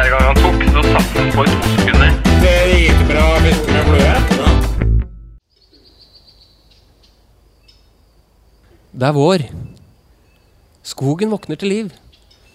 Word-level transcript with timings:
Fjerde 0.00 0.16
gang 0.16 0.28
han 0.30 0.38
tok, 0.40 0.62
så 0.72 0.82
satt 0.94 1.10
den 1.12 1.26
på 1.34 1.42
i 1.44 1.50
to 1.52 1.70
sekunder. 1.76 2.12
Dritbra 2.40 3.24
fisk 3.44 3.66
med 3.68 3.88
flue. 3.88 4.14
Det 8.96 9.10
er 9.10 9.18
vår. 9.18 9.44
Skogen 10.88 11.34
våkner 11.34 11.60
til 11.60 11.72
liv. 11.74 11.92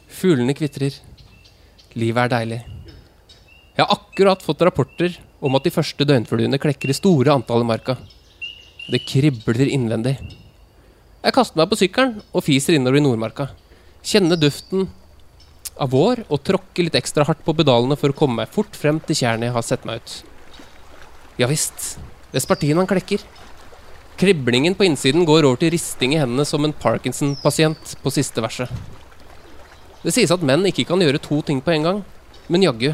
Fuglene 0.09 0.58
kvitrer. 0.58 0.98
Livet 1.94 2.23
er 2.23 2.34
deilig. 2.34 2.59
Jeg 3.77 3.84
har 3.84 3.93
akkurat 3.93 4.41
fått 4.41 4.66
rapporter 4.66 5.21
om 5.38 5.54
at 5.54 5.70
de 5.70 5.76
første 5.77 6.02
døgnfluene 6.02 6.57
klekker 6.66 6.90
i 6.90 6.98
store 6.98 7.38
antall 7.38 7.62
i 7.62 7.70
marka. 7.76 7.99
Det 8.90 9.05
kribler 9.05 9.70
innvendig. 9.70 10.18
Jeg 11.21 11.38
kaster 11.38 11.62
meg 11.62 11.70
på 11.70 11.77
sykkelen 11.77 12.23
og 12.26 12.49
fiser 12.49 12.80
innover 12.80 12.98
i 12.98 13.05
Nordmarka. 13.05 13.52
Kjenner 14.02 14.41
duften 14.41 14.90
av 15.81 15.91
vår 15.91 16.23
og 16.29 16.43
tråkke 16.47 16.85
litt 16.85 16.97
ekstra 16.97 17.25
hardt 17.27 17.43
på 17.45 17.55
pedalene 17.57 17.97
for 17.99 18.11
å 18.11 18.17
komme 18.17 18.41
meg 18.41 18.52
fort 18.53 18.75
frem 18.77 19.02
til 19.03 19.20
tjernet 19.20 19.49
jeg 19.49 19.55
har 19.55 19.65
sett 19.65 19.88
meg 19.88 20.01
ut. 20.01 20.13
Ja 21.41 21.49
visst. 21.51 21.95
Vespertinaen 22.35 22.87
klekker. 22.87 23.23
Kriblingen 24.15 24.76
på 24.76 24.85
innsiden 24.87 25.26
går 25.27 25.43
over 25.43 25.59
til 25.59 25.73
risting 25.73 26.13
i 26.15 26.21
hendene 26.21 26.45
som 26.48 26.63
en 26.63 26.76
Parkinson-pasient 26.76 27.98
på 27.99 28.13
siste 28.15 28.43
verset. 28.43 28.71
Det 30.05 30.13
sies 30.15 30.32
at 30.32 30.43
menn 30.45 30.63
ikke 30.70 30.85
kan 30.87 31.01
gjøre 31.04 31.20
to 31.20 31.41
ting 31.43 31.59
på 31.65 31.73
en 31.73 31.87
gang, 31.89 32.01
men 32.48 32.63
jaggu. 32.63 32.93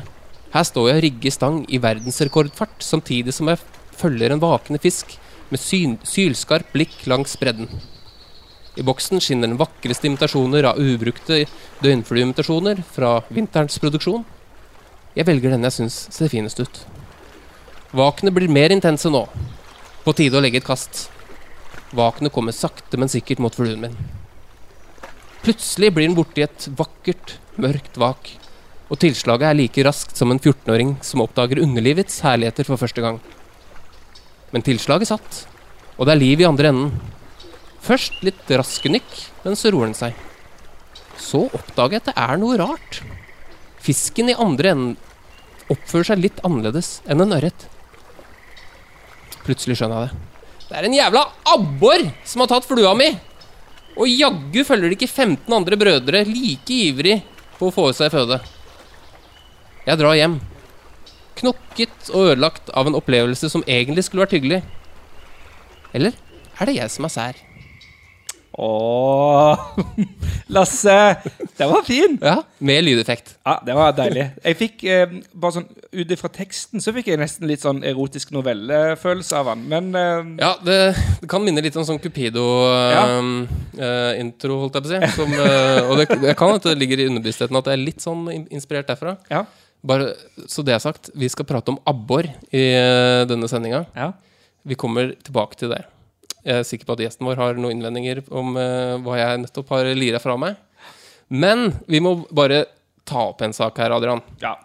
Her 0.51 0.66
står 0.67 0.89
jeg 0.89 0.97
og 0.97 1.05
rigger 1.05 1.35
stang 1.35 1.61
i 1.69 1.79
verdensrekordfart, 1.83 2.81
samtidig 2.81 3.35
som 3.35 3.51
jeg 3.51 3.61
følger 3.99 4.33
en 4.33 4.41
vakende 4.41 4.81
fisk 4.81 5.13
med 5.51 5.61
syn 5.61 5.97
sylskarp 6.07 6.71
blikk 6.73 7.03
langs 7.11 7.38
bredden. 7.39 7.69
I 8.80 8.86
boksen 8.88 9.19
skinner 9.19 9.50
den 9.50 9.59
vakreste 9.59 10.08
imitasjoner 10.08 10.69
av 10.69 10.80
ubrukte 10.80 11.44
døgnflueimitasjoner 11.83 12.80
fra 12.95 13.17
vinterens 13.28 13.75
produksjon. 13.83 14.23
Jeg 15.17 15.28
velger 15.28 15.52
den 15.52 15.67
jeg 15.67 15.75
syns 15.75 15.97
ser 16.16 16.31
finest 16.31 16.61
ut. 16.63 16.83
Vakene 17.91 18.31
blir 18.31 18.47
mer 18.47 18.72
intense 18.72 19.11
nå. 19.11 19.25
På 20.05 20.16
tide 20.16 20.39
å 20.39 20.44
legge 20.44 20.61
et 20.61 20.67
kast. 20.67 21.09
Vakene 21.91 22.31
kommer 22.31 22.55
sakte, 22.55 22.95
men 22.95 23.11
sikkert 23.11 23.44
mot 23.44 23.55
fluen 23.55 23.83
min. 23.83 23.97
Plutselig 25.44 25.91
blir 25.91 26.08
den 26.08 26.16
borti 26.16 26.45
et 26.45 26.69
vakkert, 26.80 27.35
mørkt 27.59 28.00
vak. 28.00 28.38
Og 28.88 29.00
tilslaget 29.03 29.50
er 29.50 29.58
like 29.59 29.83
raskt 29.83 30.16
som 30.16 30.31
en 30.31 30.39
14-åring 30.39 30.95
som 31.03 31.23
oppdager 31.25 31.59
underlivets 31.59 32.22
herligheter 32.23 32.67
for 32.67 32.80
første 32.80 33.03
gang. 33.03 33.19
Men 34.56 34.63
tilslaget 34.63 35.11
satt, 35.11 35.45
og 35.97 36.08
det 36.08 36.16
er 36.16 36.23
liv 36.23 36.44
i 36.44 36.47
andre 36.47 36.72
enden. 36.72 37.10
Først 37.81 38.19
litt 38.25 38.49
raske 38.53 38.91
nykk, 38.93 39.13
men 39.45 39.57
så 39.57 39.71
roer 39.73 39.89
den 39.89 39.97
seg. 39.97 40.17
Så 41.17 41.47
oppdager 41.49 41.97
jeg 41.97 42.03
at 42.03 42.11
det 42.11 42.17
er 42.19 42.41
noe 42.41 42.59
rart. 42.61 43.01
Fisken 43.81 44.29
i 44.29 44.38
andre 44.38 44.75
enden 44.75 44.97
oppfører 45.71 46.11
seg 46.11 46.21
litt 46.21 46.41
annerledes 46.45 46.99
enn 47.09 47.23
en 47.23 47.33
ørret. 47.38 47.65
Plutselig 49.45 49.79
skjønner 49.79 50.05
jeg 50.05 50.11
det. 50.11 50.27
Det 50.67 50.77
er 50.79 50.88
en 50.88 50.95
jævla 50.95 51.25
abbor 51.51 52.05
som 52.27 52.43
har 52.43 52.51
tatt 52.51 52.67
flua 52.69 52.94
mi! 52.97 53.09
Og 54.00 54.07
jaggu 54.07 54.61
følger 54.63 54.91
det 54.91 55.00
ikke 55.00 55.11
15 55.11 55.51
andre 55.51 55.77
brødre 55.79 56.23
like 56.29 56.77
ivrig 56.88 57.17
på 57.57 57.67
å 57.67 57.75
få 57.75 57.89
i 57.91 57.97
seg 57.97 58.13
føde. 58.13 58.38
Jeg 59.83 60.00
drar 60.00 60.16
hjem. 60.16 60.38
Knokket 61.41 62.11
og 62.13 62.29
ødelagt 62.29 62.69
av 62.77 62.88
en 62.88 62.95
opplevelse 62.95 63.50
som 63.51 63.66
egentlig 63.67 64.06
skulle 64.07 64.23
vært 64.23 64.38
hyggelig. 64.38 64.61
Eller 65.97 66.16
er 66.61 66.69
det 66.69 66.77
jeg 66.77 66.94
som 66.94 67.09
er 67.09 67.13
sær? 67.17 67.41
Åh, 68.59 69.57
Lasse! 70.51 71.16
Den 71.57 71.69
var 71.72 71.84
fin! 71.88 72.17
Ja, 72.22 72.41
med 72.59 72.84
lydeffekt. 72.84 73.38
Ja, 73.47 73.53
det 73.66 73.73
var 73.78 73.94
deilig. 73.95 74.25
Jeg 74.44 74.57
fikk 74.59 74.84
eh, 74.91 75.07
bare 75.34 75.51
sånn 75.56 75.67
Ut 75.91 76.12
ifra 76.16 76.29
teksten 76.31 76.79
så 76.84 76.91
fikk 76.95 77.07
jeg 77.12 77.19
nesten 77.19 77.47
litt 77.50 77.59
sånn 77.63 77.79
erotisk 77.88 78.31
novellefølelse 78.35 79.35
av 79.39 79.45
han. 79.53 79.62
Men 79.72 79.95
eh, 79.95 80.25
Ja, 80.44 80.51
det, 80.63 80.78
det 81.22 81.28
kan 81.31 81.44
minne 81.47 81.62
litt 81.63 81.75
om 81.79 81.85
sånn 81.88 82.00
Cupido-intro, 82.03 84.53
holdt 84.66 84.75
jeg 84.78 84.83
på 84.85 84.89
å 84.89 84.91
si. 84.91 85.00
Som, 85.16 85.29
eh, 85.35 85.81
og 85.88 85.94
det, 86.01 86.06
jeg 86.31 86.38
kan 86.39 86.56
at 86.57 86.66
det 86.68 86.75
ligger 86.79 86.97
i 87.03 87.07
underbevisstheten 87.12 87.57
at 87.59 87.68
jeg 87.72 87.75
er 87.79 87.83
litt 87.85 88.01
sånn 88.03 88.22
in- 88.33 88.50
inspirert 88.51 88.88
derfra. 88.91 89.16
ja. 89.31 89.44
Bare 89.81 90.12
så 90.45 90.62
det 90.62 90.75
er 90.75 90.81
sagt, 90.83 91.07
vi 91.18 91.25
skal 91.33 91.41
prate 91.50 91.72
om 91.73 91.79
abbor 91.89 92.22
i 92.53 92.62
eh, 92.78 93.23
denne 93.29 93.47
sendinga. 93.50 93.85
ja. 93.97 94.12
Vi 94.62 94.75
kommer 94.78 95.16
tilbake 95.25 95.57
til 95.57 95.72
det. 95.73 95.79
Jeg 96.41 96.62
er 96.62 96.68
sikker 96.68 96.90
på 96.90 96.97
at 96.97 97.03
gjesten 97.06 97.28
vår 97.28 97.40
har 97.40 97.59
noen 97.59 97.75
innvendinger 97.75 98.24
om 98.34 98.56
eh, 98.59 98.97
hva 99.06 99.18
jeg 99.19 99.41
nettopp 99.44 99.72
har 99.75 99.90
lira 99.97 100.22
fra 100.24 100.38
meg. 100.41 100.57
Men 101.31 101.69
vi 101.88 102.02
må 102.03 102.16
bare 102.34 102.66
ta 103.07 103.29
opp 103.29 103.41
en 103.46 103.56
sak 103.56 103.79
her, 103.81 103.94
Adrian. 103.96 104.24
ja. 104.44 104.57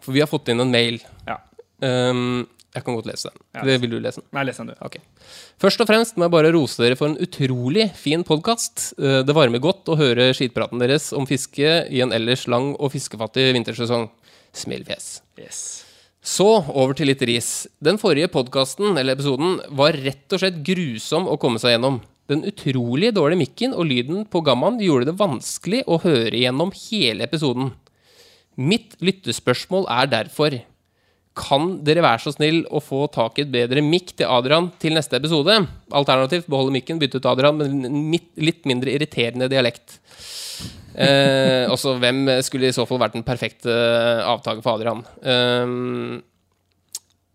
For 0.00 0.16
vi 0.16 0.22
har 0.22 0.30
fått 0.30 0.48
inn 0.48 0.62
en 0.62 0.72
mail. 0.72 0.96
ja. 1.28 1.36
Um, 1.80 2.46
jeg 2.70 2.84
kan 2.86 2.94
godt 2.94 3.08
lese 3.08 3.32
den. 3.32 3.40
Ja. 3.56 3.62
Det 3.66 3.74
vil 3.82 3.90
du 3.90 3.98
lese 3.98 4.20
den? 4.20 4.28
Nei, 4.36 4.44
les 4.46 4.60
den, 4.60 4.68
du. 4.70 4.76
Okay. 4.86 5.02
Først 5.58 5.82
og 5.82 5.88
fremst 5.90 6.16
må 6.16 6.28
jeg 6.28 6.34
bare 6.36 6.52
rose 6.54 6.78
dere 6.78 6.94
for 6.94 7.10
en 7.10 7.18
utrolig 7.18 7.88
fin 7.98 8.22
podkast. 8.22 8.92
Det 8.96 9.34
varmer 9.34 9.58
godt 9.64 9.90
å 9.90 9.98
høre 9.98 10.28
skitpraten 10.38 10.78
deres 10.78 11.10
om 11.16 11.26
fiske 11.26 11.74
i 11.90 12.04
en 12.04 12.14
ellers 12.14 12.46
lang 12.46 12.76
og 12.78 12.94
fiskefattig 12.94 13.50
vintersesong. 13.58 14.06
Smilefjes. 14.54 15.16
Yes. 15.42 15.89
Så 16.20 16.46
over 16.68 16.92
til 16.96 17.08
litt 17.08 17.22
ris. 17.24 17.50
Den 17.80 17.96
forrige 18.00 18.28
podkasten, 18.32 18.92
eller 18.92 19.16
episoden, 19.16 19.56
var 19.72 19.96
rett 19.96 20.28
og 20.36 20.42
slett 20.42 20.58
grusom 20.66 21.28
å 21.30 21.38
komme 21.40 21.60
seg 21.62 21.78
gjennom. 21.78 22.00
Den 22.30 22.44
utrolig 22.46 23.14
dårlige 23.16 23.40
mikken 23.40 23.72
og 23.74 23.88
lyden 23.88 24.26
på 24.30 24.42
gammaen 24.46 24.78
gjorde 24.84 25.08
det 25.08 25.18
vanskelig 25.18 25.80
å 25.88 25.98
høre 26.04 26.42
gjennom 26.42 26.74
hele 26.76 27.24
episoden. 27.24 27.72
Mitt 28.60 28.98
lyttespørsmål 29.00 29.88
er 29.88 30.10
derfor 30.12 30.60
Kan 31.40 31.78
dere 31.86 32.02
være 32.04 32.20
så 32.20 32.32
snill 32.34 32.64
å 32.68 32.82
få 32.84 33.04
tak 33.14 33.38
i 33.38 33.44
et 33.46 33.52
bedre 33.54 33.80
mikk 33.86 34.12
til 34.18 34.28
Adrian 34.28 34.66
til 34.82 34.92
neste 34.98 35.16
episode? 35.16 35.54
Alternativt 35.88 36.50
beholde 36.50 36.74
mikken, 36.74 36.98
bytte 37.00 37.22
ut 37.22 37.28
Adrian 37.30 37.56
med 37.56 37.70
en 37.70 38.00
litt 38.44 38.66
mindre 38.68 38.92
irriterende 38.92 39.48
dialekt. 39.48 40.00
Eh, 41.00 41.66
også 41.72 41.94
hvem 42.02 42.26
skulle 42.44 42.68
i 42.68 42.74
så 42.76 42.84
fall 42.88 43.00
vært 43.00 43.14
den 43.16 43.24
perfekte 43.26 43.72
avtaker 44.26 44.62
for 44.64 44.76
Adrian? 44.78 45.04
Eh, 45.22 46.20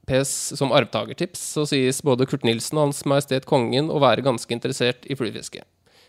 PS 0.06 0.34
som 0.60 0.74
arvtakertips 0.76 1.42
så 1.56 1.64
sies 1.70 2.02
både 2.06 2.28
Kurt 2.30 2.46
Nilsen 2.46 2.78
og 2.78 2.90
Hans 2.92 3.06
Majestet 3.10 3.48
Kongen 3.50 3.90
å 3.90 4.02
være 4.04 4.22
ganske 4.26 4.54
interessert 4.54 5.08
i 5.10 5.18
fluefiske. 5.18 5.64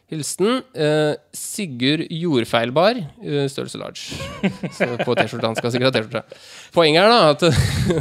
Hilsen 0.06 0.60
eh, 0.78 1.16
Sigurd 1.34 2.04
Jordfeilbar, 2.14 3.00
eh, 3.24 3.46
størrelse 3.50 3.80
large. 3.80 4.18
Så 4.76 4.86
på 5.00 5.16
T-skjorta. 5.18 5.48
Han 5.48 5.56
skal 5.58 5.72
sikkert 5.74 5.88
ha 5.88 5.94
T-skjorte. 5.96 6.38
Poenget 6.76 7.02
er 7.02 7.10
da 7.10 7.32
at 7.32 7.42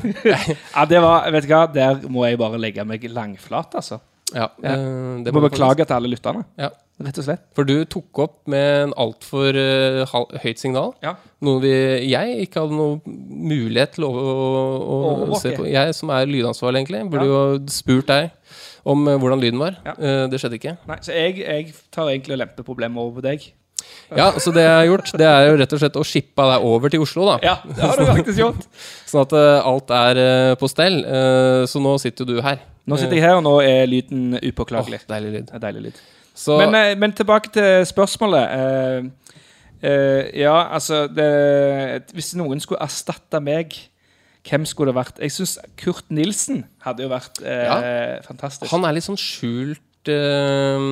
Ja, 0.76 0.84
det 0.92 1.02
var 1.02 1.26
Vet 1.34 1.48
du 1.48 1.54
hva, 1.56 1.64
der 1.74 2.04
må 2.12 2.28
jeg 2.28 2.38
bare 2.44 2.60
legge 2.62 2.86
meg 2.86 3.08
langflat, 3.10 3.74
altså. 3.82 3.98
Ja, 4.36 4.52
Ja. 4.62 4.76
eh, 4.76 5.32
må 5.34 5.42
beklage 5.48 5.86
til 5.88 5.96
alle 5.98 6.12
lytterne. 6.14 6.46
Ja. 6.62 6.70
Rett 7.04 7.18
og 7.20 7.26
slett. 7.26 7.42
For 7.58 7.68
du 7.68 7.74
tok 7.92 8.22
opp 8.24 8.36
med 8.52 8.86
en 8.86 8.94
altfor 9.04 9.58
uh, 9.58 10.14
høyt 10.44 10.62
signal. 10.62 10.94
Ja. 11.04 11.18
Noe 11.44 11.60
vi, 11.64 11.74
jeg 12.08 12.46
ikke 12.46 12.64
hadde 12.64 12.78
noe 12.78 13.02
mulighet 13.06 13.98
til 13.98 14.08
å, 14.08 14.14
å, 14.16 15.02
å 15.28 15.42
se 15.42 15.52
på. 15.58 15.68
Jeg 15.68 15.92
som 15.98 16.14
er 16.16 16.30
lydansvarlig, 16.32 16.86
egentlig, 16.86 17.04
burde 17.12 17.28
jo 17.28 17.44
spurt 17.74 18.08
deg 18.14 18.32
om 18.88 19.04
uh, 19.10 19.18
hvordan 19.20 19.44
lyden 19.44 19.60
var. 19.60 19.76
Ja. 19.84 19.98
Uh, 20.00 20.24
det 20.32 20.40
skjedde 20.40 20.62
ikke. 20.62 20.78
Nei, 20.88 21.02
så 21.04 21.18
jeg, 21.18 21.44
jeg 21.44 21.76
tar 21.92 22.14
egentlig 22.14 22.38
og 22.38 22.44
lemper 22.46 22.68
problemet 22.68 23.04
over 23.04 23.20
på 23.20 23.28
deg. 23.28 23.52
Ja, 24.16 24.32
Så 24.40 24.52
det 24.54 24.64
jeg 24.64 24.76
har 24.76 24.86
gjort, 24.86 25.10
det 25.18 25.26
er 25.26 25.48
jo 25.50 25.58
rett 25.60 25.74
og 25.74 25.82
slett 25.82 25.98
å 25.98 26.04
shippe 26.06 26.46
deg 26.52 26.66
over 26.68 26.94
til 26.94 27.04
Oslo, 27.04 27.26
da. 27.28 27.36
Ja, 27.44 27.56
det 27.66 27.82
har 27.82 28.00
du 28.00 28.06
faktisk 28.14 28.40
gjort. 28.40 28.68
Sånn 29.10 29.24
at 29.26 29.34
eh, 29.36 29.70
alt 29.72 29.94
er 29.98 30.22
eh, 30.22 30.52
på 30.62 30.70
stell. 30.70 31.00
Eh, 31.04 31.64
så 31.70 31.82
nå 31.82 31.96
sitter 32.02 32.26
jo 32.26 32.38
du 32.38 32.44
her. 32.46 32.62
Nå 32.86 33.00
sitter 33.02 33.18
jeg 33.18 33.26
her, 33.26 33.40
og 33.40 33.46
nå 33.48 33.56
er 33.66 33.88
lyden 33.90 34.38
upåklagelig. 34.38 35.02
Åh, 35.04 35.10
deilig 35.16 35.32
lyd. 35.34 35.50
Det 35.50 35.62
deilig 35.64 35.88
lyd. 35.88 36.04
Så 36.36 36.58
Men, 36.60 36.76
eh, 36.76 36.98
men 37.00 37.14
tilbake 37.16 37.50
til 37.56 37.86
spørsmålet. 37.88 38.50
Uh, 38.52 39.06
uh, 39.84 40.24
ja, 40.36 40.56
altså 40.74 41.06
det, 41.08 42.04
Hvis 42.14 42.34
noen 42.36 42.60
skulle 42.60 42.84
erstatte 42.84 43.40
meg, 43.40 43.74
hvem 44.50 44.66
skulle 44.68 44.92
det 44.92 45.00
vært? 45.00 45.20
Jeg 45.24 45.32
syns 45.32 45.58
Kurt 45.80 46.12
Nilsen 46.14 46.66
hadde 46.84 47.08
jo 47.08 47.10
vært 47.10 47.40
uh, 47.42 47.48
Ja. 47.48 47.78
fantastisk. 48.28 48.70
han 48.72 48.84
er 48.86 48.98
litt 48.98 49.08
sånn 49.08 49.18
skjult 49.18 49.82
eh, 50.12 50.86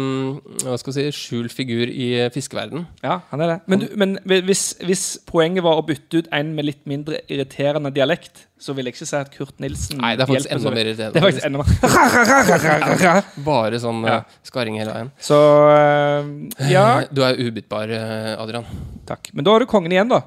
hva 0.63 0.75
skal 0.79 0.93
vi 0.93 0.95
si, 0.95 1.13
skjult 1.17 1.53
figur 1.55 1.89
i 1.89 2.07
eh, 2.21 2.29
fiskeverden. 2.33 2.85
Ja, 3.03 3.19
han 3.29 3.43
er 3.45 3.51
det. 3.53 3.57
Men, 3.71 3.83
du, 3.83 3.87
men 3.99 4.15
hvis, 4.47 4.63
hvis 4.83 5.03
poenget 5.29 5.65
var 5.65 5.79
å 5.79 5.85
bytte 5.87 6.21
ut 6.23 6.29
en 6.35 6.51
med 6.57 6.67
litt 6.67 6.81
mindre 6.89 7.21
irriterende 7.31 7.91
dialekt, 7.95 8.45
så 8.63 8.75
vil 8.77 8.87
jeg 8.87 8.95
ikke 8.95 9.07
si 9.09 9.17
at 9.19 9.31
Kurt 9.33 9.57
Nilsen 9.63 9.99
Nei, 9.99 10.13
det 10.15 10.23
er 10.25 10.31
faktisk 10.31 10.53
enda 10.55 10.71
mer 10.75 10.85
irriterende. 10.87 11.13
Det 11.15 11.21
er 11.21 11.27
faktisk 11.27 11.45
enda 11.49 13.09
mer 13.09 13.23
Bare 13.49 13.81
sånn 13.83 14.03
Ja. 14.07 14.19
eh, 14.21 14.37
skarring 14.47 14.79
hele 14.79 14.93
veien. 14.95 15.11
Så 15.19 15.39
uh, 15.39 16.69
ja, 16.71 16.85
Du 17.15 17.23
er 17.27 17.39
ubyttbar, 17.43 17.91
Adrian. 18.37 18.65
takk. 19.09 19.33
Men 19.33 19.45
da 19.47 19.57
er 19.57 19.65
du 19.65 19.71
kongen 19.71 19.91
igjen, 19.95 20.11
da. 20.13 20.21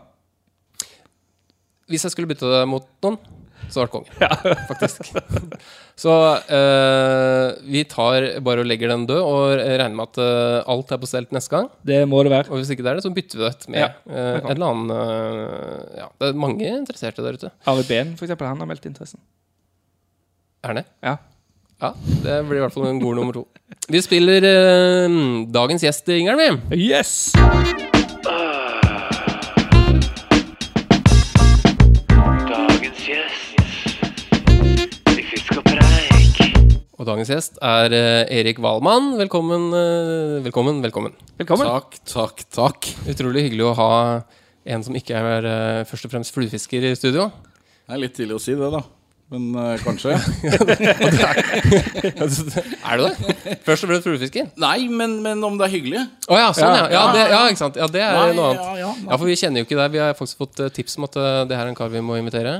Hvis 1.86 2.02
jeg 2.06 2.16
skulle 2.16 2.28
bytte 2.32 2.48
det 2.50 2.64
mot 2.68 2.86
noen, 3.06 3.16
så 3.70 3.82
var 3.82 3.90
det 3.92 4.22
ja. 4.22 4.54
Faktisk. 4.68 5.12
Så 5.96 6.12
eh, 6.36 7.54
vi 7.72 7.80
tar 7.88 8.26
bare 8.44 8.60
og 8.60 8.68
legger 8.68 8.90
den 8.92 9.06
død, 9.08 9.22
og 9.24 9.54
regner 9.56 9.94
med 9.96 10.10
at 10.10 10.20
eh, 10.20 10.58
alt 10.68 10.92
er 10.92 11.00
på 11.00 11.08
stell 11.08 11.28
neste 11.32 11.54
gang. 11.54 11.70
Det 11.88 12.02
må 12.08 12.20
det 12.26 12.34
være. 12.34 12.50
Og 12.52 12.60
hvis 12.60 12.74
ikke 12.74 12.84
det 12.84 12.92
er 12.92 13.00
det, 13.00 13.06
så 13.06 13.14
bytter 13.16 13.40
vi 13.40 13.46
det 13.46 13.54
ut 13.54 13.64
med 13.72 13.80
Ja, 13.80 13.88
eh, 14.10 14.34
en 14.42 14.50
eller 14.52 14.66
annen 14.68 14.92
eh, 14.92 16.02
Ja, 16.02 16.10
det 16.20 16.28
er 16.28 16.44
mange 16.44 16.68
interesserte 16.68 17.24
der 17.24 17.40
ute. 17.40 17.52
Ari 17.72 17.86
Behn, 17.88 18.12
for 18.18 18.28
eksempel, 18.28 18.50
han 18.50 18.60
har 18.60 18.68
meldt 18.68 18.88
interessen. 18.92 19.24
Er 20.60 20.74
han 20.74 20.82
det? 20.82 20.86
Ja. 21.06 21.16
Ja, 21.80 21.92
det 22.24 22.38
blir 22.48 22.60
i 22.60 22.64
hvert 22.64 22.72
fall 22.76 22.88
en 22.88 23.00
god 23.00 23.18
nummer 23.18 23.36
to. 23.36 23.46
Vi 23.92 24.00
spiller 24.04 24.44
eh, 24.52 25.20
dagens 25.52 25.88
gjest, 25.88 26.12
Ingeren, 26.12 26.60
vi. 26.68 26.88
Yes! 26.92 27.95
Og 37.06 37.12
dagens 37.12 37.28
gjest 37.30 37.58
er 37.62 37.92
eh, 37.94 38.40
Erik 38.40 38.58
Valmann. 38.58 39.12
Velkommen, 39.14 39.68
eh, 39.78 40.40
velkommen, 40.42 40.80
velkommen. 40.82 41.12
Velkommen. 41.38 41.68
Takk, 41.70 42.00
takk, 42.02 42.40
takk. 42.50 42.88
Utrolig 43.06 43.44
hyggelig 43.44 43.62
å 43.68 43.74
ha 43.78 43.90
en 44.66 44.82
som 44.82 44.96
ikke 44.98 45.14
er 45.14 45.46
eh, 45.46 45.84
først 45.86 46.08
og 46.08 46.10
fremst 46.10 46.34
fluefisker 46.34 46.82
i 46.88 46.90
studio. 46.98 47.28
Det 47.86 47.94
er 47.94 48.00
litt 48.02 48.16
tidlig 48.16 48.34
å 48.34 48.42
si 48.42 48.56
det, 48.58 48.70
da. 48.74 48.80
Men 49.30 49.54
øh, 49.54 49.76
kanskje. 49.84 50.16
er 52.90 52.98
du 52.98 53.04
det? 53.06 53.14
Først 53.62 53.86
og 53.86 53.92
fremst 53.92 54.08
fluefisker? 54.08 54.48
Nei, 54.58 54.88
men, 54.90 55.14
men 55.22 55.44
om 55.46 55.54
det 55.60 55.68
er 55.68 55.72
hyggelig? 55.76 56.02
Å 56.26 56.40
ja, 56.40 56.48
sånn 56.58 56.74
ja. 56.74 56.88
Ja, 56.90 57.04
det, 57.14 57.22
ja. 57.30 57.44
ikke 57.52 57.60
sant. 57.60 57.78
Ja, 57.78 57.86
det 57.86 58.02
er 58.02 58.18
Nei, 58.18 58.32
noe 58.34 58.48
annet. 58.48 58.64
ja, 58.64 58.72
ja. 58.80 58.88
Ja, 59.04 59.12
for 59.14 59.30
vi 59.30 59.36
kjenner 59.38 59.62
jo 59.62 59.68
ikke 59.68 59.78
deg. 59.78 59.94
Vi 59.94 60.02
har 60.02 60.18
faktisk 60.18 60.42
fått 60.42 60.58
tips 60.74 60.98
om 60.98 61.06
at 61.06 61.20
det 61.22 61.54
her 61.54 61.68
er 61.68 61.70
en 61.70 61.78
kar 61.78 61.94
vi 61.94 62.02
må 62.02 62.18
invitere. 62.18 62.56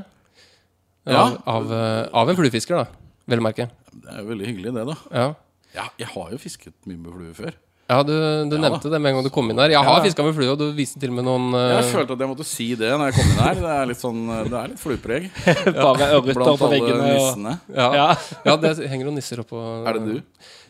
Ja. 1.03 1.33
Av, 1.35 1.35
av, 1.51 1.75
av 2.23 2.31
en 2.31 2.39
fluefisker, 2.39 2.79
da. 2.79 3.11
Vel 3.27 3.43
å 3.43 3.49
merke. 3.49 3.67
Det 4.03 4.13
er 4.13 4.23
jo 4.23 4.29
veldig 4.33 4.47
hyggelig, 4.51 4.73
det, 4.77 4.87
da. 4.91 4.97
Ja. 5.13 5.29
Ja, 5.77 5.85
jeg 6.01 6.09
har 6.09 6.31
jo 6.33 6.39
fisket 6.41 6.73
mye 6.89 6.97
med 6.99 7.13
flue 7.13 7.33
før. 7.37 7.55
Ja, 7.87 8.01
du, 8.03 8.11
du 8.51 8.57
Ja. 8.57 8.63
nevnte 8.65 8.91
det 8.91 8.99
med 8.99 9.11
en 9.13 9.17
gang 9.21 9.25
du 9.25 9.31
kom 9.31 9.47
inn 9.53 9.59
her. 9.63 9.71
Jeg 9.71 9.79
har 9.79 9.99
Ja. 10.01 10.03
fiska 10.03 10.25
med 10.27 10.35
flue, 10.35 10.49
og 10.51 10.59
du 10.59 10.73
viste 10.75 10.99
til 10.99 11.11
og 11.13 11.17
med 11.21 11.25
noen 11.29 11.55
eh, 11.55 11.77
Jeg 11.77 11.93
følte 11.93 12.17
at 12.17 12.19
jeg 12.25 12.29
måtte 12.33 12.45
si 12.49 12.67
det 12.75 12.89
når 12.99 13.13
jeg 13.13 13.15
kom 13.19 13.31
inn 13.31 13.43
her. 13.45 13.55
Det 13.63 13.75
er 13.77 13.87
litt 13.93 14.01
sånn, 14.03 14.23
det 14.51 14.57
er 14.59 14.69
litt 14.73 14.81
fluepreg 14.83 15.29
Bare 15.87 16.09
ørreter 16.17 16.35
blant 16.35 16.59
på 16.59 16.67
alle 16.67 16.81
veggene. 16.81 16.99
Og... 16.99 17.21
nissene. 17.21 17.53
ja. 17.77 17.89
Ja. 17.95 18.07
ja, 18.49 18.57
det 18.65 18.73
henger 18.91 19.05
noen 19.07 19.21
nisser 19.21 19.43
oppå 19.45 19.61
Er 19.87 20.01
det 20.01 20.03
du? 20.09 20.17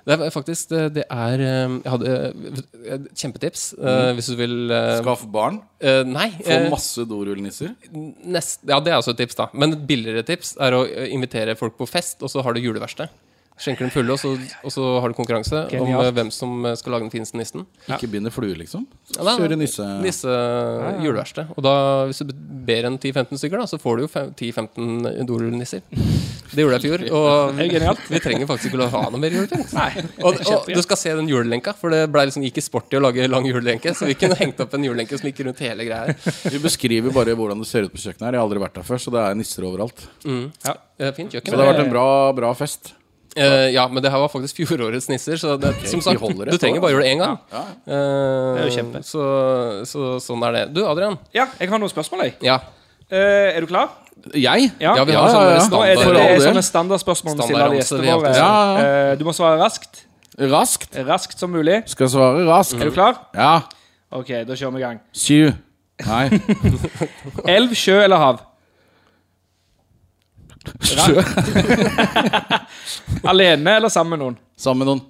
Det 0.06 0.14
er 0.22 0.30
faktisk 0.30 0.68
det, 0.70 0.80
det 0.94 1.02
er 1.10 1.40
eh, 1.42 1.72
Jeg 1.82 1.90
hadde 1.90 2.10
eh, 2.14 2.58
et 2.94 3.06
kjempetips 3.18 3.64
eh, 3.74 4.10
hvis 4.14 4.28
du 4.30 4.36
vil 4.38 4.70
eh, 4.70 5.00
Skaff 5.00 5.24
barn. 5.34 5.58
eh, 5.82 6.04
Nei. 6.06 6.28
Få 6.38 6.52
eh, 6.54 6.68
masse 6.70 7.02
dorullnisser. 7.10 7.72
nest, 8.22 8.60
ja, 8.70 8.78
det 8.78 8.92
er 8.94 9.00
også 9.00 9.16
et 9.16 9.24
tips, 9.24 9.34
da. 9.40 9.48
Men 9.52 9.74
et 9.74 9.82
billigere 9.88 10.22
tips 10.28 10.54
er 10.62 10.76
å 10.78 10.84
eh, 10.86 11.08
invitere 11.16 11.56
folk 11.58 11.74
på 11.80 11.88
fest, 11.90 12.22
og 12.22 12.30
så 12.30 12.44
har 12.46 12.54
du 12.54 12.62
juleverksted. 12.62 13.10
Skjenker 13.56 13.86
dem 13.86 13.90
fulle, 13.94 14.12
og 14.12 14.20
så, 14.20 14.34
og 14.36 14.72
så 14.74 14.82
har 15.00 15.08
du 15.08 15.16
konkurranse 15.16 15.62
om 15.64 15.70
Genialt. 15.72 16.10
om 16.10 16.16
hvem 16.18 16.30
som 16.34 16.66
eh, 16.68 16.74
skal 16.76 16.92
lage 16.92 17.06
den 17.06 17.12
fineste 17.14 17.38
nissen. 17.40 17.62
Ikke 17.88 18.10
binde 18.12 18.28
flue, 18.34 18.52
liksom. 18.58 18.82
Ja, 19.14 19.32
Kjøre 19.38 19.56
nisse. 19.56 19.86
Nisse 20.04 20.34
juleverksted. 21.00 21.54
Og 21.56 21.64
da, 21.64 21.72
hvis 22.10 22.20
du 22.20 22.34
ber 22.36 22.90
en 22.90 22.98
10-15 23.00 23.40
stykker, 23.40 23.62
da, 23.62 23.68
så 23.70 23.78
får 23.80 23.96
du 23.96 24.04
jo 24.04 24.10
10-15 24.12 25.24
dorullnisser. 25.30 25.86
Det 26.52 26.66
gjorde 26.66 26.76
jeg 26.76 26.84
i 26.84 26.90
fjor, 26.90 27.04
og 27.16 27.56
vi 28.12 28.20
trenger 28.22 28.50
faktisk 28.50 28.74
ikke 28.74 28.84
å 28.84 28.90
ha 28.92 29.02
noe 29.14 29.22
mer 29.24 29.38
julepynt. 29.38 29.72
Og, 30.20 30.36
og 30.52 30.68
du 30.68 30.82
skal 30.84 31.00
se 31.00 31.14
den 31.16 31.32
julelenka, 31.32 31.72
for 31.80 31.96
det 31.96 32.04
ble 32.12 32.26
liksom 32.28 32.44
ikke 32.46 32.64
sporty 32.64 33.00
å 33.00 33.02
lage 33.06 33.24
lang 33.30 33.48
julelenke. 33.48 33.96
Så 33.96 34.10
vi 34.10 34.18
kunne 34.20 34.36
hengt 34.36 34.60
opp 34.62 34.76
en 34.76 34.84
julelenke 34.84 35.16
som 35.16 35.30
gikk 35.30 35.42
rundt 35.48 35.64
hele 35.64 35.88
greia. 35.88 36.12
Vi 36.44 36.60
beskriver 36.60 37.14
bare 37.16 37.32
hvordan 37.38 37.64
det 37.64 37.70
ser 37.72 37.88
ut 37.88 37.96
på 37.96 38.04
kjøkkenet 38.04 38.28
her. 38.28 38.36
Jeg 38.36 38.42
har 38.42 38.50
aldri 38.50 38.62
vært 38.66 38.76
der 38.82 38.86
før, 38.92 39.00
så 39.00 39.16
det 39.16 39.24
er 39.24 39.40
nisser 39.40 39.64
overalt. 39.64 40.06
Ja, 40.28 40.76
eh, 41.00 41.16
fint 41.16 41.32
Så 41.32 41.40
det 41.40 41.56
har 41.56 41.72
vært 41.72 41.86
en 41.86 41.92
bra, 41.96 42.06
bra 42.36 42.52
fest. 42.58 42.92
Eh, 43.36 43.66
ja, 43.74 43.82
men 43.92 44.02
det 44.02 44.10
her 44.10 44.18
var 44.22 44.30
faktisk 44.32 44.56
fjorårets 44.62 45.10
nisser, 45.12 45.36
så 45.36 45.58
det, 45.60 45.74
som 45.90 46.00
sagt, 46.00 46.20
du 46.22 46.56
trenger 46.58 46.80
bare 46.80 46.94
gjøre 46.94 47.04
det 47.04 47.12
én 47.12 47.20
gang. 47.20 47.36
Ja. 47.52 47.64
Eh, 47.84 47.92
Det 48.56 48.62
er 48.62 48.70
jo 48.70 48.74
kjempe. 48.78 49.02
Så, 49.04 49.26
så 49.90 50.14
sånn 50.24 50.42
er 50.48 50.56
det. 50.56 50.64
Du, 50.72 50.80
Adrian. 50.88 51.18
Ja, 51.36 51.46
jeg 51.60 51.68
har 51.68 51.78
noen 51.82 51.92
spørsmål, 51.92 52.24
jeg. 52.30 52.36
Ja. 52.48 52.56
Uh, 53.06 53.52
er 53.54 53.60
du 53.62 53.68
klar? 53.70 53.92
Jeg? 54.34 54.70
Ja, 54.82 54.96
vi 55.06 55.12
har 55.14 55.28
Ja, 55.28 55.28
sånne 55.30 55.50
ja, 55.52 55.58
ja. 55.60 55.66
Nå 55.70 55.82
er 55.84 56.00
standard 56.00 56.16
det, 56.16 56.22
det 56.26 56.40
er 56.40 56.48
sånne 56.48 56.62
standardspørsmål 56.66 57.34
standard, 57.36 57.46
stiller 57.46 57.76
gjestene 57.76 58.16
våre. 58.16 58.32
alltid. 58.32 58.40
Ja, 58.40 58.86
Eh, 59.12 59.12
du 59.20 59.22
må 59.28 59.34
svare 59.36 59.60
raskt. 59.60 60.00
Raskt. 60.40 60.96
Raskt 61.06 61.38
som 61.38 61.52
mulig. 61.54 61.82
Skal 61.92 62.08
svare 62.10 62.42
raskt. 62.48 62.80
Er 62.80 62.90
du 62.90 62.96
klar? 62.96 63.20
Ja. 63.36 63.52
Ok, 64.16 64.32
da 64.48 64.56
kjører 64.58 64.74
vi 64.74 64.80
i 64.80 64.86
gang. 64.88 64.98
Sju. 65.14 65.52
Nei. 66.06 66.40
Elv, 67.56 67.76
sjø 67.78 68.00
eller 68.02 68.20
hav? 68.20 68.42
Sjø. 70.86 71.22
Alene 73.30 73.76
eller 73.80 73.88
sammen 73.92 74.16
med 74.16 74.22
noen? 74.24 74.36
Sammen 74.60 74.82
med 74.84 74.90
noen. 74.90 75.02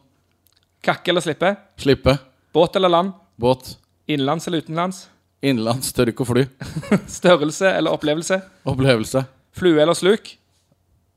Kakke 0.86 1.10
eller 1.12 1.24
slippe? 1.24 1.54
Slippe. 1.80 2.16
Båt 2.54 2.76
eller 2.78 2.92
land? 2.92 3.12
Båt. 3.36 3.74
Innenlands 4.06 4.46
eller 4.48 4.58
utenlands? 4.64 5.04
Innenlands. 5.44 5.92
Tør 5.96 6.12
ikke 6.12 6.24
å 6.24 6.28
fly. 6.30 6.44
Størrelse 7.18 7.70
eller 7.76 7.94
opplevelse? 7.96 8.38
Opplevelse. 8.68 9.24
Flue 9.56 9.80
eller 9.82 9.96
sluk? 9.98 10.34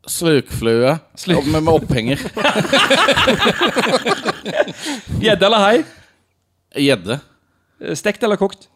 Slukflue. 0.10 0.96
Sluk. 1.20 1.44
Ja, 1.46 1.60
med 1.60 1.74
opphenger. 1.74 2.22
Gjedde 5.20 5.46
eller 5.46 5.64
hai? 5.64 5.84
Gjedde. 6.80 7.20
Eh, 7.84 7.96
Stekt 8.00 8.24
eller 8.24 8.40
kokt? 8.40 8.68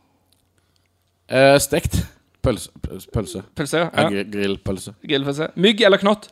Eh, 1.32 1.56
stekt. 1.64 2.02
Pølse. 2.44 2.70
Pølse. 3.14 3.42
pølse. 3.56 3.78
Ja. 3.80 3.90
Ja. 3.96 4.08
gr- 4.12 4.30
Grillpølse. 4.34 4.94
Grillpølse. 5.08 5.48
Mygg 5.64 5.82
eller 5.88 6.02
knott? 6.02 6.28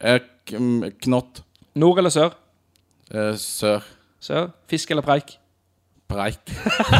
Eh, 0.00 0.20
knott. 1.02 1.42
Nord 1.78 1.98
eller 1.98 2.10
sør? 2.14 2.36
Eh, 3.10 3.34
sør. 3.42 3.82
Sør. 4.22 4.48
Fisk 4.70 4.90
eller 4.94 5.02
preik? 5.06 5.34
Preik. 6.08 6.38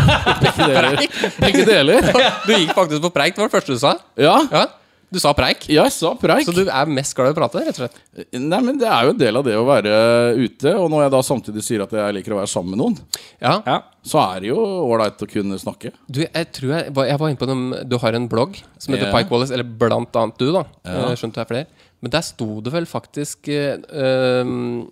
Begge 0.42 0.66
deler. 0.68 0.98
Begge 1.40 1.62
deler. 1.68 2.10
Du 2.48 2.52
gikk 2.52 2.74
faktisk 2.76 3.00
på 3.06 3.10
preik, 3.14 3.36
det 3.36 3.40
var 3.44 3.48
det 3.48 3.54
første 3.56 3.72
du 3.76 3.80
sa. 3.80 3.94
Ja. 4.20 4.34
Ja, 4.52 4.66
Du 5.08 5.16
sa 5.22 5.30
preik. 5.36 5.64
Ja, 5.72 5.86
jeg 5.86 5.94
sa 5.94 6.10
preik. 6.20 6.44
Så 6.44 6.52
du 6.52 6.66
er 6.68 6.90
mest 6.92 7.14
glad 7.16 7.30
i 7.30 7.32
å 7.32 7.36
prate, 7.38 7.62
rett 7.64 7.78
og 7.78 7.86
slett? 7.86 8.00
Nei, 8.36 8.58
men 8.60 8.76
Det 8.80 8.88
er 8.92 9.06
jo 9.06 9.14
en 9.14 9.20
del 9.22 9.38
av 9.40 9.46
det 9.46 9.54
å 9.56 9.64
være 9.64 9.92
ute. 10.36 10.74
Og 10.76 10.90
når 10.92 11.06
jeg 11.06 11.12
da 11.14 11.20
samtidig 11.24 11.64
sier 11.64 11.84
at 11.86 11.94
jeg 11.96 12.16
liker 12.18 12.34
å 12.36 12.40
være 12.42 12.50
sammen 12.52 12.74
med 12.74 12.82
noen, 12.82 12.98
Ja. 13.40 13.54
Ja. 13.64 13.78
så 14.04 14.20
er 14.36 14.40
det 14.44 14.50
jo 14.50 14.58
ålreit 14.60 15.24
å 15.24 15.30
kunne 15.30 15.56
snakke. 15.60 15.94
Du, 16.10 16.20
jeg 16.26 16.52
tror 16.52 16.74
jeg 16.76 16.92
jeg 16.92 17.18
var 17.22 17.28
inne 17.32 17.40
på 17.40 17.48
den 17.48 17.64
Du 17.88 17.96
har 18.02 18.12
en 18.12 18.28
blogg 18.28 18.60
som 18.78 18.92
heter 18.94 19.08
yeah. 19.08 19.16
Pike 19.16 19.32
Wallace, 19.32 19.52
eller 19.56 19.64
blant 19.64 20.12
annet 20.20 20.36
du, 20.38 20.50
da. 20.52 20.64
Ja. 20.84 21.08
Eh, 21.08 21.16
Skjønt 21.16 21.34
du 21.38 21.40
er 21.40 21.48
flere. 21.48 21.66
Men 21.98 22.12
der 22.14 22.22
sto 22.22 22.60
det 22.62 22.70
vel 22.70 22.84
faktisk 22.86 23.48
eh, 23.50 23.74
eh, 23.74 24.50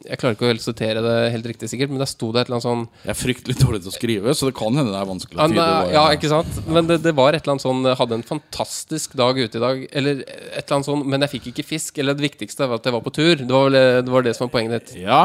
Jeg 0.08 0.18
klarer 0.18 0.34
ikke 0.34 0.48
å 0.50 0.54
sitere 0.58 1.02
det 1.04 1.12
helt 1.36 1.46
riktig, 1.52 1.68
sikkert, 1.70 1.92
men 1.94 2.00
der 2.02 2.08
sto 2.10 2.32
det 2.34 2.40
et 2.42 2.48
eller 2.48 2.56
annet 2.58 2.66
sånn 2.66 2.80
Jeg 3.04 3.12
er 3.12 3.18
fryktelig 3.20 3.56
dårlig 3.60 3.80
til 3.84 3.92
å 3.92 3.94
skrive, 3.94 4.34
så 4.34 4.48
det 4.50 4.56
kan 4.58 4.74
hende 4.74 4.90
det 4.90 4.98
er 4.98 5.10
vanskelig 5.12 5.38
å 5.38 5.46
tyde. 5.52 5.66
ja, 5.94 6.02
ikke 6.16 6.30
sant? 6.32 6.58
Men 6.66 6.88
det, 6.90 6.96
det 7.04 7.12
var 7.14 7.36
et 7.38 7.44
eller 7.44 7.54
annet 7.54 7.66
sånn 7.66 7.86
Hadde 8.00 8.18
en 8.18 8.26
fantastisk 8.26 9.14
dag 9.20 9.38
ute 9.38 9.60
i 9.60 9.62
dag. 9.62 9.84
Eller 9.92 10.24
et 10.26 10.64
eller 10.64 10.76
annet 10.80 10.88
sånn 10.90 11.04
Men 11.06 11.22
jeg 11.28 11.34
fikk 11.36 11.46
ikke 11.52 11.66
fisk. 11.68 12.00
Eller 12.02 12.18
det 12.18 12.26
viktigste 12.26 12.66
var 12.66 12.80
at 12.80 12.88
jeg 12.90 12.96
var 12.96 13.04
på 13.06 13.12
tur. 13.14 13.36
Det 13.38 13.52
var 13.54 13.68
vel 13.68 13.78
det, 13.78 14.10
var 14.16 14.26
det 14.26 14.34
som 14.34 14.48
var 14.48 14.54
poenget 14.56 14.74
ditt. 14.88 14.96
Ja, 15.06 15.20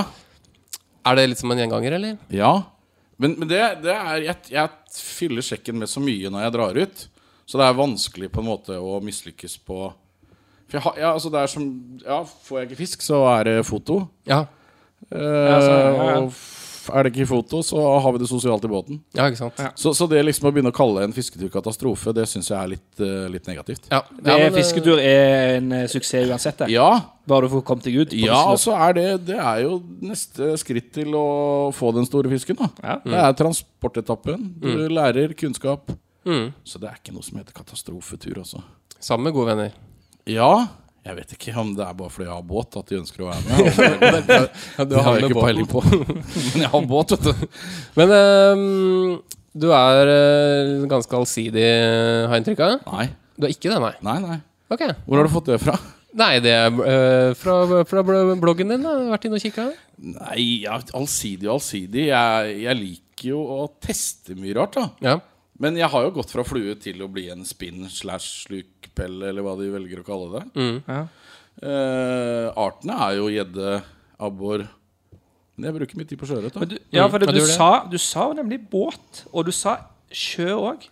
Er 1.07 1.17
det 1.17 1.25
litt 1.31 1.41
som 1.41 1.49
en 1.53 1.57
gjenganger, 1.63 1.97
eller? 1.97 2.19
ja. 2.29 2.53
Men, 3.21 3.35
men 3.37 3.49
det, 3.49 3.59
det 3.83 3.93
er 3.93 4.23
jeg, 4.25 4.37
jeg 4.49 4.93
fyller 4.97 5.45
sjekken 5.45 5.77
med 5.77 5.89
så 5.89 6.01
mye 6.01 6.29
når 6.33 6.41
jeg 6.45 6.53
drar 6.55 6.77
ut. 6.85 7.03
Så 7.49 7.59
det 7.59 7.65
er 7.67 7.75
vanskelig 7.77 8.29
på 8.33 8.41
en 8.41 8.47
måte 8.47 8.77
å 8.81 8.95
mislykkes 9.05 9.59
på 9.67 9.91
For 10.71 10.79
jeg 10.79 10.85
har, 10.87 10.95
ja, 11.01 11.11
altså 11.13 11.29
det 11.33 11.41
er 11.43 11.51
som 11.51 11.67
Ja, 12.05 12.21
får 12.47 12.61
jeg 12.61 12.69
ikke 12.71 12.79
fisk, 12.85 13.03
så 13.03 13.21
er 13.35 13.43
det 13.49 13.59
foto. 13.67 14.05
Ja. 14.29 14.45
Eh, 15.11 15.17
så- 15.17 15.75
ja, 15.75 15.91
ja. 15.91 16.17
Og 16.21 16.29
f- 16.31 16.89
er 16.95 17.03
det 17.03 17.11
ikke 17.13 17.27
foto, 17.27 17.59
så 17.61 17.77
har 18.01 18.11
vi 18.13 18.17
det 18.19 18.27
sosialt 18.29 18.63
i 18.65 18.67
båten. 18.71 19.01
Ja, 19.13 19.25
ikke 19.29 19.37
sant? 19.37 19.53
Ja. 19.59 19.69
Så, 19.75 19.91
så 19.93 20.07
det 20.09 20.23
liksom 20.25 20.47
å 20.49 20.51
begynne 20.53 20.71
å 20.71 20.75
kalle 20.75 21.03
en 21.03 21.13
fisketur 21.13 21.49
katastrofe, 21.53 22.13
det 22.13 22.23
syns 22.27 22.47
jeg 22.49 22.57
er 22.57 22.67
litt, 22.71 22.99
eh, 22.99 23.27
litt 23.29 23.45
negativt. 23.45 23.85
Ja. 23.91 23.99
Det 24.09 24.25
ja, 24.31 24.37
men, 24.37 24.47
eh, 24.53 24.55
Fisketur 24.57 24.97
er 24.97 25.57
en 25.57 25.71
eh, 25.73 25.85
suksess 25.87 26.27
uansett. 26.31 26.57
det. 26.57 26.69
Ja, 26.71 27.01
Bare 27.27 27.41
du 27.41 27.49
får 27.49 27.63
kommet 27.63 27.83
deg 27.83 27.95
ut. 28.01 28.13
ja 28.13 28.33
og 28.49 28.57
så 28.57 28.73
er 28.73 28.93
det 28.93 29.25
Det 29.27 29.37
er 29.37 29.61
jo 29.61 29.79
neste 30.01 30.57
skritt 30.57 30.91
til 30.93 31.11
å 31.13 31.71
få 31.71 31.93
den 31.93 32.05
store 32.05 32.29
fisken. 32.31 32.55
da 32.57 32.69
Ja. 32.83 32.97
Det 33.05 33.13
er 33.13 33.33
transportetappen. 33.43 34.59
Du 34.59 34.87
lærer 34.89 35.33
kunnskap. 35.35 35.91
Mm. 36.25 36.53
Så 36.65 36.79
det 36.79 36.89
er 36.89 36.95
ikke 37.03 37.13
noe 37.13 37.23
som 37.23 37.37
heter 37.37 37.53
katastrofetur, 37.53 38.37
også. 38.41 38.61
Sammen 38.99 39.23
med 39.25 39.33
gode 39.33 39.47
venner. 39.55 39.71
Ja, 40.29 40.67
Jeg 41.01 41.15
vet 41.17 41.31
ikke 41.33 41.53
om 41.57 41.71
det 41.73 41.81
er 41.81 41.95
bare 41.97 42.11
fordi 42.13 42.27
jeg 42.27 42.35
har 42.35 42.43
båt 42.45 42.75
at 42.77 42.91
de 42.91 42.97
ønsker 42.99 43.23
å 43.25 43.29
være 43.31 43.41
med. 43.47 43.69
Ja, 43.81 44.19
det, 44.21 44.89
Det 44.91 44.97
har 44.99 45.07
har 45.07 45.15
jeg 45.17 45.31
ikke 45.31 45.45
peiling 45.47 45.69
på. 45.71 45.81
Men 46.53 46.61
jeg 46.61 46.69
har 46.75 46.85
båt, 46.91 47.15
vet 47.15 47.25
du. 47.25 47.47
Men 47.97 48.13
um, 48.13 49.15
du 49.57 49.65
er 49.73 50.11
uh, 50.11 50.85
ganske 50.91 51.17
allsidig, 51.17 51.65
har 51.65 52.35
jeg 52.37 52.43
inntrykk 52.43 52.61
av? 52.67 52.75
Nei, 52.93 53.07
Du 53.33 53.47
er 53.49 53.55
ikke 53.55 53.73
det, 53.73 53.79
nei? 53.81 53.95
nei, 54.05 54.19
nei. 54.27 54.37
Ok. 54.71 54.85
Hvor 55.07 55.17
har 55.17 55.25
du 55.27 55.33
fått 55.33 55.49
det 55.49 55.57
fra? 55.63 55.73
Nei, 56.21 56.35
det 56.43 56.53
er 56.53 56.69
uh, 56.69 57.33
fra, 57.39 57.57
fra 57.87 58.05
bloggen 58.05 58.69
din. 58.75 58.85
da 58.85 58.93
Vært 59.15 59.25
inne 59.27 59.39
og 59.39 59.43
kikka? 59.43 59.69
Nei, 60.05 60.45
allsidig 60.69 61.49
og 61.49 61.57
allsidig. 61.57 62.07
Jeg, 62.11 62.55
jeg 62.67 62.77
liker 62.77 63.31
jo 63.33 63.41
å 63.57 63.59
teste 63.81 64.37
mye 64.37 64.53
rart, 64.57 64.77
da. 64.77 64.85
Ja. 65.01 65.17
Men 65.61 65.77
jeg 65.77 65.89
har 65.93 66.05
jo 66.07 66.13
gått 66.15 66.33
fra 66.33 66.45
flue 66.47 66.73
til 66.81 67.03
å 67.05 67.09
bli 67.11 67.27
en 67.33 67.43
spinn 67.45 67.85
slash 67.91 68.47
slukpelle, 68.47 69.29
eller 69.29 69.45
hva 69.45 69.55
de 69.59 69.69
velger 69.73 70.01
å 70.01 70.05
kalle 70.07 70.29
det. 70.39 70.69
Ja. 70.89 71.01
uh, 71.61 72.47
artene 72.63 72.97
er 73.05 73.17
jo 73.19 73.27
gjedde, 73.29 73.75
abbor 74.21 74.65
Men 75.57 75.67
jeg 75.67 75.75
bruker 75.75 75.99
mye 75.99 76.09
tid 76.09 76.19
på 76.21 76.29
sjøørret. 76.29 76.57
ja, 76.93 77.05
for 77.11 77.21
det, 77.21 77.29
du, 77.29 77.41
du 77.41 77.49
sa, 77.49 77.69
du 77.89 77.97
sa 78.01 78.31
nemlig 78.37 78.61
båt, 78.71 79.25
og 79.29 79.45
du 79.49 79.53
sa 79.53 79.77
sjø 80.09 80.55
òg. 80.57 80.87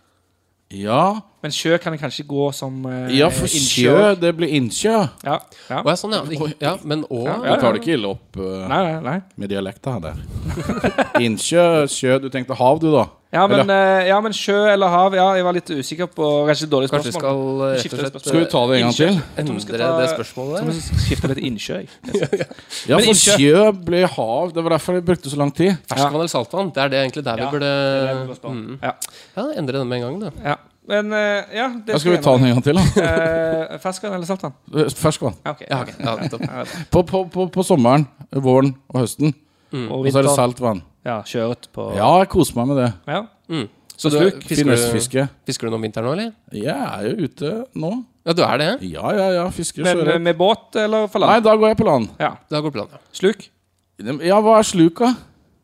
Ja, 0.70 1.18
Men 1.40 1.54
sjø 1.56 1.78
kan 1.80 1.94
kanskje 1.96 2.26
gå 2.28 2.50
som 2.52 2.82
eh, 2.84 3.14
ja, 3.16 3.30
for 3.32 3.48
innsjø 3.48 3.94
sjø, 3.94 4.08
det 4.20 4.32
blir 4.36 4.50
innsjø. 4.58 4.96
Ja, 5.24 5.38
ja. 5.70 5.78
Å, 5.80 5.86
ja, 5.88 5.94
sånn, 5.96 6.12
ja. 6.12 6.48
Ja 6.60 6.74
men 6.84 7.06
òg 7.08 7.24
Ja, 7.30 7.38
Jeg 7.48 7.62
tar 7.62 7.72
det 7.76 7.80
ikke 7.80 7.94
ille 7.96 8.10
opp 8.12 8.36
uh, 8.36 8.66
Nei, 8.68 8.80
nei, 8.90 8.98
nei. 9.06 9.14
med 9.40 9.48
dialekta 9.52 9.96
der. 10.04 10.20
Innsjø, 11.24 11.64
sjø 11.88 12.18
Du 12.20 12.28
tenkte 12.32 12.58
hav, 12.58 12.82
du, 12.82 12.90
da? 12.92 13.06
Ja 13.30 13.44
men, 13.46 13.60
Eller- 13.62 14.00
eh, 14.02 14.08
ja, 14.08 14.16
men 14.20 14.34
sjø 14.34 14.56
eller 14.72 14.90
hav 14.90 15.14
Ja, 15.14 15.28
jeg 15.38 15.44
var 15.46 15.54
litt 15.54 15.70
usikker 15.70 16.08
på 16.10 16.28
Kanskje 16.48 16.66
dårlig 16.70 16.90
Kanskje 16.90 17.12
spørsmål. 17.14 17.22
skal 17.22 17.68
rett 17.70 17.84
Skifte 17.84 17.98
og 17.98 18.02
slett. 18.02 18.24
Skal 18.26 18.40
vi 18.40 18.48
ta 18.50 18.62
det 18.66 18.78
en 18.80 18.82
gang 18.88 18.96
til? 18.96 19.20
endre 19.38 19.78
ta- 19.78 19.90
det 20.00 20.08
spørsmålet 20.10 20.56
der? 20.58 20.72
vi 20.74 21.04
skifte 21.06 21.30
det 21.30 21.36
til 21.38 21.46
innsjø. 21.46 21.78
jeg. 21.78 21.88
Ja, 22.90 22.98
for 22.98 23.06
innsjø. 23.06 23.36
sjø 23.38 23.68
ble 23.86 24.02
hav. 24.16 24.50
Det 24.56 24.64
var 24.66 24.74
derfor 24.76 24.98
det 24.98 25.04
brukte 25.06 25.30
så 25.30 25.38
lang 25.38 25.54
tid. 25.54 25.78
Ferskvann 25.88 26.18
eller 26.18 26.32
saltvann? 26.34 26.74
Det 26.74 26.82
er 26.82 26.92
det 26.92 27.04
egentlig 27.04 27.24
der 27.30 27.38
vi 27.44 27.48
burde 27.54 27.70
det 27.70 28.10
det 28.10 28.40
vi 28.42 28.58
mm. 28.58 28.80
Ja. 28.82 28.92
Ja, 29.38 29.46
endre 29.62 29.78
det 29.78 29.86
med 29.86 30.00
en 30.00 30.04
gang, 30.08 30.20
da. 30.26 30.34
ja. 30.50 30.58
Men 30.90 31.12
eh, 31.14 31.52
ja 31.54 31.68
det 31.86 32.00
skal 32.02 32.16
vi 32.16 32.20
ta 32.24 32.32
den 32.36 32.48
en 32.48 32.56
gang 32.56 32.64
til, 32.66 32.78
da. 32.80 32.84
Uh, 32.98 33.76
Ferskvann 33.82 34.16
eller 34.16 34.26
saltvann? 34.26 34.56
Eh, 34.74 34.88
Ferskvann. 34.98 35.36
Ja, 35.46 35.54
ok. 35.54 35.62
Ja, 35.68 35.80
okay. 35.84 36.40
Ja, 36.42 36.64
På, 36.90 37.04
på, 37.06 37.24
på, 37.30 37.46
på 37.54 37.66
sommeren, 37.66 38.08
våren 38.34 38.74
og 38.90 39.04
høsten. 39.04 39.34
Og 39.70 40.00
Og 40.00 40.08
så 40.10 40.18
er 40.18 40.26
det 40.26 40.34
saltvann. 40.34 40.82
Ja, 41.06 41.20
kjøret 41.24 41.70
på 41.72 41.92
Ja, 41.96 42.08
jeg 42.20 42.28
koser 42.32 42.58
meg 42.58 42.72
med 42.72 42.82
det. 42.82 42.88
Ja. 43.08 43.22
Mm. 43.48 43.68
Så 44.00 44.08
du, 44.08 44.16
Sluk, 44.16 44.44
fisker, 44.48 45.26
du, 45.28 45.40
fisker 45.46 45.68
du 45.68 45.72
noe 45.74 45.76
om 45.76 45.82
vinteren 45.84 46.06
nå, 46.08 46.12
eller? 46.16 46.28
Jeg 46.56 46.72
er 46.72 47.06
jo 47.06 47.26
ute 47.28 47.50
nå. 47.76 47.90
Ja, 48.24 48.34
du 48.36 48.42
er 48.46 48.60
det? 48.60 48.68
Ja, 48.88 49.10
ja, 49.16 49.26
ja. 49.36 49.46
Fisker 49.52 49.84
Men 49.84 50.00
eh, 50.08 50.20
med 50.20 50.38
båt 50.40 50.76
eller 50.80 51.08
for 51.12 51.20
land? 51.20 51.34
Nei, 51.34 51.42
da 51.44 51.52
går 51.60 51.72
jeg 51.72 51.78
på 51.80 51.88
land. 51.88 52.08
Ja. 52.20 52.30
Da 52.52 52.62
går 52.64 52.72
på 52.72 52.80
land, 52.80 52.94
ja. 52.96 53.00
Sluk? 53.16 53.44
Ja, 54.24 54.38
hva 54.40 54.56
er 54.58 54.64
sluk, 54.64 55.02
da? 55.04 55.12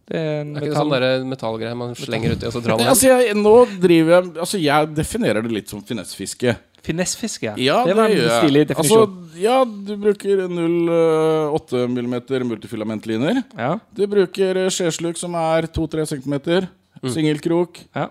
Det 0.06 0.16
er 0.20 0.40
en 0.44 0.52
Det 0.54 0.62
er 0.62 0.66
ikke 0.68 0.74
metall. 0.76 1.02
sånn 1.02 1.28
metallgreie 1.32 1.76
man 1.76 1.94
slenger 1.98 2.36
uti, 2.36 2.46
og 2.46 2.52
så 2.54 2.60
drar 2.62 2.78
man 2.78 2.86
Altså, 2.92 3.08
jeg, 3.10 3.34
nå 3.34 3.54
driver 3.82 4.12
jeg 4.14 4.32
Altså, 4.44 4.60
jeg 4.62 4.90
definerer 4.94 5.42
det 5.42 5.50
litt 5.56 5.68
som 5.72 5.82
finessfiske. 5.82 6.54
Finessfiske, 6.86 7.56
Ja, 7.58 7.80
det 7.84 7.96
var 7.98 8.06
en 8.06 8.14
gjør 8.14 8.36
stilig 8.38 8.66
stilig 8.68 8.76
Altså, 8.76 8.98
definisjon. 9.02 9.40
ja, 9.42 9.56
du 9.64 9.96
bruker 9.98 10.44
0,8 10.46 11.80
mm 11.90 12.46
multifilamentliner. 12.52 13.42
ja. 13.58 13.72
Du 13.96 14.06
bruker 14.06 14.56
eh, 14.66 14.68
skjesluk 14.70 15.18
som 15.18 15.34
er 15.34 15.66
2-3 15.66 16.06
cm. 16.14 16.68
Singelkrok. 17.10 17.80
Ja. 17.94 18.06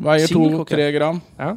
Veier 0.00 0.30
2-3 0.30 0.92
gram. 0.94 1.20
ja. 1.38 1.56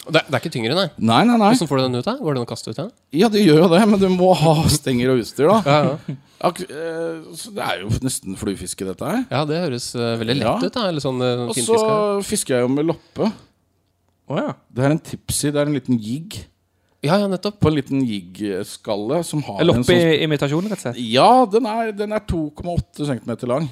Det, 0.00 0.22
det 0.26 0.32
er 0.32 0.40
ikke 0.40 0.52
tyngre, 0.54 0.74
nei. 0.78 0.86
Nei, 0.96 1.20
nei, 1.28 1.36
nei. 1.36 1.50
Hvordan 1.52 1.68
får 1.68 1.80
du 1.80 1.82
den 1.84 2.00
ut? 2.00 2.06
da? 2.06 2.14
Går 2.16 2.34
det 2.36 2.40
an 2.40 2.46
å 2.46 2.48
kaste 2.48 2.72
ut? 2.72 2.78
Ja? 2.80 2.86
Ja, 3.20 3.28
det 3.32 3.42
gjør 3.44 3.64
jo 3.64 3.68
det, 3.74 3.80
men 3.90 4.00
du 4.00 4.06
må 4.14 4.30
ha 4.38 4.54
stenger 4.72 5.12
og 5.12 5.20
utstyr, 5.22 5.50
da. 5.50 5.58
Ja, 5.66 5.80
ja. 5.90 6.18
Ak 6.48 6.62
eh, 6.64 7.18
så 7.36 7.50
det 7.52 7.64
er 7.66 7.82
jo 7.82 7.90
nesten 8.00 8.38
fluefiske, 8.40 8.86
dette 8.88 9.04
her. 9.04 9.26
ja, 9.28 9.42
det 9.44 9.58
høres 9.60 9.90
eh, 9.92 10.14
veldig 10.22 10.38
lett 10.38 10.46
Ja. 10.48 10.54
ut. 10.56 10.72
da 10.72 10.86
Eller 10.88 11.04
sånn 11.04 11.20
uh, 11.20 11.42
Og 11.50 11.58
så 11.58 11.80
fisker 12.24 12.56
jeg 12.56 12.64
jo 12.64 12.70
med 12.72 12.88
loppe. 12.88 13.28
Oh, 14.30 14.38
ja. 14.38 14.54
Det 14.72 14.86
er 14.86 14.94
en 14.94 15.02
tipsy, 15.04 15.50
det 15.50 15.60
er 15.60 15.68
en 15.68 15.76
liten 15.76 16.00
jigg. 16.00 16.38
Ja, 17.04 17.18
ja, 17.20 17.28
nettopp. 17.28 17.58
På 17.60 17.68
en 17.68 17.76
liten 17.76 18.00
jig-skalle. 18.08 19.20
som 19.24 19.42
har 19.44 19.60
en 19.60 19.68
Loppe 19.68 19.84
sånn 19.84 20.00
rett 20.32 20.46
og 20.46 20.82
slett. 20.84 20.98
Ja, 21.00 21.28
den 21.48 21.68
er, 21.68 21.92
er 21.92 22.24
2,8 22.28 23.08
cm 23.08 23.36
lang. 23.48 23.68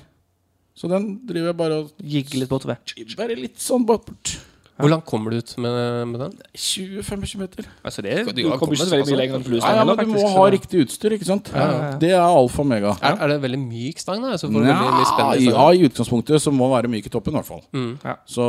Så 0.78 0.88
den 0.90 1.10
driver 1.26 1.50
jeg 1.50 1.58
bare 1.58 1.80
og 1.82 2.04
Jigger 2.04 2.42
litt 2.44 2.52
bortover. 2.52 2.78
Bare 3.18 3.36
litt 3.36 3.58
sånn 3.62 3.84
bort. 3.88 4.36
Hvor 4.78 4.90
langt 4.92 5.04
kommer 5.10 5.32
du 5.34 5.36
ut 5.40 5.52
med, 5.58 5.76
med 6.12 6.20
den? 6.22 6.34
20-25 6.54 7.38
meter. 7.40 7.66
Altså 7.82 8.02
det, 8.04 8.12
du 8.28 8.30
du 8.30 8.42
kommer 8.58 8.76
ikke 8.76 8.84
så 8.84 8.86
kommet 8.86 8.92
veldig 8.94 9.06
mye 9.08 9.18
lenger 9.18 9.34
enn 9.34 9.42
Ja, 9.42 9.48
fluestang 9.48 9.72
ja, 9.74 9.78
heller, 9.80 9.96
men 9.98 10.06
du 10.06 10.12
må 10.12 10.18
faktisk, 10.18 10.36
ha 10.36 10.44
så- 10.44 10.52
riktig 10.54 10.82
utstyr, 10.84 11.14
ikke 11.16 11.26
sant? 11.26 11.50
Ja, 11.52 11.58
ja, 11.64 11.78
ja. 11.82 11.98
Det 11.98 12.10
er 12.14 12.22
alfa 12.22 12.62
og 12.62 12.68
mega. 12.70 12.92
Er, 13.02 13.16
er 13.24 13.32
det 13.32 13.38
veldig 13.42 13.58
myk 13.64 13.98
stang, 14.04 14.22
da? 14.22 14.36
Så 14.38 14.46
får 14.46 14.54
du 14.54 14.68
Nja, 14.68 14.76
veldig 14.78 15.50
ja, 15.50 15.66
i 15.74 15.82
utgangspunktet 15.88 16.44
så 16.44 16.52
må 16.54 16.68
den 16.68 16.76
være 16.76 16.92
myk 16.94 17.06
i 17.10 17.12
toppen, 17.16 17.34
i 17.34 17.40
hvert 17.40 17.50
fall. 17.50 17.64
Mm. 17.74 17.90
Ja. 18.04 18.14
Så 18.26 18.46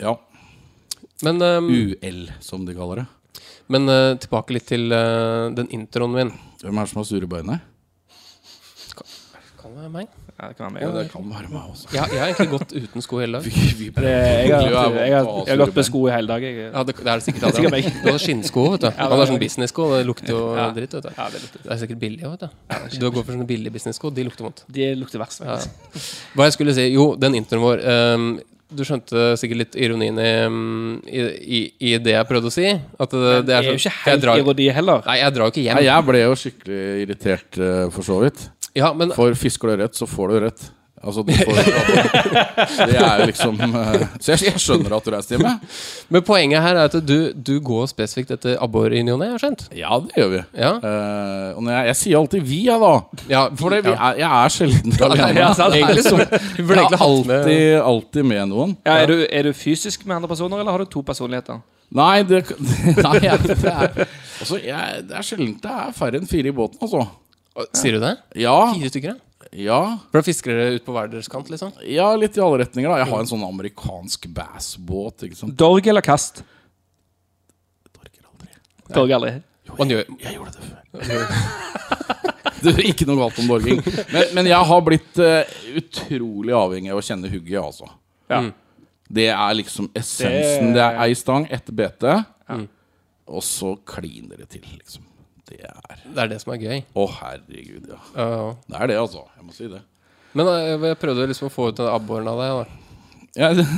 ja. 0.00 0.16
Men, 1.22 1.42
um, 1.42 1.68
UL, 1.70 2.24
som 2.40 2.64
de 2.66 2.74
kaller 2.74 3.04
det. 3.04 3.06
men 3.68 3.88
uh, 3.88 4.16
tilbake 4.20 4.52
litt 4.56 4.66
til 4.68 4.92
uh, 4.92 5.52
den 5.54 5.68
introen 5.72 6.12
min. 6.16 6.32
Hvem 6.64 6.78
er 6.78 6.84
det 6.88 6.90
som 6.90 7.00
har 7.02 7.08
sure 7.08 7.28
bein 7.28 7.48
her? 7.52 7.60
Kan 9.60 9.72
det 9.76 9.84
være 9.84 9.92
meg? 9.92 10.08
Ja, 10.34 10.48
det 10.50 10.56
kan 10.58 10.74
være 10.74 10.82
Ja, 10.82 10.88
det 10.96 11.02
kan 11.12 11.26
være 11.30 11.48
meg 11.52 11.66
også. 11.70 11.84
Jeg, 11.94 12.08
jeg 12.10 12.18
har 12.18 12.30
egentlig 12.32 12.50
gått 12.50 12.72
uten 12.74 13.04
sko 13.04 13.18
hele 13.22 13.38
dag. 13.38 13.44
Vi, 13.46 13.66
vi 13.78 13.86
Det, 13.94 14.02
jeg, 14.02 14.50
har, 14.50 14.64
jeg, 14.64 14.74
har, 14.74 14.96
jeg, 14.98 15.12
har, 15.14 15.28
jeg 15.46 15.52
har 15.54 15.60
gått 15.62 15.76
med 15.78 15.86
sko 15.86 16.00
i 16.08 16.10
hele 16.10 16.26
dag. 16.32 16.42
Jeg. 16.48 16.56
Ja, 16.74 16.82
det, 16.88 16.94
det 16.98 17.12
er 17.12 17.20
det 17.20 17.26
sikkert 17.28 17.44
Det 17.44 17.50
er 17.50 17.68
Adrian. 17.68 18.00
Du 18.02 18.08
hadde 18.10 18.22
skinnsko, 18.24 18.64
vet 18.72 18.86
du. 18.86 18.88
Han 18.98 19.14
har 19.14 19.30
sånn 19.30 19.38
business-sko, 19.44 19.84
og 19.86 19.94
det 20.00 20.06
lukter 20.08 20.32
jo 20.34 20.40
Ja. 20.58 20.64
dritt. 20.74 20.96
vet 20.98 21.06
du 21.06 21.60
det 21.68 21.70
er 21.76 21.78
sikkert 21.84 22.00
billig 22.02 22.26
vet 22.32 22.42
du. 22.42 22.98
Du 22.98 23.06
går 23.10 23.22
for 23.22 23.30
sånne 23.36 23.46
billige 23.46 23.72
business-sko, 23.76 24.10
de 24.10 24.24
lukter 24.26 24.48
vondt. 24.48 24.64
De 24.74 24.90
lukter 24.98 25.22
verst. 25.22 25.44
Ja. 25.46 25.60
Hva 26.34 26.48
jeg 26.50 26.56
skulle 26.58 26.74
si 26.74 26.88
Jo, 26.90 27.06
den 27.14 27.38
introen 27.38 27.62
vår. 27.62 27.84
um, 28.18 28.26
du 28.74 28.82
skjønte 28.82 29.36
sikkert 29.38 29.58
litt 29.60 29.76
ironien 29.78 30.16
i, 30.18 30.30
um, 30.50 30.96
i, 31.06 31.20
i, 31.46 31.60
i 31.78 31.94
det 32.02 32.16
jeg 32.16 32.26
prøvde 32.26 32.50
å 32.50 32.54
si? 32.56 32.66
At 32.74 33.12
det, 33.14 33.20
det 33.22 33.46
Det 33.46 33.54
er 33.54 33.60
er 33.60 33.68
jo 33.70 33.76
sånn 33.76 33.84
ikke 33.86 34.10
helt 34.10 34.24
drar, 34.24 34.40
ironi 34.42 34.66
heller. 34.74 35.04
Nei, 35.06 35.16
jeg 35.20 35.34
drar 35.36 35.46
jo 35.46 35.52
ikke 35.54 35.62
hjem. 35.68 35.78
Nei, 35.78 35.84
jeg 35.86 36.06
ble 36.10 36.22
jo 36.24 36.34
skikkelig 36.42 36.82
irritert, 37.04 37.60
uh, 37.62 37.84
for 37.94 38.02
så 38.10 38.18
vidt. 38.24 38.48
Ja, 38.74 38.92
men 38.96 39.14
For 39.14 39.34
fisker 39.38 39.70
du 39.70 39.84
rett, 39.84 39.94
så 39.94 40.08
får 40.10 40.32
du 40.32 40.40
rett. 40.48 40.70
Altså, 41.04 41.22
du 41.22 41.32
får 41.36 41.58
Det 42.88 42.96
er 42.96 43.18
jo 43.20 43.26
liksom 43.28 43.58
eh, 43.60 44.04
Så 44.22 44.32
jeg, 44.32 44.46
jeg 44.46 44.60
skjønner 44.62 44.94
at 44.96 45.04
du 45.04 45.10
reiser 45.12 45.34
hjemme. 45.34 45.52
Men 46.14 46.24
poenget 46.24 46.64
her 46.64 46.78
er 46.78 46.88
at 46.88 46.96
du, 47.04 47.18
du 47.34 47.58
går 47.64 47.90
spesifikt 47.90 48.32
etter 48.36 48.56
abbor 48.62 48.94
i 48.94 49.02
ny 49.04 49.12
og 49.12 49.20
ne, 49.20 49.28
har 49.28 49.36
jeg 49.36 49.42
skjønt? 49.44 49.66
Ja, 49.76 49.98
det 50.00 50.16
gjør 50.16 50.30
vi. 50.32 50.40
Ja. 50.56 50.72
Uh, 50.80 51.58
og 51.58 51.66
når 51.66 51.76
jeg, 51.76 51.90
jeg 51.90 51.98
sier 52.00 52.22
alltid 52.22 52.46
'vi', 52.48 52.62
ja, 52.70 52.78
da. 52.80 52.94
ja 53.34 53.42
For 53.60 53.74
det, 53.74 53.82
vi 53.84 53.92
ja. 53.92 53.98
er, 54.08 54.22
jeg 54.22 54.44
er 54.44 54.56
sjelden 54.56 54.96
alene. 55.08 55.28
Ja, 55.42 55.50
sant. 55.58 55.76
Egentlig 55.76 56.06
så 56.06 56.16
Jeg 56.24 56.88
er 56.88 57.06
alltid, 57.08 57.68
alltid 57.82 58.30
med 58.32 58.48
noen. 58.54 58.76
Ja, 58.86 58.96
er, 59.02 59.12
du, 59.12 59.26
er 59.28 59.50
du 59.50 59.52
fysisk 59.52 60.06
med 60.06 60.16
andre 60.16 60.32
personer, 60.32 60.62
eller 60.62 60.72
har 60.72 60.86
du 60.86 60.88
to 60.88 61.04
personligheter? 61.04 61.60
Nei, 61.94 62.22
det, 62.26 62.46
nei 63.06 63.18
det, 63.20 63.58
er, 63.60 64.06
altså, 64.40 64.56
jeg, 64.58 65.04
det 65.04 65.18
er 65.18 65.26
sjelden 65.26 65.52
det 65.62 65.70
er 65.70 65.92
færre 65.94 66.18
enn 66.18 66.30
fire 66.30 66.50
i 66.50 66.56
båten, 66.56 66.80
altså. 66.82 67.04
Sier 67.76 67.92
du 67.96 68.00
det? 68.02 68.16
Ja, 68.42 68.56
Fire 68.74 68.90
stykker, 68.90 69.14
ja? 69.14 69.48
ja, 69.54 69.80
For 70.10 70.18
da 70.18 70.24
fisker 70.26 70.56
dere 70.56 70.78
ut 70.80 70.84
på 70.86 70.94
hver 70.96 71.10
deres 71.12 71.28
kant, 71.30 71.50
liksom? 71.52 71.70
ja, 71.86 72.08
litt 72.18 72.34
i 72.38 72.42
alle 72.42 72.62
retninger. 72.64 72.90
da 72.90 72.98
Jeg 73.04 73.10
har 73.12 73.20
en 73.22 73.30
sånn 73.30 73.44
amerikansk 73.46 74.26
bassbåt. 74.34 75.22
Dorg 75.54 75.86
eller 75.92 76.02
kast? 76.02 76.42
Dorg 77.94 78.18
aldri. 78.26 78.50
Dorg 78.94 79.14
aldri. 79.18 79.34
Jo, 79.64 79.76
jeg, 79.88 80.06
Jeg 80.20 80.34
gjorde 80.34 80.56
det 80.58 80.66
før. 80.68 80.80
Det 82.64 82.70
er 82.78 82.86
ikke 82.88 83.04
noe 83.04 83.18
galt 83.18 83.38
om 83.42 83.48
dorging. 83.50 83.80
Men, 84.08 84.30
men 84.38 84.46
jeg 84.48 84.66
har 84.70 84.80
blitt 84.86 85.18
uh, 85.20 85.42
utrolig 85.76 86.54
avhengig 86.56 86.92
av 86.94 87.00
å 87.00 87.02
kjenne 87.04 87.28
hugget, 87.28 87.58
altså. 87.60 87.90
Ja. 88.32 88.38
Det 89.12 89.26
er 89.34 89.56
liksom 89.58 89.90
essensen. 89.92 90.70
Det 90.72 90.80
er 90.80 90.96
ei 91.04 91.12
stang, 91.18 91.44
ett 91.52 91.68
bete, 91.76 92.22
Mm. 92.48 92.66
og 93.32 93.40
så 93.44 93.70
kliner 93.88 94.36
det 94.42 94.50
til, 94.52 94.64
liksom. 94.78 95.04
Det 95.60 95.70
er 95.70 95.96
Det 96.04 96.20
er 96.22 96.28
det 96.32 96.40
som 96.42 96.52
er 96.54 96.60
gøy. 96.62 96.78
Å, 96.94 96.96
herregud, 97.18 97.84
ja. 97.90 97.98
Ja, 98.14 98.26
ja. 98.30 98.38
Det 98.68 98.76
er 98.80 98.86
det, 98.92 98.98
altså. 99.02 99.20
Jeg 99.36 99.44
må 99.48 99.52
si 99.56 99.66
det. 99.70 99.82
Men 100.34 100.44
eh, 100.50 100.88
jeg 100.90 101.00
prøvde 101.02 101.28
liksom 101.30 101.46
å 101.50 101.54
få 101.54 101.62
ut 101.70 101.78
den 101.78 101.90
abboren 101.90 102.28
av 102.30 102.36
deg. 102.42 102.50
da 102.58 102.64
Ja, 103.34 103.48
det, 103.54 103.64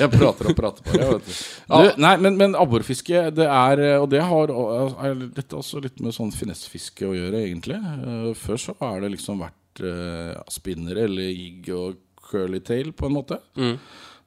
jeg 0.00 0.08
prater 0.10 0.48
og 0.50 0.56
prater 0.58 0.82
på 0.86 0.92
det, 0.96 1.06
vet 1.06 1.26
du. 1.28 1.32
du 1.70 1.74
nei, 2.02 2.14
men, 2.22 2.32
men 2.38 2.56
abborfiske, 2.58 3.18
det 3.36 3.46
er 3.46 3.76
Og 4.00 4.08
det 4.10 4.22
har 4.26 4.46
er 4.50 5.14
litt, 5.20 5.52
også 5.54 5.80
litt 5.84 5.98
med 6.02 6.14
sånn 6.16 6.32
finessfiske 6.34 7.04
å 7.06 7.14
gjøre, 7.14 7.44
egentlig. 7.46 7.78
Eh, 7.78 8.30
Før 8.38 8.56
så 8.68 8.72
har 8.82 8.96
det 9.04 9.10
liksom 9.16 9.36
vært 9.42 9.82
uh, 9.86 10.34
spinner 10.50 10.96
eller 11.06 11.26
jig 11.30 11.70
og 11.74 11.94
curly 12.30 12.60
tail, 12.62 12.92
på 12.94 13.06
en 13.08 13.16
måte. 13.18 13.36
Mm. 13.58 13.76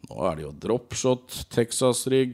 Nå 0.09 0.15
er 0.27 0.33
det 0.39 0.43
jo 0.45 0.51
dropshot, 0.65 1.27
Texas-rigg, 1.53 2.33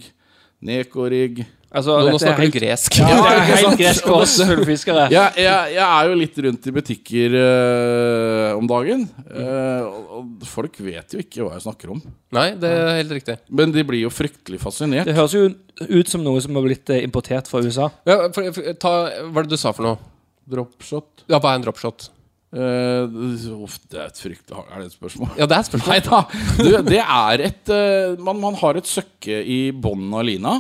Neko-rigg. 0.65 1.35
Altså, 1.69 1.93
Nå, 1.99 2.05
nå 2.09 2.17
dette 2.17 2.25
er 2.25 2.33
snakker 2.33 2.45
helt- 2.47 2.55
gresk. 2.55 2.95
Ja, 2.97 3.07
det 3.13 3.33
er 3.33 3.49
helt 3.59 3.77
gresk 3.77 4.05
for 4.09 4.23
oss 4.25 4.31
fuglfiskere. 4.41 5.03
jeg, 5.13 5.33
jeg, 5.43 5.73
jeg 5.75 5.83
er 5.85 6.07
jo 6.09 6.15
litt 6.17 6.39
rundt 6.47 6.65
i 6.65 6.73
butikker 6.73 7.35
eh, 7.37 8.57
om 8.57 8.65
dagen. 8.71 9.03
eh, 9.29 9.83
og, 9.85 10.07
og 10.17 10.47
folk 10.49 10.79
vet 10.81 11.13
jo 11.13 11.21
ikke 11.21 11.43
hva 11.45 11.53
jeg 11.59 11.65
snakker 11.67 11.93
om. 11.93 12.01
Nei, 12.33 12.47
det 12.57 12.71
er 12.73 12.89
helt 13.03 13.13
riktig. 13.19 13.37
Men 13.53 13.73
de 13.75 13.83
blir 13.85 14.01
jo 14.07 14.09
fryktelig 14.13 14.61
fascinert. 14.63 15.05
Det 15.05 15.13
høres 15.17 15.35
jo 15.37 15.45
ut 15.85 16.09
som 16.09 16.25
noe 16.25 16.41
som 16.41 16.57
har 16.57 16.65
blitt 16.65 16.89
eh, 16.95 17.03
importert 17.05 17.47
fra 17.51 17.61
USA. 17.61 17.91
Ja, 18.09 18.17
for, 18.33 18.49
for, 18.55 18.73
ta, 18.81 18.95
hva 19.29 19.43
er 19.43 19.49
det 19.49 19.53
du 19.53 19.61
sa 19.61 19.73
for 19.77 19.85
noe? 19.91 20.01
Dropshot. 20.49 21.27
Ja, 21.29 21.37
hva 21.37 21.53
er 21.53 21.59
en 21.61 21.67
dropshot? 21.69 22.09
Eh, 22.49 23.17
uff, 23.61 23.75
det 23.91 23.99
er 24.01 24.07
et 24.09 24.19
fryktelig 24.19 24.57
Er 24.57 24.79
det 24.81 24.87
et 24.87 24.93
spørsmål? 24.95 25.27
Ja, 25.37 25.45
det 25.45 25.53
er 25.53 25.59
et 25.61 25.67
spørsmål. 25.69 25.91
Nei 25.93 25.99
da. 26.01 26.21
Du, 26.57 26.69
det 26.87 27.01
er 27.03 27.43
et 27.45 27.69
uh, 27.69 28.23
man, 28.25 28.39
man 28.41 28.57
har 28.57 28.79
et 28.79 28.89
søkke 28.89 29.37
i 29.45 29.59
bånden 29.69 30.15
av 30.17 30.25
lina. 30.25 30.55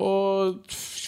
Og 0.00 0.56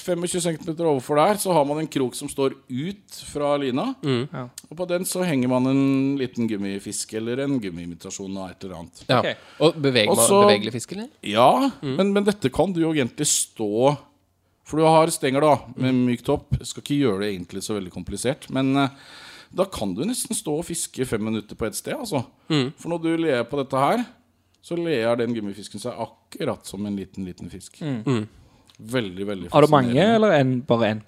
25 0.03 0.43
cm 0.43 0.69
overfor 0.83 1.17
der 1.21 1.41
så 1.41 1.55
har 1.57 1.65
man 1.69 1.81
en 1.81 1.89
krok 1.91 2.17
som 2.19 2.29
står 2.29 2.59
ut 2.69 3.19
fra 3.31 3.55
lina. 3.63 3.89
Ja. 4.05 4.45
Og 4.69 4.77
på 4.79 4.87
den 4.91 5.07
så 5.09 5.25
henger 5.27 5.51
man 5.53 5.71
en 5.71 5.83
liten 6.21 6.51
gummifisk 6.51 7.15
eller 7.21 7.45
en 7.47 7.57
gummiimitasjon 7.63 8.37
av 8.37 8.53
et 8.53 8.67
eller 8.67 8.83
annet. 8.83 9.05
Ja. 9.07 9.21
Okay. 9.21 9.37
Og 9.63 9.81
beveg, 9.81 10.13
Også, 10.13 10.43
bevegelig 10.45 10.75
fisk, 10.77 10.97
eller? 10.97 11.11
Ja, 11.25 11.51
men, 11.81 12.13
men 12.13 12.27
dette 12.27 12.53
kan 12.53 12.75
du 12.75 12.83
jo 12.83 12.93
egentlig 12.93 13.29
stå 13.31 13.95
For 14.69 14.79
du 14.79 14.87
har 14.87 15.11
stenger 15.13 15.45
da 15.45 15.57
med 15.77 15.97
myk 16.05 16.23
topp. 16.27 16.57
Skal 16.63 16.85
ikke 16.85 17.01
gjøre 17.01 17.25
det 17.25 17.33
egentlig 17.35 17.65
så 17.65 17.77
veldig 17.77 17.93
komplisert. 17.95 18.49
Men 18.55 18.75
eh, 18.79 18.95
da 19.53 19.65
kan 19.69 19.95
du 19.95 20.03
nesten 20.09 20.37
stå 20.37 20.55
og 20.61 20.65
fiske 20.69 21.05
fem 21.09 21.23
minutter 21.25 21.59
på 21.59 21.67
et 21.69 21.77
sted. 21.77 21.95
Altså. 21.99 22.23
For 22.81 22.89
når 22.93 23.03
du 23.05 23.11
ler 23.21 23.43
på 23.49 23.59
dette 23.61 23.77
her, 23.83 24.05
så 24.63 24.77
ler 24.79 25.17
den 25.19 25.35
gummifisken 25.35 25.81
seg 25.83 25.97
akkurat 25.99 26.65
som 26.69 26.85
en 26.87 26.97
liten, 26.97 27.25
liten 27.27 27.51
fisk. 27.53 27.81
Veldig, 28.83 29.27
veldig 29.29 29.51
Har 29.53 29.63
du 29.67 29.71
mange, 29.73 29.99
eller 30.17 30.33
en, 30.41 30.61
bare 30.67 30.93
én? 30.95 31.03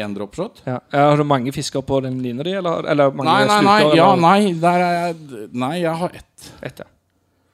Én 0.00 0.14
dropshot? 0.14 0.62
Ja. 0.66 0.78
Har 0.94 1.16
du 1.18 1.24
mange 1.26 1.52
fisker 1.52 1.82
på 1.82 1.98
den 2.04 2.20
lina 2.22 2.44
di, 2.46 2.52
eller, 2.54 2.86
eller 2.90 3.10
mange 3.10 3.26
Nei, 3.30 3.44
nei, 3.50 3.58
nei. 3.66 3.76
sluker, 3.82 3.96
Ja, 3.98 4.06
eller 4.12 4.22
nei, 4.22 4.52
der 4.62 4.84
er 4.86 4.96
jeg 5.00 5.48
Nei, 5.58 5.72
jeg 5.82 5.94
har 6.04 6.14
ett. 6.20 6.50
Et, 6.62 6.82
ja. 6.84 6.86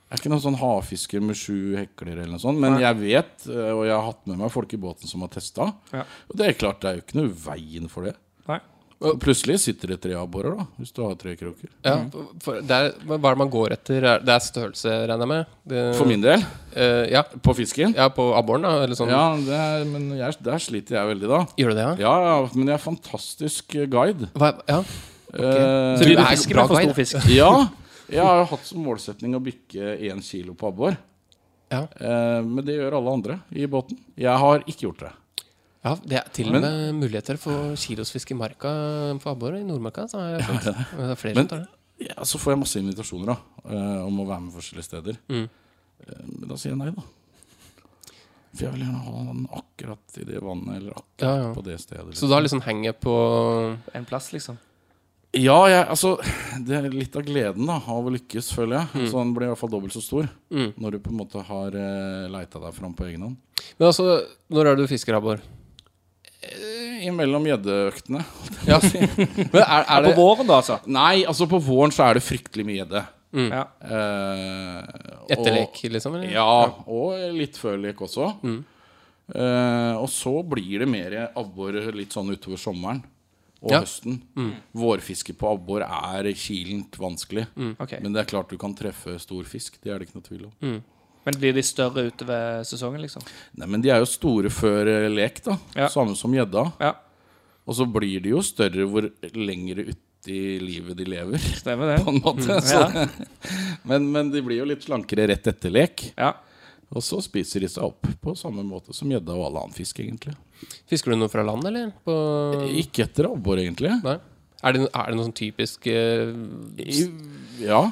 Jeg 0.06 0.14
er 0.14 0.20
ikke 0.20 0.30
noen 0.30 0.44
sånn 0.44 0.58
havfisker 0.60 1.24
med 1.24 1.34
sju 1.40 1.56
hekler 1.80 2.12
eller 2.20 2.36
noe 2.36 2.42
sånt, 2.44 2.60
men 2.62 2.76
Nei. 2.76 2.82
jeg 2.84 2.98
vet, 3.00 3.48
eh, 3.50 3.72
og 3.74 3.80
jeg 3.88 3.96
har 3.96 4.04
hatt 4.06 4.20
med 4.30 4.38
meg 4.44 4.52
folk 4.54 4.76
i 4.76 4.78
båten 4.78 5.10
som 5.10 5.24
har 5.24 5.32
testa, 5.34 5.72
Ja. 5.96 6.04
og 6.30 6.36
det 6.38 6.46
er 6.46 6.52
klart, 6.60 6.78
det 6.84 6.88
er 6.92 7.00
jo 7.00 7.02
ikke 7.02 7.18
noe 7.18 7.32
veien 7.48 7.88
for 7.90 8.06
det. 8.06 8.12
Plutselig 9.20 9.58
sitter 9.60 9.90
det 9.92 9.98
tre 10.00 10.14
abborer, 10.16 10.54
da, 10.56 10.64
hvis 10.80 10.92
du 10.96 11.02
har 11.04 11.14
tre 11.20 11.34
kroker. 11.36 11.68
Ja, 11.84 11.98
for 12.40 12.62
hva 12.64 12.78
er 12.86 12.94
det 13.20 13.38
man 13.42 13.50
går 13.52 13.74
etter? 13.74 14.02
Er- 14.08 14.22
Det 14.24 14.32
er 14.32 14.40
størrelse, 14.40 14.88
regner 15.06 15.20
jeg 15.26 15.28
med? 15.28 15.46
Det, 15.68 15.82
For 15.98 16.06
min 16.08 16.22
del, 16.24 16.40
Uh, 16.76 17.04
ja. 17.12 17.22
på 17.22 17.54
fisken. 17.56 17.94
ja, 17.96 18.08
på 18.12 18.24
abboren, 18.36 18.62
da? 18.64 18.82
Eller 18.84 18.94
sånn. 18.96 19.08
Ja, 19.12 19.36
det 19.36 19.52
er, 19.56 19.84
men 19.88 20.10
jeg, 20.16 20.36
der 20.44 20.58
sliter 20.60 20.96
jeg 20.96 21.06
veldig, 21.12 21.28
da. 21.28 21.38
Gjør 21.56 21.68
du 21.72 21.74
det, 21.76 21.84
ja? 21.84 21.94
Ja, 22.04 22.14
ja, 22.24 22.48
men 22.54 22.66
jeg 22.68 22.74
er 22.74 22.82
fantastisk 22.84 23.74
eh, 23.76 23.86
guide. 23.86 24.28
Hva, 24.34 24.50
ja. 24.68 24.78
Eh, 25.32 25.96
Så 25.96 26.04
du, 26.04 26.10
Du 26.10 26.14
du 26.14 26.20
er 26.22 26.30
fisker 26.32 26.54
bra 26.54 26.66
guide. 26.68 26.94
fisk? 26.96 27.16
ja, 27.42 27.52
jeg 28.16 28.22
har 28.24 28.38
jo 28.42 28.48
hatt 28.56 28.64
som 28.68 28.80
målsetning 28.84 29.36
å 29.36 29.40
bikke 29.44 29.96
én 30.08 30.20
kilo 30.24 30.54
på 30.56 30.68
abbor. 30.72 30.96
Ja. 31.72 31.84
Uh, 32.00 32.40
men 32.44 32.64
det 32.64 32.76
gjør 32.76 32.96
alle 33.00 33.12
andre 33.12 33.38
i 33.52 33.64
båten. 33.66 33.96
Jeg 34.16 34.36
har 34.40 34.60
ikke 34.68 34.88
gjort 34.88 35.00
det. 35.04 35.12
Ja, 35.86 35.94
det 36.02 36.18
er 36.20 36.28
til 36.34 36.50
og 36.50 36.60
med 36.60 36.98
muligheter 36.98 37.38
for 37.40 37.74
kilosfisk 37.78 38.32
i 38.34 38.38
marka 38.38 38.72
for 39.22 39.32
abbor 39.36 39.56
i 39.58 39.62
Nordmarka. 39.66 40.06
Så 40.10 40.18
har 40.20 40.36
jeg. 40.36 40.46
Det 40.66 41.10
er 41.12 41.20
flere 41.20 41.34
Men- 41.38 41.46
som 41.46 41.52
tar 41.54 41.64
det. 41.64 41.72
Ja, 42.10 42.24
så 42.28 42.36
får 42.42 42.52
jeg 42.52 42.60
masse 42.60 42.80
invitasjoner 42.82 43.30
da 43.30 43.36
eh, 43.72 44.00
om 44.04 44.18
å 44.20 44.26
være 44.28 44.42
med 44.44 44.52
forskjellige 44.52 44.84
steder. 44.90 45.16
Mm. 45.32 45.46
Eh, 46.04 46.24
men 46.28 46.48
da 46.50 46.58
sier 46.60 46.74
jeg 46.74 46.80
nei, 46.82 46.90
da. 46.92 47.04
For 48.56 48.66
jeg 48.66 48.72
vil 48.74 48.82
gjerne 48.86 49.00
ha 49.04 49.22
den 49.30 49.46
akkurat 49.58 50.18
i 50.20 50.26
det 50.28 50.42
vannet, 50.44 50.76
eller 50.80 50.92
akkurat 50.96 51.24
Ja, 51.24 51.32
ja. 51.42 51.48
på 51.56 51.64
det 51.64 51.78
stedet. 51.80 52.14
Så 52.16 52.28
da 52.28 52.38
liksom 52.40 52.60
henger 52.64 52.92
på 53.00 53.14
En 53.96 54.04
plass, 54.08 54.30
liksom? 54.32 54.56
Ja, 55.36 55.56
jeg, 55.68 55.82
altså 55.92 56.14
Det 56.64 56.76
er 56.78 56.86
litt 56.92 57.16
av 57.18 57.24
gleden 57.26 57.66
da 57.68 57.74
av 57.82 58.06
å 58.08 58.12
lykkes, 58.14 58.52
føler 58.56 58.78
jeg. 58.80 59.08
Så 59.10 59.18
den 59.20 59.34
blir 59.36 59.48
i 59.48 59.50
hvert 59.52 59.60
fall 59.60 59.72
dobbelt 59.72 59.92
så 59.96 60.00
stor 60.04 60.28
Mm. 60.52 60.72
når 60.80 60.90
du 60.92 60.98
på 61.00 61.10
en 61.12 61.18
måte 61.20 61.42
har 61.44 61.74
uh, 61.76 62.28
leita 62.32 62.60
deg 62.62 62.72
fram 62.76 62.94
på 62.96 63.04
egen 63.08 63.22
hånd. 63.26 63.36
Men 63.78 63.88
altså, 63.88 64.22
når 64.52 64.66
er 64.72 64.76
du 64.76 64.86
fisker 64.86 65.16
abbor? 65.18 65.40
Eh, 66.52 67.06
Imellom 67.06 67.44
gjeddeøktene. 67.48 68.22
Ja. 68.66 68.78
Men 69.52 70.08
På 70.08 70.14
våren, 70.16 70.46
da, 70.48 70.60
altså? 70.60 70.78
Nei, 70.86 71.24
altså 71.28 71.46
på 71.50 71.60
våren 71.62 71.92
så 71.94 72.06
er 72.08 72.18
det 72.18 72.24
fryktelig 72.26 72.64
mye 72.66 72.80
gjedde. 72.80 73.02
Ja. 73.36 73.64
Uh, 73.84 75.26
etter 75.28 75.52
lek, 75.58 75.82
liksom? 75.92 76.14
Eller? 76.16 76.30
Ja, 76.32 76.46
og 76.88 77.18
litt 77.36 77.58
før 77.60 77.76
lek 77.82 78.00
også. 78.06 78.30
Eh, 78.46 79.94
og 79.98 80.06
så 80.12 80.32
blir 80.46 80.84
det 80.84 80.88
mer 80.88 81.16
abbor 81.36 81.74
litt 81.98 82.14
sånn 82.14 82.30
utover 82.30 82.60
sommeren 82.62 83.02
og 83.60 83.72
Ja. 83.74 83.80
høsten. 83.82 84.20
Vårfiske 84.76 85.34
på 85.36 85.50
abbor 85.52 85.82
er 85.82 86.30
kilent 86.38 86.96
vanskelig. 87.02 87.46
Okay. 87.82 88.00
Men 88.00 88.14
det 88.14 88.22
er 88.22 88.30
klart 88.30 88.48
du 88.52 88.56
kan 88.60 88.74
treffe 88.78 89.18
stor 89.20 89.44
fisk. 89.44 89.80
Det 89.82 89.92
er 89.92 89.98
det 89.98 90.08
ikke 90.08 90.20
noe 90.20 90.28
tvil 90.30 90.44
om. 90.46 90.82
Men 91.26 91.38
blir 91.42 91.56
de 91.56 91.62
større 91.66 92.06
utover 92.06 92.62
sesongen, 92.68 93.02
liksom? 93.02 93.24
Nei, 93.58 93.66
Men 93.66 93.82
de 93.82 93.90
er 93.90 94.02
jo 94.02 94.08
store 94.08 94.50
før 94.54 94.86
eh, 94.92 95.08
lek, 95.10 95.42
da. 95.44 95.58
Ja. 95.74 95.90
Samme 95.92 96.14
som 96.18 96.34
gjedda. 96.34 96.68
Ja, 96.82 96.94
Og 97.66 97.78
så 97.80 97.86
blir 97.90 98.22
de 98.22 98.34
jo 98.36 98.42
større 98.46 98.86
hvor 98.86 99.08
lengre 99.34 99.88
uti 99.90 100.40
livet 100.62 100.98
de 100.98 101.06
lever. 101.10 101.42
stemmer 101.58 101.92
det. 101.94 102.00
På 102.06 102.14
en 102.14 102.22
måte 102.22 102.60
så, 102.62 102.84
men, 103.90 104.06
men 104.14 104.30
de 104.30 104.42
blir 104.46 104.62
jo 104.62 104.68
litt 104.70 104.86
slankere 104.86 105.26
rett 105.32 105.50
etter 105.50 105.74
lek. 105.74 106.12
Ja. 106.14 106.36
Og 106.94 107.02
så 107.02 107.18
spiser 107.24 107.64
de 107.64 107.68
seg 107.70 107.82
opp 107.88 108.06
på 108.22 108.36
samme 108.38 108.62
måte 108.62 108.94
som 108.94 109.10
gjedda 109.10 109.34
og 109.34 109.48
all 109.48 109.60
annen 109.64 109.74
fisk, 109.74 109.98
egentlig. 110.04 110.36
Fisker 110.86 111.10
du 111.10 111.18
noe 111.18 111.30
fra 111.32 111.42
land, 111.42 111.66
eller? 111.66 111.90
På... 112.06 112.14
Ikke 112.70 113.08
etter 113.08 113.26
abbor, 113.32 113.58
egentlig. 113.58 113.90
Nei? 114.06 114.14
Er 114.62 114.72
det, 114.76 114.86
er 114.86 115.10
det 115.10 115.18
noen 115.18 115.26
sånn 115.28 115.36
typisk 115.36 115.84
eh, 115.90 116.30
ja. 117.60 117.82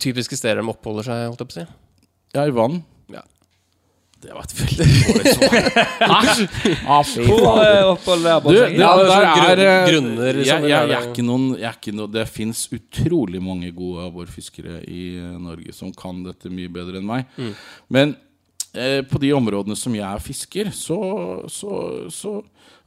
Typiske 0.00 0.36
steder 0.40 0.58
de 0.62 0.72
oppholder 0.72 1.06
seg, 1.06 1.28
holdt 1.28 1.44
jeg 1.44 1.50
på 1.52 1.54
å 1.54 1.60
si? 1.60 1.66
Ja, 2.34 2.46
i 2.46 2.52
vann. 2.54 2.80
Ja. 3.10 3.22
Det 4.20 4.34
var 4.36 4.44
et 4.44 4.54
veldig 4.58 4.86
dårlig 4.86 5.34
svar. 5.34 5.54
ah, 6.92 7.02
Hvor 7.02 7.40
fader. 7.40 7.62
eh, 7.64 7.90
oppholder 7.90 8.26
dere 8.28 8.40
Du, 8.44 8.50
det. 8.52 8.78
Ja, 8.78 8.90
det 8.96 9.04
er 9.04 9.08
der 9.08 9.14
sånn 9.14 9.36
grunn- 9.36 9.50
er 9.50 9.62
eh, 9.64 9.90
grunner, 9.90 10.40
jeg, 10.40 10.46
jeg, 10.46 10.68
jeg, 10.68 10.78
er 10.80 10.88
det- 10.92 11.02
ikke 11.10 11.24
noen, 11.26 11.46
jeg 11.56 11.68
er 11.70 11.78
ikke 11.80 12.08
Det 12.18 12.26
fins 12.28 12.64
utrolig 12.76 13.40
mange 13.42 13.70
gode 13.76 14.04
abborfiskere 14.10 14.82
i 14.84 15.04
eh, 15.16 15.36
Norge 15.40 15.72
som 15.76 15.92
kan 15.96 16.20
dette 16.26 16.52
mye 16.52 16.68
bedre 16.72 17.00
enn 17.00 17.08
meg. 17.08 17.24
Mm. 17.40 17.54
Men 17.96 18.16
eh, 18.74 19.00
på 19.08 19.18
de 19.24 19.32
områdene 19.36 19.76
som 19.76 19.96
jeg 19.96 20.24
fisker, 20.28 20.70
så, 20.76 21.00
så, 21.48 21.74
så 22.12 22.40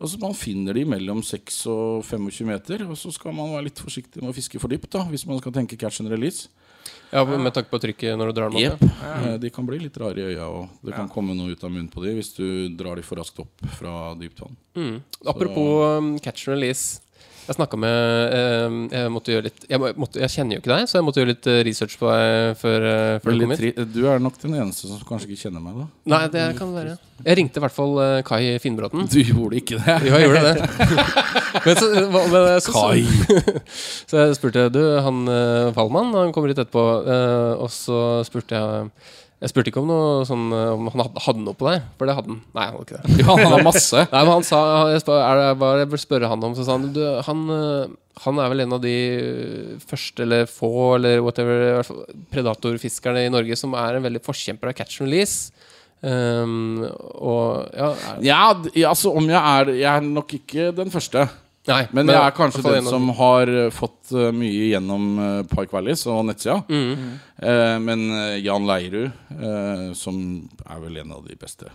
Altså 0.03 0.17
Man 0.19 0.33
finner 0.35 0.75
de 0.75 0.81
mellom 0.89 1.21
6 1.23 1.57
og 1.71 2.01
25 2.03 2.47
meter. 2.49 2.81
Og 2.89 2.97
så 2.99 3.07
skal 3.13 3.31
man 3.37 3.53
være 3.53 3.69
litt 3.69 3.79
forsiktig 3.79 4.19
med 4.19 4.33
å 4.33 4.35
fiske 4.35 4.59
for 4.59 4.67
dypt 4.73 4.89
da 4.91 5.05
hvis 5.07 5.23
man 5.29 5.39
skal 5.39 5.53
tenke 5.55 5.77
catch 5.79 6.01
and 6.03 6.11
release. 6.11 6.49
Ja, 7.13 7.23
Med 7.25 7.53
tanke 7.53 7.69
på 7.69 7.77
trykket 7.79 8.17
når 8.17 8.31
du 8.31 8.33
drar 8.39 8.49
dem 8.49 8.57
opp? 8.57 8.81
Yep. 8.81 8.95
ja. 9.03 9.13
Eh, 9.33 9.37
De 9.43 9.49
kan 9.53 9.65
bli 9.69 9.77
litt 9.83 9.97
rare 10.01 10.17
i 10.17 10.23
øya, 10.33 10.47
og 10.49 10.69
det 10.81 10.95
kan 10.95 11.09
komme 11.09 11.35
noe 11.37 11.53
ut 11.53 11.63
av 11.63 11.69
munnen 11.69 11.91
på 11.93 12.01
dem 12.03 12.15
hvis 12.17 12.31
du 12.35 12.47
drar 12.73 12.95
dem 12.97 13.05
for 13.05 13.21
raskt 13.21 13.37
opp 13.43 13.65
fra 13.77 14.13
dypt 14.17 14.41
vann. 14.41 14.55
Mm. 14.75 14.95
Apropos 15.29 15.99
um, 15.99 16.13
catch 16.19 16.47
and 16.47 16.55
release. 16.57 17.01
Jeg 17.43 17.57
snakka 17.57 17.77
med 17.79 18.33
um, 18.67 18.75
Jeg 18.91 19.11
måtte 19.11 19.33
gjøre 19.33 19.45
litt 19.49 19.65
jeg, 19.67 19.79
måtte, 19.99 20.19
jeg 20.21 20.31
kjenner 20.31 20.55
jo 20.55 20.61
ikke 20.63 20.71
deg, 20.71 20.85
så 20.87 20.99
jeg 20.99 21.05
måtte 21.07 21.19
gjøre 21.19 21.31
litt 21.33 21.49
uh, 21.49 21.57
research 21.67 21.95
på 21.99 22.11
deg 22.11 22.59
før, 22.59 22.85
uh, 22.87 23.15
før 23.23 23.35
du 23.35 23.43
kom 23.43 23.55
hit. 23.57 23.81
du 23.93 23.99
er 24.09 24.21
nok 24.23 24.37
den 24.41 24.55
eneste 24.61 24.87
som 24.89 25.01
kanskje 25.07 25.29
ikke 25.29 25.47
kjenner 25.47 25.63
meg, 25.63 25.81
da. 25.81 25.87
Nei, 26.13 26.21
det 26.33 26.45
kan 26.59 26.71
være. 26.75 26.95
Jeg 27.23 27.39
ringte 27.39 27.59
i 27.59 27.63
hvert 27.63 27.75
fall 27.75 27.99
Kai 28.27 28.41
Finnbråten. 28.63 29.05
Du 29.11 29.19
gjorde 29.21 29.59
ikke 29.59 29.77
det. 29.79 29.97
Jo, 30.07 30.15
jeg 30.17 30.27
gjorde 30.27 30.43
det. 30.49 30.69
men 31.65 31.77
så, 31.79 31.89
men, 32.15 32.47
så, 32.65 32.73
Kai. 32.75 33.53
så 34.09 34.23
jeg 34.23 34.37
spurte 34.39 34.65
Du, 34.73 34.81
han 35.05 35.21
uh, 35.29 35.69
han 35.73 36.33
kommer 36.35 36.51
litt 36.51 36.59
etterpå. 36.63 36.85
og 37.63 37.69
så 37.71 37.99
spurte 38.27 38.59
jeg 38.59 38.89
Jeg 39.43 39.51
spurte 39.51 39.73
ikke 39.73 39.81
om 39.81 39.89
noe 39.91 40.23
sånn 40.27 40.45
uh, 40.55 40.71
Om 40.71 40.87
han 40.93 41.01
hadde, 41.19 41.41
noe 41.43 41.57
på 41.59 41.67
deg, 41.67 41.83
for 41.99 42.07
det 42.07 42.15
hadde 42.15 42.31
han. 42.31 42.39
Nei, 42.55 42.67
han 42.69 42.77
hadde 42.77 42.85
ikke 42.87 43.01
det. 43.01 43.25
Han 43.27 43.41
hadde 43.43 43.65
masse. 43.67 44.05
Nei, 44.13 44.21
men 44.21 44.31
han 44.37 44.47
sa 44.47 44.61
jeg 44.93 45.03
spør, 45.03 45.19
er 45.19 45.41
det, 45.41 45.49
Hva 45.59 45.73
jeg 45.81 45.89
burde 45.91 46.05
spørre 46.05 46.31
han 46.31 46.47
om? 46.47 46.55
Så 46.55 46.63
sa 46.67 46.77
han 46.77 46.87
du, 46.95 47.01
han, 47.27 47.43
øh, 47.51 47.91
han 48.23 48.39
er 48.39 48.53
vel 48.53 48.63
en 48.63 48.77
av 48.77 48.81
de 48.85 48.95
første 49.83 50.23
eller 50.23 50.47
få 50.47 50.71
eller 50.95 51.19
whatever 51.25 51.83
predatorfiskerne 52.31 53.25
i 53.25 53.33
Norge 53.33 53.57
som 53.59 53.75
er 53.75 53.97
en 53.97 54.07
veldig 54.07 54.23
forkjemper 54.23 54.71
av 54.71 54.77
catch 54.79 55.01
and 55.01 55.09
release. 55.09 55.51
Um, 56.03 56.83
og 57.15 57.69
ja 57.71 57.93
ja, 58.19 58.89
altså 58.89 59.13
om 59.15 59.23
jeg 59.31 59.39
er 59.39 59.69
Jeg 59.71 59.87
er 59.87 60.03
nok 60.03 60.33
ikke 60.35 60.71
den 60.75 60.91
første. 60.91 61.27
Nei, 61.67 61.87
Men 61.95 62.09
jeg 62.11 62.19
er 62.19 62.33
kanskje 62.35 62.61
den 62.65 62.83
som 62.89 63.05
har 63.15 63.47
eh, 63.47 63.69
fått 63.71 64.11
eh, 64.11 64.31
mye 64.35 64.65
gjennom 64.73 65.05
Park 65.47 65.69
Pike 65.69 65.77
Valleys 65.77 66.01
og 66.11 66.25
nettsida. 66.27 66.57
Mm. 66.67 67.05
Eh, 67.39 67.77
men 67.79 68.03
eh, 68.11 68.41
Jan 68.43 68.65
Leirud, 68.67 69.13
eh, 69.31 69.85
som 69.95 70.17
er 70.67 70.81
vel 70.83 70.97
en 71.05 71.13
av 71.15 71.23
de 71.27 71.37
beste 71.39 71.69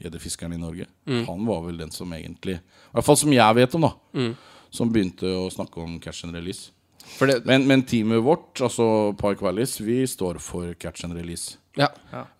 gjeddefiskerne 0.00 0.56
i 0.56 0.62
Norge, 0.62 0.86
Mm. 1.06 1.26
han 1.26 1.42
var 1.46 1.60
vel 1.66 1.76
den 1.76 1.90
som 1.92 2.08
egentlig 2.16 2.54
I 2.56 2.94
hvert 2.96 3.04
fall 3.04 3.16
som 3.20 3.32
jeg 3.32 3.54
vet 3.58 3.74
om, 3.76 3.82
da. 3.84 3.90
Mm. 4.16 4.30
Som 4.72 4.88
begynte 4.90 5.28
å 5.28 5.50
snakke 5.52 5.76
om 5.84 5.98
catch 6.00 6.24
and 6.24 6.32
release. 6.34 6.70
For 7.18 7.26
det, 7.28 7.44
Men, 7.44 7.66
men 7.68 7.82
teamet 7.84 8.22
vårt, 8.24 8.56
altså 8.64 9.14
Park 9.20 9.42
Valleys, 9.44 9.76
vi 9.84 10.00
står 10.08 10.40
for 10.40 10.72
catch 10.80 11.04
and 11.04 11.12
release. 11.14 11.58
Ja. 11.76 11.88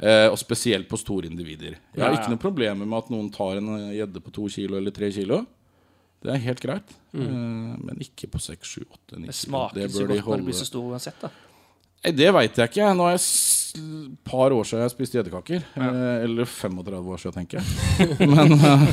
Eh, 0.01 0.29
og 0.31 0.39
spesielt 0.41 0.89
på 0.89 0.97
store 0.99 1.27
individer. 1.29 1.77
Jeg 1.93 2.01
har 2.03 2.13
Ja, 2.13 2.17
ikke 2.17 2.31
ja. 2.31 2.35
noe 2.35 2.41
problemer 2.43 2.87
med 2.87 2.99
at 2.99 3.11
noen 3.13 3.29
tar 3.35 3.59
en 3.61 3.69
eh, 3.77 3.93
gjedde 4.01 4.23
på 4.25 4.33
to 4.33 4.49
kilo 4.49 4.79
eller 4.79 4.91
tre 4.95 5.11
kilo. 5.13 5.43
Det 6.25 6.33
er 6.33 6.41
helt 6.47 6.61
greit. 6.65 6.95
Eh, 7.15 7.25
men 7.85 7.99
ikke 8.01 8.31
på 8.33 8.41
seks, 8.41 8.77
sju, 8.77 8.85
åtte, 8.89 9.19
ni 9.21 9.29
Det 9.29 9.37
smaker 9.37 9.77
Det 9.77 9.91
ikke 9.91 9.99
så 9.99 10.07
de 10.09 10.21
godt 10.21 10.31
når 10.31 10.41
det 10.41 10.49
blir 10.51 10.63
så 10.63 10.69
stor 10.71 10.95
uansett. 10.95 11.21
da 11.21 11.31
Nei, 12.05 12.13
Det 12.13 12.31
veit 12.37 12.59
jeg 12.61 12.69
ikke. 12.73 12.89
Nå 12.97 13.07
er 13.09 13.17
det 13.17 13.23
et 13.75 14.19
par 14.29 14.53
år 14.55 14.67
siden 14.69 14.85
jeg 14.85 14.93
spiste 14.93 15.17
gjeddekaker. 15.19 15.63
Eh, 15.75 16.25
eller 16.25 16.49
35 16.49 17.13
år 17.15 17.21
siden, 17.23 17.35
tenker 17.41 17.61
jeg. 17.61 18.29
Men 18.31 18.53
eh, 18.57 18.85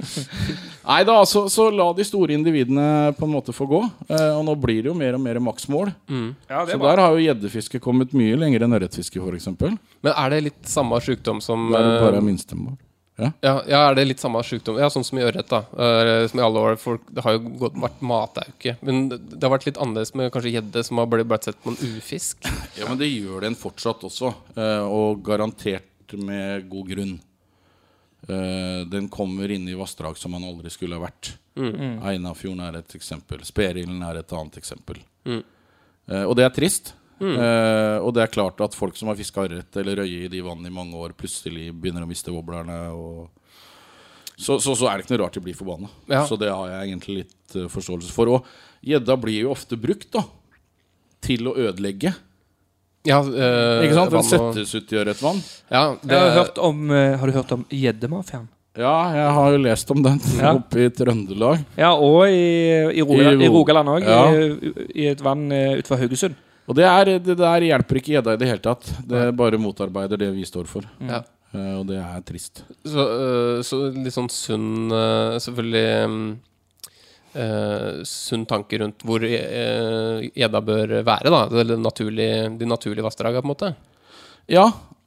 Nei 0.90 1.00
da, 1.06 1.16
så, 1.28 1.44
så 1.52 1.66
la 1.74 1.90
de 1.96 2.06
store 2.06 2.34
individene 2.38 3.12
på 3.18 3.26
en 3.28 3.34
måte 3.34 3.54
få 3.54 3.66
gå. 3.70 3.80
Eh, 4.08 4.28
og 4.38 4.44
nå 4.46 4.54
blir 4.62 4.82
det 4.84 4.90
jo 4.92 4.96
mer 4.96 5.18
og 5.18 5.24
mer 5.24 5.40
maksmål. 5.42 5.90
Ja, 6.50 6.64
Så 6.66 6.78
der 6.80 7.02
har 7.04 7.14
jo 7.14 7.24
gjeddefiske 7.26 7.82
kommet 7.82 8.14
mye 8.16 8.38
lenger 8.40 8.66
enn 8.66 8.78
ørretfiske, 8.78 9.20
f.eks. 9.22 9.50
Men 9.60 10.14
er 10.14 10.34
det 10.34 10.44
litt 10.48 10.70
samme 10.70 10.98
sjukdom 11.04 11.42
som 11.44 11.68
det 11.74 11.82
bare 12.00 12.22
er 12.22 12.26
minstemål. 12.30 12.78
Ja, 13.20 13.54
ja, 13.68 13.80
er 13.82 13.98
det 13.98 14.06
litt 14.08 14.22
samme 14.22 14.42
sjukdom? 14.46 14.78
Ja, 14.80 14.88
sånn 14.92 15.06
som 15.06 15.20
i 15.20 15.24
ørret, 15.26 15.50
da. 15.50 15.62
Som 16.30 16.40
i 16.40 16.44
alle 16.44 16.64
år. 16.70 16.78
Folk, 16.80 17.04
det 17.12 17.24
har 17.26 17.36
jo 17.36 17.54
gått, 17.60 17.78
vært 17.82 18.04
matauke. 18.06 18.76
Men 18.86 19.08
det, 19.12 19.20
det 19.34 19.42
har 19.44 19.54
vært 19.54 19.68
litt 19.68 19.80
annerledes 19.80 20.14
med 20.18 20.32
kanskje 20.34 20.54
gjedde, 20.56 20.84
som 20.86 21.02
har 21.02 21.10
blitt 21.10 21.48
sett 21.48 21.60
på 21.62 21.74
en 21.74 21.80
ufisk. 21.96 22.48
Ja, 22.78 22.88
men 22.88 23.00
det 23.00 23.10
gjør 23.10 23.44
den 23.46 23.58
fortsatt 23.58 24.04
også. 24.06 24.32
Uh, 24.56 24.86
og 24.86 25.24
garantert 25.26 26.16
med 26.16 26.68
god 26.70 26.94
grunn. 26.94 27.14
Uh, 28.28 28.86
den 28.90 29.08
kommer 29.12 29.50
inn 29.50 29.68
i 29.70 29.78
vassdrag 29.78 30.18
som 30.20 30.34
man 30.36 30.46
aldri 30.46 30.72
skulle 30.72 30.98
ha 30.98 31.04
vært. 31.06 31.34
Einafjorden 31.60 32.62
er 32.64 32.78
et 32.80 32.94
eksempel. 32.96 33.42
Sperilden 33.44 34.02
er 34.06 34.20
et 34.20 34.36
annet 34.36 34.60
eksempel. 34.60 35.00
Eh, 36.10 36.24
og 36.24 36.36
det 36.38 36.46
er 36.46 36.54
trist. 36.54 36.94
Eh, 37.20 37.98
og 38.00 38.14
det 38.16 38.24
er 38.24 38.32
klart 38.32 38.60
at 38.64 38.76
folk 38.76 38.96
som 38.96 39.10
har 39.10 39.18
fiska 39.18 39.44
ørret 39.44 39.76
eller 39.76 40.00
røye 40.00 40.24
i 40.24 40.30
de 40.32 40.40
vannene 40.44 40.70
i 40.70 40.74
mange 40.74 40.96
år, 40.96 41.12
plutselig 41.18 41.68
begynner 41.76 42.06
å 42.06 42.08
miste 42.08 42.32
wobblerne. 42.32 42.78
Og 42.96 43.28
så, 44.40 44.56
så, 44.60 44.72
så 44.72 44.88
er 44.88 44.96
det 44.96 45.04
ikke 45.04 45.16
noe 45.16 45.24
rart 45.26 45.36
de 45.36 45.44
blir 45.44 45.58
forbanna. 45.58 45.90
Ja. 46.08 46.24
Så 46.28 46.38
det 46.40 46.48
har 46.48 46.70
jeg 46.72 46.88
egentlig 46.88 47.16
litt 47.22 47.56
uh, 47.58 47.66
forståelse 47.72 48.12
for. 48.14 48.32
Og 48.38 48.86
gjedda 48.88 49.16
blir 49.20 49.42
jo 49.44 49.52
ofte 49.52 49.76
brukt 49.80 50.08
da 50.16 50.24
til 51.20 51.50
å 51.50 51.56
ødelegge. 51.60 52.14
Ja, 53.08 53.20
øh, 53.24 53.82
Ikke 53.84 53.96
sant? 53.96 54.12
Den 54.12 54.24
settes 54.28 54.72
ut 54.76 54.90
i 54.92 54.98
ørretvann. 55.00 55.38
Ja, 55.72 55.84
det, 56.02 56.12
Jeg 56.12 56.20
har, 56.20 56.34
hørt 56.36 56.58
om, 56.60 56.82
uh, 56.92 57.18
har 57.20 57.28
du 57.28 57.36
hørt 57.36 57.52
om 57.56 57.62
gjeddemafiaen? 57.72 58.48
Ja, 58.80 58.96
jeg 59.12 59.30
har 59.34 59.52
jo 59.52 59.60
lest 59.64 59.90
om 59.90 60.02
den 60.04 60.20
Ja. 60.38 60.52
oppe 60.60 60.84
i 60.84 60.90
Trøndelag. 60.94 61.64
Ja, 61.80 61.94
og 61.96 62.28
i, 62.28 62.44
i 62.96 63.02
Rogaland, 63.02 63.42
I 63.42 63.48
i 63.48 63.50
Rogaland 63.52 63.92
også, 63.96 64.08
Ja. 64.08 64.20
I, 64.36 64.86
I 64.94 65.08
et 65.12 65.24
vann 65.24 65.48
uh, 65.52 65.76
utenfor 65.80 66.00
Haugesund. 66.00 66.36
Og 66.68 66.76
det, 66.78 66.86
er, 66.86 67.16
det 67.18 67.36
der 67.40 67.66
hjelper 67.66 67.98
ikke 67.98 68.14
gjedda 68.14 68.36
i 68.36 68.40
det 68.40 68.48
hele 68.50 68.62
tatt. 68.62 68.90
Det 69.08 69.30
bare 69.38 69.58
motarbeider 69.58 70.20
det 70.20 70.32
vi 70.36 70.46
står 70.48 70.68
for. 70.70 70.86
ja. 71.02 71.24
Uh, 71.50 71.80
og 71.80 71.88
det 71.88 71.96
er 71.98 72.20
trist. 72.22 72.62
Så, 72.86 73.02
uh, 73.02 73.58
så 73.66 73.88
litt 73.90 74.14
sånn 74.14 74.28
sunn 74.30 74.92
uh, 74.94 75.34
Selvfølgelig 75.42 75.88
um, 76.06 76.20
sunn 78.06 78.44
tanke 78.50 78.78
rundt 78.82 79.04
hvor 79.06 79.22
gjedda 79.22 80.60
bør 80.66 80.96
være, 81.06 81.30
da. 81.30 81.42
Det, 81.52 81.76
naturlige, 81.78 82.48
de 82.58 82.66
naturlige 82.66 83.06
vassdraga, 83.06 83.38
på 83.38 83.46
en 83.46 83.52
måte. 83.52 83.68
Ja. 84.50 84.64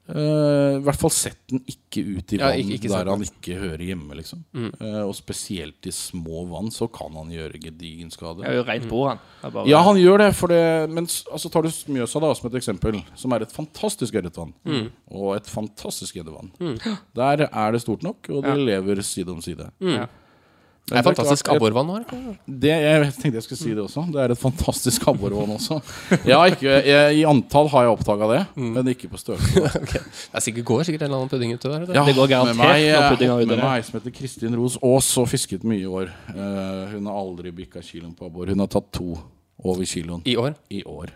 Eh, 0.10 0.78
I 0.78 0.82
hvert 0.84 1.00
fall 1.00 1.10
sett 1.16 1.38
den 1.50 1.62
ikke 1.70 2.04
ut 2.18 2.34
i 2.34 2.38
Ja, 2.38 2.50
vann 2.50 2.60
ikke- 2.60 2.74
ikke 2.80 2.90
der 2.92 3.10
han 3.10 3.22
ikke 3.24 3.56
hører 3.62 3.84
hjemme, 3.88 4.16
liksom. 4.18 4.44
Eh, 4.54 5.02
og 5.08 5.14
spesielt 5.16 5.86
i 5.88 5.92
små 5.92 6.46
vann 6.50 6.70
så 6.72 6.88
kan 6.92 7.14
han 7.14 7.30
gjøre 7.32 7.60
gedigen 7.62 8.12
skade. 8.12 8.44
Jeg 8.44 8.52
er 8.52 8.80
jo 8.82 8.90
på 8.90 9.08
han. 9.08 9.20
Er 9.44 9.50
bare- 9.52 9.68
Ja, 9.68 9.82
han 9.84 9.96
gjør 9.96 10.18
det, 10.18 10.36
for 10.36 10.48
det 10.48 10.90
Men 10.90 11.06
altså, 11.06 11.50
tar 11.52 11.62
du 11.62 11.70
Mjøsa 11.70 12.20
da 12.20 12.34
som 12.34 12.48
et 12.52 12.56
eksempel, 12.62 13.04
som 13.16 13.32
er 13.34 13.42
et 13.44 13.52
fantastisk 13.52 14.14
ørretvann, 14.16 14.54
og 15.12 15.36
et 15.36 15.46
fantastisk 15.46 16.16
gjeddevann. 16.16 16.52
Der 17.16 17.48
er 17.52 17.72
det 17.72 17.82
stort 17.82 18.04
nok, 18.04 18.28
og 18.30 18.44
det 18.44 18.58
lever 18.58 19.02
side 19.02 19.30
om 19.30 19.42
side. 19.42 19.70
Ja. 19.82 20.08
Det 20.84 20.98
er 21.00 21.06
fantastisk 21.06 21.48
abborvann 21.54 21.88
nå. 21.88 22.22
det 22.44 22.74
jeg 22.74 23.12
tenkte 23.16 23.38
jeg 23.38 23.46
skulle 23.46 23.60
si 23.62 23.70
det 23.72 23.80
også. 23.86 24.02
Det 24.12 24.20
er 24.20 24.34
et 24.36 24.40
fantastisk 24.42 25.06
abborvann 25.08 25.54
også. 25.56 25.78
Ja, 26.32 26.42
ikke, 26.52 26.68
jeg, 26.84 27.22
I 27.22 27.24
antall 27.30 27.70
har 27.72 27.86
jeg 27.88 27.94
oppdaga 27.96 28.28
det, 28.34 28.42
men 28.60 28.90
ikke 28.92 29.08
på 29.14 29.22
størrelse. 29.22 29.64
okay. 29.84 30.04
Det 30.04 30.42
er 30.42 30.44
sikkert, 30.44 30.66
går 30.68 30.84
sikkert 30.90 31.06
en 31.06 31.08
eller 31.08 31.22
annen 31.22 31.32
pudding 31.32 31.56
ute 31.56 31.72
der. 31.72 31.88
Ja, 31.96 32.04
Det 32.04 32.18
går 32.18 32.28
garantert 32.34 32.60
med 32.60 32.66
meg, 32.68 32.90
noen 32.92 33.16
puddinger 33.16 33.40
ut 33.40 33.48
i 33.48 33.52
med 33.54 33.64
meg 33.64 33.88
som 33.88 34.00
heter 34.00 34.16
Kristin 34.20 34.60
Ros 34.60 34.76
Aas 34.84 35.14
og 35.24 35.30
fisket 35.32 35.64
mye 35.64 35.86
i 35.86 35.88
år. 35.88 36.12
Uh, 36.34 36.92
hun 36.98 37.08
har 37.08 37.22
aldri 37.24 37.56
bikka 37.64 37.84
kiloen 37.86 38.12
på 38.18 38.28
abbor. 38.28 38.52
Hun 38.52 38.66
har 38.66 38.72
tatt 38.76 38.92
to 39.00 39.14
over 39.64 39.88
kiloen 39.88 40.26
I 40.28 40.36
år. 40.36 40.58
i 40.70 40.84
år. 40.84 41.16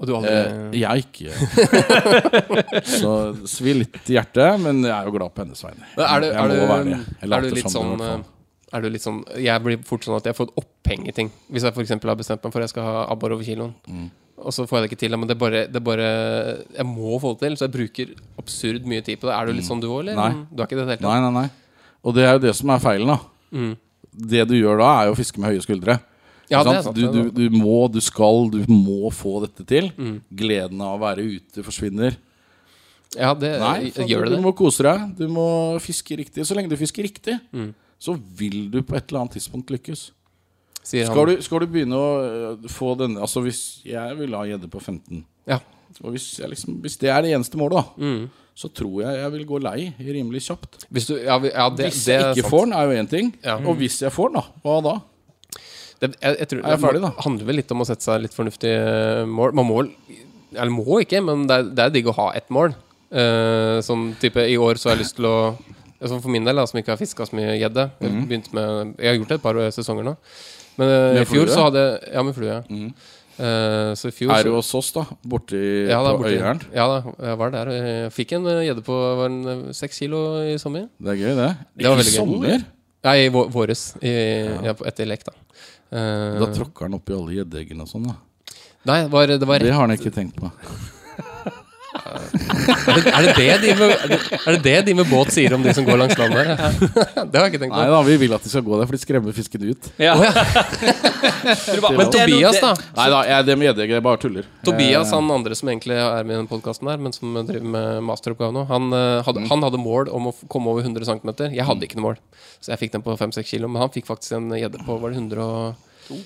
Og 0.00 0.08
du 0.08 0.12
aldri 0.16 0.32
Eh, 0.32 0.78
jeg 0.80 1.04
ikke. 1.04 1.32
Så 2.98 3.10
svir 3.50 3.76
litt 3.82 3.98
i 4.10 4.16
hjertet, 4.16 4.56
men 4.62 4.80
jeg 4.86 4.92
er 4.94 5.08
jo 5.08 5.14
glad 5.14 5.34
på 5.34 5.44
hennes 5.44 5.62
vegne. 5.64 5.84
Er 5.96 6.26
er 6.26 6.32
er 6.32 7.44
du 7.44 7.50
litt 7.54 7.70
sånn 7.70 8.00
eh, 8.00 8.16
er 8.72 8.80
du 8.80 8.88
litt 8.88 9.04
sånn 9.04 9.20
Jeg 9.36 9.60
blir 9.62 9.82
fort 9.84 10.04
sånn 10.06 10.16
at 10.16 10.24
jeg 10.30 10.36
får 10.38 10.48
et 10.48 10.58
oppheng 10.64 11.06
i 11.10 11.12
ting. 11.16 11.30
Hvis 11.52 11.66
jeg 11.66 11.74
f.eks. 11.76 11.92
har 11.92 12.16
bestemt 12.18 12.42
meg 12.46 12.54
for 12.54 12.62
at 12.62 12.66
jeg 12.68 12.74
skal 12.74 12.88
ha 12.88 13.06
abbor 13.12 13.34
over 13.36 13.44
kiloen, 13.46 13.74
Mm. 13.86 14.08
og 14.42 14.52
så 14.56 14.64
får 14.66 14.78
jeg 14.78 14.82
det 14.82 14.90
ikke 14.92 15.00
til. 15.04 15.16
Men 15.20 15.28
det 15.28 15.38
bare, 15.38 15.66
det 15.70 15.82
bare 15.84 16.08
Jeg 16.74 16.86
må 16.88 17.18
få 17.20 17.34
det 17.36 17.40
til, 17.46 17.56
så 17.60 17.68
jeg 17.68 17.74
bruker 17.76 18.14
absurd 18.40 18.86
mye 18.88 19.02
tid 19.04 19.20
på 19.20 19.28
det. 19.28 19.34
Er 19.36 19.46
du 19.46 19.52
litt 19.52 19.68
sånn 19.68 19.80
du 19.82 19.88
òg, 19.90 20.00
eller? 20.06 20.16
Mm. 20.16 20.22
Nei. 20.22 20.46
Du 20.50 20.62
er 20.62 20.66
ikke 20.70 20.80
det 20.80 20.88
tatt? 20.96 21.04
Nei, 21.06 21.18
nei, 21.20 21.32
nei. 21.42 21.48
Og 22.02 22.14
det 22.16 22.24
er 22.26 22.32
jo 22.38 22.42
det 22.48 22.56
som 22.58 22.70
er 22.74 22.80
feilen, 22.82 23.12
da. 23.12 23.18
Mm. 23.52 23.76
Det 24.32 24.48
du 24.48 24.56
gjør 24.58 24.80
da, 24.82 24.88
er 25.02 25.06
jo 25.10 25.14
å 25.14 25.20
fiske 25.20 25.38
med 25.40 25.52
høye 25.52 25.62
skuldre. 25.62 26.00
Ja, 26.52 26.60
det 26.66 26.74
er 26.78 26.82
sant? 26.86 26.96
Du, 26.98 27.06
du, 27.12 27.30
du 27.34 27.56
må, 27.56 27.78
du 27.92 28.00
skal, 28.04 28.50
du 28.52 28.60
må 28.70 29.10
få 29.14 29.38
dette 29.46 29.64
til. 29.68 29.88
Mm. 29.96 30.18
Gleden 30.36 30.80
av 30.84 30.98
å 30.98 31.02
være 31.02 31.24
ute 31.24 31.64
forsvinner. 31.66 32.16
Ja, 33.16 33.34
det, 33.36 33.50
Nei, 33.60 33.90
for 33.92 34.08
gjør 34.08 34.28
det 34.30 34.38
du 34.38 34.42
må 34.44 34.54
kose 34.56 34.84
deg. 34.86 35.02
Du 35.18 35.26
må 35.28 35.46
fiske 35.84 36.16
riktig. 36.16 36.46
Så 36.48 36.56
lenge 36.56 36.70
du 36.72 36.78
fisker 36.80 37.04
riktig, 37.04 37.38
Mm. 37.52 37.74
så 38.00 38.14
vil 38.38 38.70
du 38.72 38.80
på 38.82 38.96
et 38.96 39.04
eller 39.10 39.24
annet 39.26 39.36
tidspunkt 39.36 39.68
lykkes. 39.74 40.10
Skal 40.82 41.26
du, 41.28 41.36
skal 41.44 41.60
du 41.62 41.66
begynne 41.70 41.94
å 41.94 42.06
øh, 42.58 42.64
få 42.72 42.96
denne 42.98 43.20
Altså 43.22 43.38
hvis 43.44 43.58
jeg 43.86 44.16
vil 44.18 44.32
ha 44.34 44.40
gjedde 44.48 44.66
på 44.72 44.80
15 44.82 45.20
Ja. 45.46 45.60
Og 46.02 46.14
hvis, 46.16 46.24
liksom, 46.48 46.80
hvis 46.82 46.96
det 46.98 47.10
er 47.12 47.20
det 47.22 47.30
eneste 47.36 47.54
målet, 47.60 47.76
da, 47.78 48.02
Mm. 48.02 48.24
så 48.56 48.66
tror 48.72 49.02
jeg 49.04 49.20
jeg 49.20 49.30
vil 49.36 49.44
gå 49.46 49.60
lei 49.62 49.92
rimelig 50.00 50.40
kjapt. 50.48 50.86
Hvis 50.90 51.06
du 51.06 51.14
Ja, 51.20 51.36
ja 51.38 51.68
det, 51.70 51.92
hvis 51.92 52.04
det 52.08 52.14
jeg 52.16 52.22
er 52.24 52.32
ikke 52.34 52.42
sant. 52.42 52.50
får 52.50 52.64
den, 52.66 52.72
er 52.72 52.82
jo 52.88 53.02
én 53.02 53.08
ting. 53.12 53.30
Ja. 53.44 53.56
Og 53.62 53.76
hvis 53.78 54.00
jeg 54.02 54.10
får 54.10 54.32
den, 54.32 54.40
da, 54.40 54.44
hva 54.64 54.82
da? 54.88 54.94
Det, 56.02 56.08
jeg, 56.18 56.36
jeg 56.42 56.48
tror, 56.50 56.62
Er 56.66 56.72
jeg 56.74 56.82
ferdig, 56.82 57.00
da? 57.04 57.10
Det 57.14 57.24
handler 57.28 57.48
vel 57.52 57.58
litt 57.62 57.72
om 57.74 57.82
å 57.84 57.88
sette 57.88 58.04
seg 58.08 58.24
litt 58.24 58.34
fornuftige 58.34 59.26
mål. 59.30 59.52
Man 59.58 59.68
må 59.68 59.76
Eller 60.52 60.72
må 60.74 60.98
ikke, 61.04 61.20
men 61.24 61.46
det 61.48 61.56
er, 61.60 61.68
det 61.78 61.84
er 61.86 61.92
digg 61.94 62.08
å 62.10 62.16
ha 62.18 62.32
ett 62.36 62.50
mål. 62.52 62.74
Uh, 63.12 63.78
sånn 63.84 64.10
type 64.20 64.40
I 64.48 64.56
år 64.56 64.78
så 64.80 64.88
har 64.90 64.96
jeg 64.96 65.04
lyst 65.04 65.18
til 65.18 65.26
å 65.28 65.36
altså 66.02 66.16
For 66.24 66.32
min 66.32 66.46
del, 66.48 66.56
da, 66.58 66.64
som 66.66 66.78
ikke 66.80 66.94
har 66.94 66.98
fiska 66.98 67.26
så 67.28 67.36
mye 67.36 67.52
gjedde 67.60 67.84
jeg, 68.00 68.12
med- 68.56 68.94
jeg 68.98 69.06
har 69.06 69.18
gjort 69.20 69.28
det 69.28 69.36
et 69.38 69.42
par 69.44 69.58
sesonger 69.76 70.06
nå. 70.08 70.14
Men 70.80 70.88
uh, 70.88 71.20
i 71.20 71.26
fjor 71.28 71.46
så 71.52 71.66
hadde 71.68 71.82
Ja, 72.10 72.22
med 72.26 72.34
flue. 72.34 72.56
Ja. 72.56 72.88
Uh, 73.32 73.92
så 73.96 74.10
i 74.10 74.14
fjor 74.16 74.32
Er 74.34 74.44
du 74.44 74.50
hos 74.56 74.68
oss, 74.76 74.90
da? 74.96 75.04
Borti 75.24 75.60
ja, 75.88 76.00
da, 76.04 76.10
på 76.16 76.24
borti, 76.24 76.34
Øyeren? 76.36 76.60
ja 76.74 76.84
da, 76.90 76.98
jeg 77.28 77.38
var 77.40 77.52
der. 77.54 77.70
Jeg 77.76 78.10
fikk 78.16 78.34
en 78.36 78.48
eh, 78.50 78.58
gjedde 78.66 78.84
på 78.84 78.96
var 79.20 79.30
en, 79.30 79.38
eh, 79.48 79.62
seks 79.76 80.02
kilo 80.02 80.20
i 80.44 80.58
sommer. 80.60 80.88
Det 81.00 81.14
er 81.14 81.20
gøy, 81.22 81.32
det. 81.38 81.48
Det 81.78 81.86
I 81.86 81.94
veldig 82.02 82.16
gøy. 82.48 82.58
Nei, 83.02 83.14
i 83.24 83.30
vå- 83.34 83.48
våres. 83.50 83.86
I, 84.04 84.12
ja. 84.12 84.58
Ja, 84.68 84.74
etter 84.90 85.08
lek, 85.08 85.24
da. 85.26 85.32
Eh, 85.92 86.38
Da 86.40 86.46
tråkker 86.54 86.88
han 86.88 86.94
oppi 86.96 87.12
alle 87.12 87.34
gjeddeeggene 87.36 87.84
og 87.84 87.88
sånn, 87.90 88.06
da. 88.08 88.14
nei, 88.88 89.02
det 89.04 89.10
var, 89.12 89.26
det 89.26 89.46
var 89.48 89.58
Det 89.58 89.72
har 89.72 89.86
han 89.86 89.92
ikke 89.96 90.12
tenkt 90.14 90.36
på. 90.40 90.50
Er 92.02 92.96
det, 92.98 93.12
er, 93.12 93.26
det 93.26 93.34
det 93.36 93.58
de 93.62 93.74
med, 93.78 93.92
er, 93.92 94.56
det, 94.56 94.62
det 94.64 94.74
de 94.88 94.94
med 94.98 95.06
båt 95.10 95.30
sier 95.34 95.54
om 95.54 95.62
de 95.62 95.74
som 95.76 95.86
går 95.86 96.00
langs 96.00 96.18
land 96.18 96.34
der? 96.34 96.50
Det 97.32 97.38
har 97.38 97.46
jeg 97.46 97.52
ikke 97.52 97.60
tenkt 97.62 97.76
Nei 97.76 97.86
da, 97.92 98.00
vi 98.06 98.16
vil 98.24 98.34
at 98.34 98.42
de 98.44 98.50
skal 98.50 98.64
gå 98.66 98.74
der, 98.80 98.88
for 98.88 98.96
de 98.96 99.02
skremmer 99.02 99.36
fisken 99.36 99.64
ut. 99.70 99.88
Ja. 100.02 100.16
Men 101.98 102.10
Tobias, 102.12 102.58
da. 102.62 102.72
Nei 102.98 103.06
da, 103.14 103.22
jeg, 103.28 103.46
det 103.48 103.56
med 103.60 103.70
jeg. 103.70 103.90
Jeg 103.92 104.04
bare 104.04 104.20
tuller. 104.22 104.48
Tobias, 104.66 105.12
Eh, 105.12 105.16
han 105.16 105.30
andre 105.30 105.56
som 105.58 105.70
egentlig 105.70 105.96
er 105.98 106.26
med 106.26 106.36
i 106.36 106.40
den 106.40 106.50
podkasten 106.50 106.88
der, 106.90 107.00
men 107.02 107.14
som 107.14 107.34
driver 107.48 107.68
med 107.74 108.04
masteroppgave 108.08 108.54
nå, 108.54 108.64
han, 108.70 108.90
eh, 108.96 109.22
hadde, 109.26 109.46
han 109.50 109.64
hadde 109.66 109.80
mål 109.80 110.10
om 110.14 110.30
å 110.30 110.34
komme 110.52 110.72
over 110.72 110.84
100 110.86 111.08
cm. 111.08 111.32
Jeg 111.52 111.66
hadde 111.68 111.88
ikke 111.88 112.00
noe 112.00 112.12
mål, 112.12 112.20
så 112.60 112.74
jeg 112.74 112.84
fikk 112.84 112.96
den 112.96 113.04
på 113.06 113.16
5-6 113.18 113.54
kilo. 113.54 113.70
Men 113.70 113.84
han 113.86 113.94
fikk 113.94 114.08
faktisk 114.10 114.38
en 114.38 114.52
gjedde 114.56 114.82
på 114.86 114.98
Var 115.02 115.14
det 115.14 115.20
100 115.22 115.42
og 115.42 116.20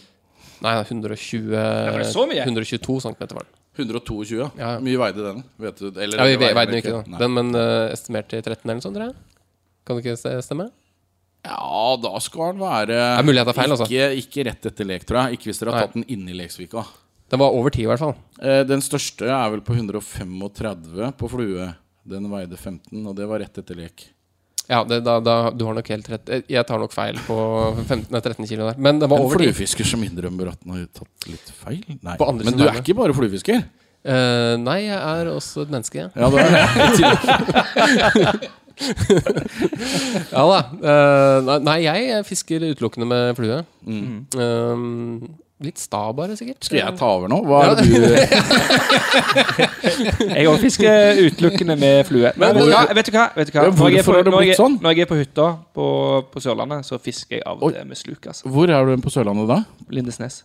Nei, 0.65 0.73
120 0.81 1.51
var 1.53 2.01
det 2.01 2.09
så 2.09 2.25
mye? 2.29 2.41
122 2.47 2.95
cm 3.05 3.19
var 3.21 3.45
den. 3.45 3.56
122, 3.79 4.41
ja. 4.41 4.49
Ja. 4.59 4.73
Mye 4.83 4.99
veide 5.01 5.25
den? 5.29 5.45
Vet 5.63 5.79
du? 5.83 5.89
Eller, 5.93 6.19
Ja, 6.19 6.27
vi 6.33 6.41
veide 6.41 6.73
den 6.73 6.81
ikke, 6.81 6.97
da. 6.97 7.21
Den, 7.21 7.37
men 7.37 7.53
uh, 7.57 7.93
estimert 7.93 8.29
til 8.33 8.43
13 8.43 8.65
eller 8.65 8.79
noe 8.81 8.87
sånt, 8.87 8.99
tror 8.99 9.11
jeg. 9.11 9.17
Kan 9.87 9.99
det 9.99 10.07
ikke 10.07 10.43
stemme? 10.43 10.71
Ja, 11.47 11.97
da 12.03 12.13
skal 12.23 12.55
den 12.55 12.63
være 12.63 12.97
tar 13.47 13.55
feil, 13.55 13.75
altså. 13.75 13.87
ikke, 13.87 14.07
ikke 14.23 14.47
rett 14.49 14.69
etter 14.71 14.89
lek, 14.89 15.05
tror 15.07 15.21
jeg. 15.23 15.39
Ikke 15.39 15.51
hvis 15.51 15.61
dere 15.63 15.75
har 15.75 15.79
Nei. 15.79 15.87
tatt 15.87 15.99
den 15.99 16.09
inni 16.11 16.35
Leksvika. 16.35 16.83
Den 17.31 17.43
var 17.43 17.55
over 17.55 17.75
10, 17.75 17.85
i 17.85 17.89
hvert 17.91 18.03
fall. 18.03 18.15
Eh, 18.41 18.63
den 18.67 18.83
største 18.85 19.29
er 19.31 19.53
vel 19.55 19.63
på 19.67 19.75
135 19.75 21.13
på 21.19 21.31
flue. 21.31 21.69
Den 22.07 22.29
veide 22.31 22.59
15, 22.59 23.03
og 23.03 23.15
det 23.19 23.27
var 23.31 23.43
rett 23.43 23.63
etter 23.63 23.79
lek. 23.79 24.09
Ja, 24.69 24.81
det, 24.85 25.01
da, 25.07 25.19
da, 25.23 25.35
du 25.55 25.63
har 25.69 25.77
nok 25.79 25.89
helt 25.93 26.09
rett. 26.11 26.31
Jeg 26.51 26.67
tar 26.67 26.81
nok 26.83 26.93
feil 26.95 27.19
på 27.27 27.37
15, 27.87 28.09
nei, 28.11 28.21
13 28.25 28.49
kilo 28.51 28.67
der. 28.67 28.79
Men 28.83 28.99
det 28.99 29.07
var 29.13 29.21
En 29.23 29.29
over 29.29 29.39
10. 29.39 29.45
fluefisker 29.53 29.87
som 29.87 30.03
innrømmer 30.03 30.51
at 30.51 30.59
den 30.65 30.75
har 30.75 30.87
tatt 30.97 31.29
litt 31.31 31.53
feil? 31.61 31.85
Nei. 32.03 32.17
På 32.19 32.27
andre 32.33 32.49
Men 32.49 32.59
du 32.59 32.65
er 32.67 32.81
ikke 32.83 32.97
bare 32.99 33.15
fluefisker. 33.15 33.63
Eh, 34.07 34.55
nei, 34.63 34.81
jeg 34.89 34.99
er 34.99 35.31
også 35.33 35.65
et 35.67 35.71
menneske. 35.75 36.09
Ja, 36.15 36.27
det 36.31 36.39
er 36.47 36.55
Ja 40.35 40.43
da. 40.51 40.59
Eh, 40.83 41.39
nei, 41.47 41.59
nei, 41.65 41.77
jeg 41.87 42.27
fisker 42.29 42.67
utelukkende 42.71 43.09
med 43.09 43.33
flue. 43.39 43.63
Eh, 43.87 44.77
litt 45.65 45.79
sta, 45.81 46.03
bare, 46.13 46.35
sikkert. 46.37 46.61
Skal 46.67 46.79
jeg 46.83 46.97
ta 47.01 47.07
over 47.17 47.29
nå? 47.33 47.39
Hva 47.47 47.59
er 47.65 47.71
det 47.79 47.87
du 47.89 47.97
Jeg 50.37 50.45
òg 50.51 50.59
fisker 50.61 51.21
utelukkende 51.23 51.77
med 51.81 52.03
flue. 52.09 52.33
Men 52.37 52.57
vet 52.59 52.67
du 52.67 52.73
hva? 52.75 52.83
Vet 52.99 53.09
du 53.09 53.13
hva? 53.15 53.25
Vet 53.39 53.49
du 53.49 53.53
hva? 53.55 53.63
Ja, 53.65 53.71
Når, 53.73 53.91
jeg 53.95 54.05
på, 54.05 54.13
når, 54.29 54.43
jeg, 54.51 54.57
sånn? 54.59 54.77
når 54.83 54.97
jeg 54.97 55.07
er 55.07 55.11
på 55.11 55.19
hytta 55.21 55.47
på, 55.77 55.87
på 56.33 56.43
Sørlandet, 56.45 56.89
så 56.89 56.99
fisker 57.03 57.39
jeg 57.39 57.45
av 57.49 57.63
og 57.65 57.73
til 57.73 57.87
med 57.89 58.01
sluk. 58.01 58.23
altså 58.33 58.51
Hvor 58.53 58.73
er 58.73 58.91
du 58.91 59.05
på 59.07 59.13
Sørlandet 59.15 59.47
da? 59.53 59.59
Lindesnes. 59.97 60.43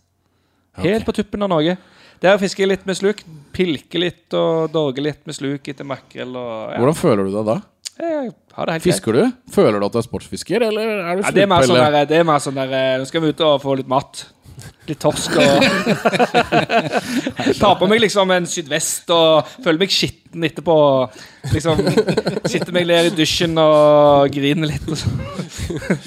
Helt 0.79 1.07
på 1.07 1.15
tuppen 1.17 1.43
av 1.43 1.51
Norge. 1.51 1.75
Der 2.21 2.37
fisker 2.39 2.63
jeg 2.63 2.71
litt 2.75 2.85
med 2.87 2.99
sluk. 2.99 3.23
Pilker 3.55 3.99
litt 4.03 4.37
og 4.37 4.69
dorger 4.71 5.03
litt 5.09 5.23
med 5.27 5.35
sluk 5.35 5.67
etter 5.73 5.87
makrell. 5.87 6.35
Ja. 6.37 6.77
Hvordan 6.77 6.99
føler 6.99 7.27
du 7.27 7.33
deg 7.35 7.47
da? 7.49 7.57
Jeg 8.01 8.29
har 8.55 8.69
det 8.69 8.75
helt 8.77 8.85
greit. 8.85 8.87
Fisker 8.87 9.17
du? 9.17 9.23
Føler 9.51 9.81
du 9.81 9.85
at 9.87 9.95
du 9.95 9.99
er 9.99 10.05
sportsfisker, 10.05 10.63
eller 10.69 10.93
er 11.01 11.17
du 11.19 11.25
Ja, 11.25 11.33
det 11.35 11.43
er 11.43 11.49
mer 11.51 11.65
sånn 11.67 11.81
der, 11.81 11.97
det 12.07 12.19
er 12.21 12.29
mer 12.29 12.39
sånn 12.41 12.55
der 12.57 12.71
eh, 12.77 12.93
Nå 13.01 13.07
skal 13.09 13.25
vi 13.25 13.33
ut 13.33 13.43
og 13.45 13.57
få 13.61 13.75
litt 13.81 13.89
mat. 13.91 14.21
Litt 14.91 14.99
torsk 15.01 15.37
og 15.39 15.63
Tar 17.61 17.75
på 17.79 17.87
meg 17.89 18.01
liksom 18.03 18.31
en 18.33 18.47
sydvest 18.49 19.09
og 19.13 19.47
føler 19.63 19.79
meg 19.81 19.93
skitten 19.93 20.45
etterpå. 20.47 20.75
Liksom 21.53 21.81
Sitter 22.51 22.71
meg 22.75 22.87
ned 22.89 23.09
i 23.11 23.13
dusjen 23.15 23.55
og 23.61 24.31
griner 24.33 24.71
litt. 24.71 24.85
Og 24.91 24.99
sånn. 24.99 25.17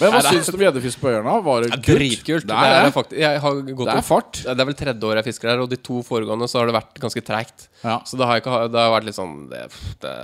Men 0.01 0.15
hva 0.15 0.23
syns 0.27 0.51
du 0.51 0.57
om 0.59 0.65
gjeddefisk 0.67 1.01
på 1.03 1.11
Ørna? 1.13 1.37
Var 1.45 1.67
det 1.67 1.71
kult? 1.79 1.89
Dritkult. 1.99 2.49
Det 2.49 2.61
er, 2.61 2.79
det. 2.89 2.95
faktisk, 2.97 3.21
jeg 3.25 3.43
har 3.45 3.61
gått 3.71 3.91
Det 3.91 3.97
er 3.99 4.07
fart. 4.09 4.41
Det 4.45 4.55
er 4.57 4.71
vel 4.71 4.79
tredje 4.79 5.11
året 5.11 5.23
jeg 5.23 5.31
fisker 5.33 5.53
her, 5.55 5.65
og 5.65 5.71
de 5.73 5.81
to 5.91 6.01
foregående 6.07 6.49
så 6.51 6.61
har 6.63 6.71
det 6.71 6.77
vært 6.79 7.01
ganske 7.05 7.25
treigt. 7.25 7.69
Ja. 7.85 7.99
Så 8.09 8.21
det 8.21 8.29
har, 8.29 8.43
ikke, 8.43 8.65
det 8.73 8.81
har 8.85 8.93
vært 8.99 9.09
litt 9.11 9.19
sånn 9.19 9.37
det, 9.53 9.67
det, 10.05 10.17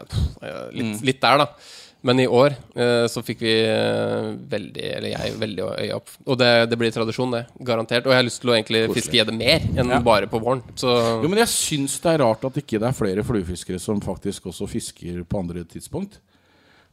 litt, 0.75 0.91
Mm. 0.91 0.97
litt 1.07 1.21
der, 1.23 1.45
da. 1.45 1.49
Men 2.03 2.21
i 2.23 2.25
år 2.27 2.55
eh, 2.81 3.05
så 3.13 3.21
fikk 3.21 3.43
vi 3.45 3.51
eh, 3.69 4.31
veldig, 4.49 4.85
eller 4.97 5.11
jeg, 5.13 5.35
veldig 5.37 5.65
øye 5.69 5.97
opp. 5.99 6.09
Og 6.25 6.39
det, 6.41 6.49
det 6.71 6.79
blir 6.81 6.95
tradisjon, 6.95 7.35
det. 7.37 7.43
Garantert. 7.61 8.07
Og 8.09 8.15
jeg 8.15 8.21
har 8.23 8.25
lyst 8.25 8.41
til 8.41 8.53
å 8.53 8.57
egentlig 8.57 8.81
fiske 8.95 9.19
gjedde 9.19 9.35
mer 9.37 9.61
enn 9.77 9.93
Ja. 9.93 9.99
bare 10.01 10.27
på 10.31 10.41
våren. 10.41 10.63
Så 10.81 10.89
Jo, 11.21 11.29
men 11.29 11.43
jeg 11.43 11.51
syns 11.53 11.99
det 12.01 12.15
er 12.15 12.23
rart 12.25 12.45
at 12.49 12.57
ikke 12.57 12.81
det 12.81 12.89
er 12.89 12.97
flere 12.97 13.23
fluefiskere 13.27 13.79
som 13.79 14.01
faktisk 14.01 14.49
også 14.49 14.69
fisker 14.71 15.21
på 15.29 15.43
andre 15.43 15.65
tidspunkt. 15.69 16.19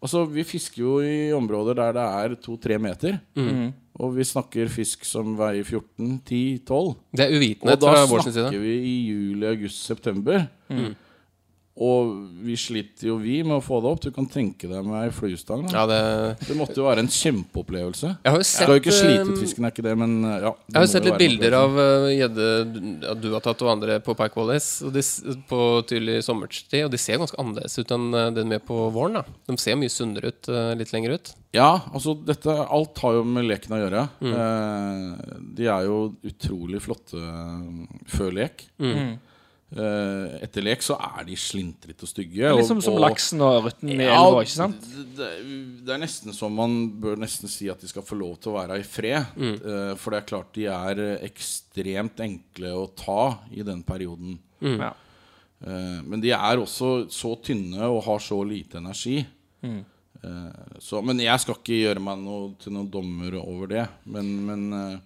Altså, 0.03 0.25
Vi 0.29 0.43
fisker 0.45 0.83
jo 0.83 0.99
i 1.01 1.31
områder 1.33 1.73
der 1.79 1.93
det 1.95 2.03
er 2.19 2.35
to-tre 2.43 2.75
meter. 2.77 3.15
Mm. 3.35 3.71
Og 4.03 4.11
vi 4.13 4.27
snakker 4.27 4.67
fisk 4.69 5.05
som 5.09 5.31
veier 5.39 5.63
14, 5.65 6.19
10, 6.27 6.59
12. 6.67 6.95
det 7.15 7.23
er 7.25 7.31
Og 7.31 7.39
uvitenhet 7.39 7.79
da 7.81 7.93
fra 7.95 8.03
vår 8.11 8.27
side. 8.27 8.33
snakker 8.43 8.59
vi 8.61 8.75
i 8.77 8.95
juli, 9.07 9.47
august, 9.55 9.85
september. 9.87 10.43
Mm. 11.77 11.83
Og 11.87 12.11
vi 12.47 12.55
sliter 12.57 13.11
jo, 13.11 13.17
vi, 13.21 13.37
med 13.45 13.59
å 13.59 13.63
få 13.63 13.79
det 13.83 13.91
opp. 13.91 14.01
Du 14.01 14.09
kan 14.13 14.27
tenke 14.29 14.69
deg 14.69 14.85
med 14.85 14.97
ei 15.03 15.11
fluestang. 15.13 15.67
Ja, 15.73 15.85
det, 15.89 15.99
Det 16.47 16.57
måtte 16.57 16.77
jo 16.79 16.87
være 16.87 17.03
en 17.05 17.11
kjempeopplevelse. 17.11 18.15
jeg 18.23 18.33
har 18.33 18.41
jo 18.41 18.47
Skal 18.47 18.73
jo 18.73 18.81
ikke 18.81 18.95
sett, 18.95 19.05
slite 19.05 19.21
eh, 19.21 19.31
ut 19.31 19.43
fisken, 19.43 19.67
er 19.67 19.75
ikke 19.75 19.85
det, 19.85 19.95
men 19.99 20.17
uh, 20.25 20.35
ja. 20.49 20.53
det 20.57 20.73
Jeg 20.73 20.79
har 20.79 20.87
jo 20.87 20.93
sett 20.95 21.09
litt 21.09 21.21
bilder 21.21 21.57
av 21.59 21.79
eh, 21.83 22.07
gjedde 22.17 22.47
ja, 23.05 23.15
du 23.17 23.29
har 23.35 23.45
tatt 23.45 23.63
og 23.65 23.71
andre 23.71 23.99
på 24.03 24.15
Pike 24.17 24.39
Wallis 24.39 24.69
de, 24.93 25.03
på 25.49 25.61
tydelig 25.89 26.21
sommerstid, 26.25 26.87
og 26.87 26.93
de 26.93 27.01
ser 27.01 27.21
ganske 27.21 27.37
annerledes 27.41 27.77
ut 27.77 27.93
enn 27.93 28.07
eh, 28.09 28.29
det 28.33 28.45
de 28.45 28.57
gjør 28.57 28.65
på 28.71 28.79
våren. 28.95 29.19
da 29.21 29.53
De 29.53 29.61
ser 29.61 29.77
mye 29.79 29.93
sunnere 29.93 30.33
ut 30.33 30.49
uh, 30.51 30.73
litt 30.77 30.93
lenger 30.95 31.17
ut. 31.17 31.33
Ja, 31.55 31.69
altså 31.93 32.15
dette 32.27 32.51
Alt 32.51 32.99
har 33.03 33.17
jo 33.17 33.23
med 33.27 33.47
leken 33.47 33.75
å 33.77 33.79
gjøre. 33.81 34.03
Mm. 34.21 34.33
Uh, 34.35 35.37
de 35.57 35.69
er 35.71 35.87
jo 35.87 35.97
utrolig 36.27 36.81
flotte 36.83 37.21
eh, 37.21 38.03
før 38.11 38.35
lek. 38.35 38.67
Mm. 38.81 39.17
Eh, 39.75 40.37
etter 40.45 40.63
lek 40.63 40.79
så 40.79 40.95
er 40.95 41.25
de 41.27 41.35
slintrete 41.35 42.05
og 42.05 42.07
stygge. 42.07 42.51
Liksom 42.55 42.77
og- 42.79 42.83
som 42.85 42.93
og- 42.93 43.01
laksen 43.03 43.41
og 43.43 43.57
ørreten 43.65 43.89
i 43.91 43.97
Ja, 44.05 44.13
elva, 44.15 44.41
ikke 44.45 44.55
sant? 44.55 44.79
Det, 45.17 45.27
det 45.83 45.89
er 45.93 45.99
nesten 45.99 46.33
som 46.33 46.53
man 46.55 46.77
bør 47.01 47.17
nesten 47.19 47.49
si 47.51 47.67
at 47.67 47.81
de 47.81 47.87
skal 47.87 48.01
få 48.07 48.15
lov 48.17 48.37
til 48.39 48.53
å 48.53 48.55
være 48.61 48.79
i 48.79 48.83
fred. 48.83 49.25
Mm. 49.35 49.55
Eh, 49.65 49.95
for 49.95 50.11
det 50.11 50.21
er 50.23 50.29
klart 50.35 50.53
de 50.53 50.65
er 50.71 50.99
eh, 50.99 51.27
ekstremt 51.27 52.15
enkle 52.23 52.71
å 52.71 52.87
ta 52.95 53.39
i 53.51 53.61
den 53.61 53.83
perioden. 53.83 54.39
Mm. 54.61 54.79
Ja. 54.79 54.93
Eh, 55.65 56.01
men 56.03 56.21
de 56.21 56.31
er 56.31 56.57
også 56.63 57.09
så 57.11 57.35
tynne 57.43 57.81
og 57.91 58.03
har 58.05 58.19
så 58.19 58.39
lite 58.47 58.77
energi. 58.79 59.25
Mm. 59.63 59.83
Eh, 60.23 60.79
så, 60.79 61.03
men 61.03 61.19
jeg 61.19 61.39
skal 61.43 61.55
ikke 61.59 61.83
gjøre 61.83 61.99
meg 62.01 62.19
noe, 62.23 62.55
til 62.57 62.71
noen 62.71 62.89
dommer 62.89 63.35
over 63.43 63.67
det. 63.67 63.87
Men, 64.05 64.31
men 64.45 65.01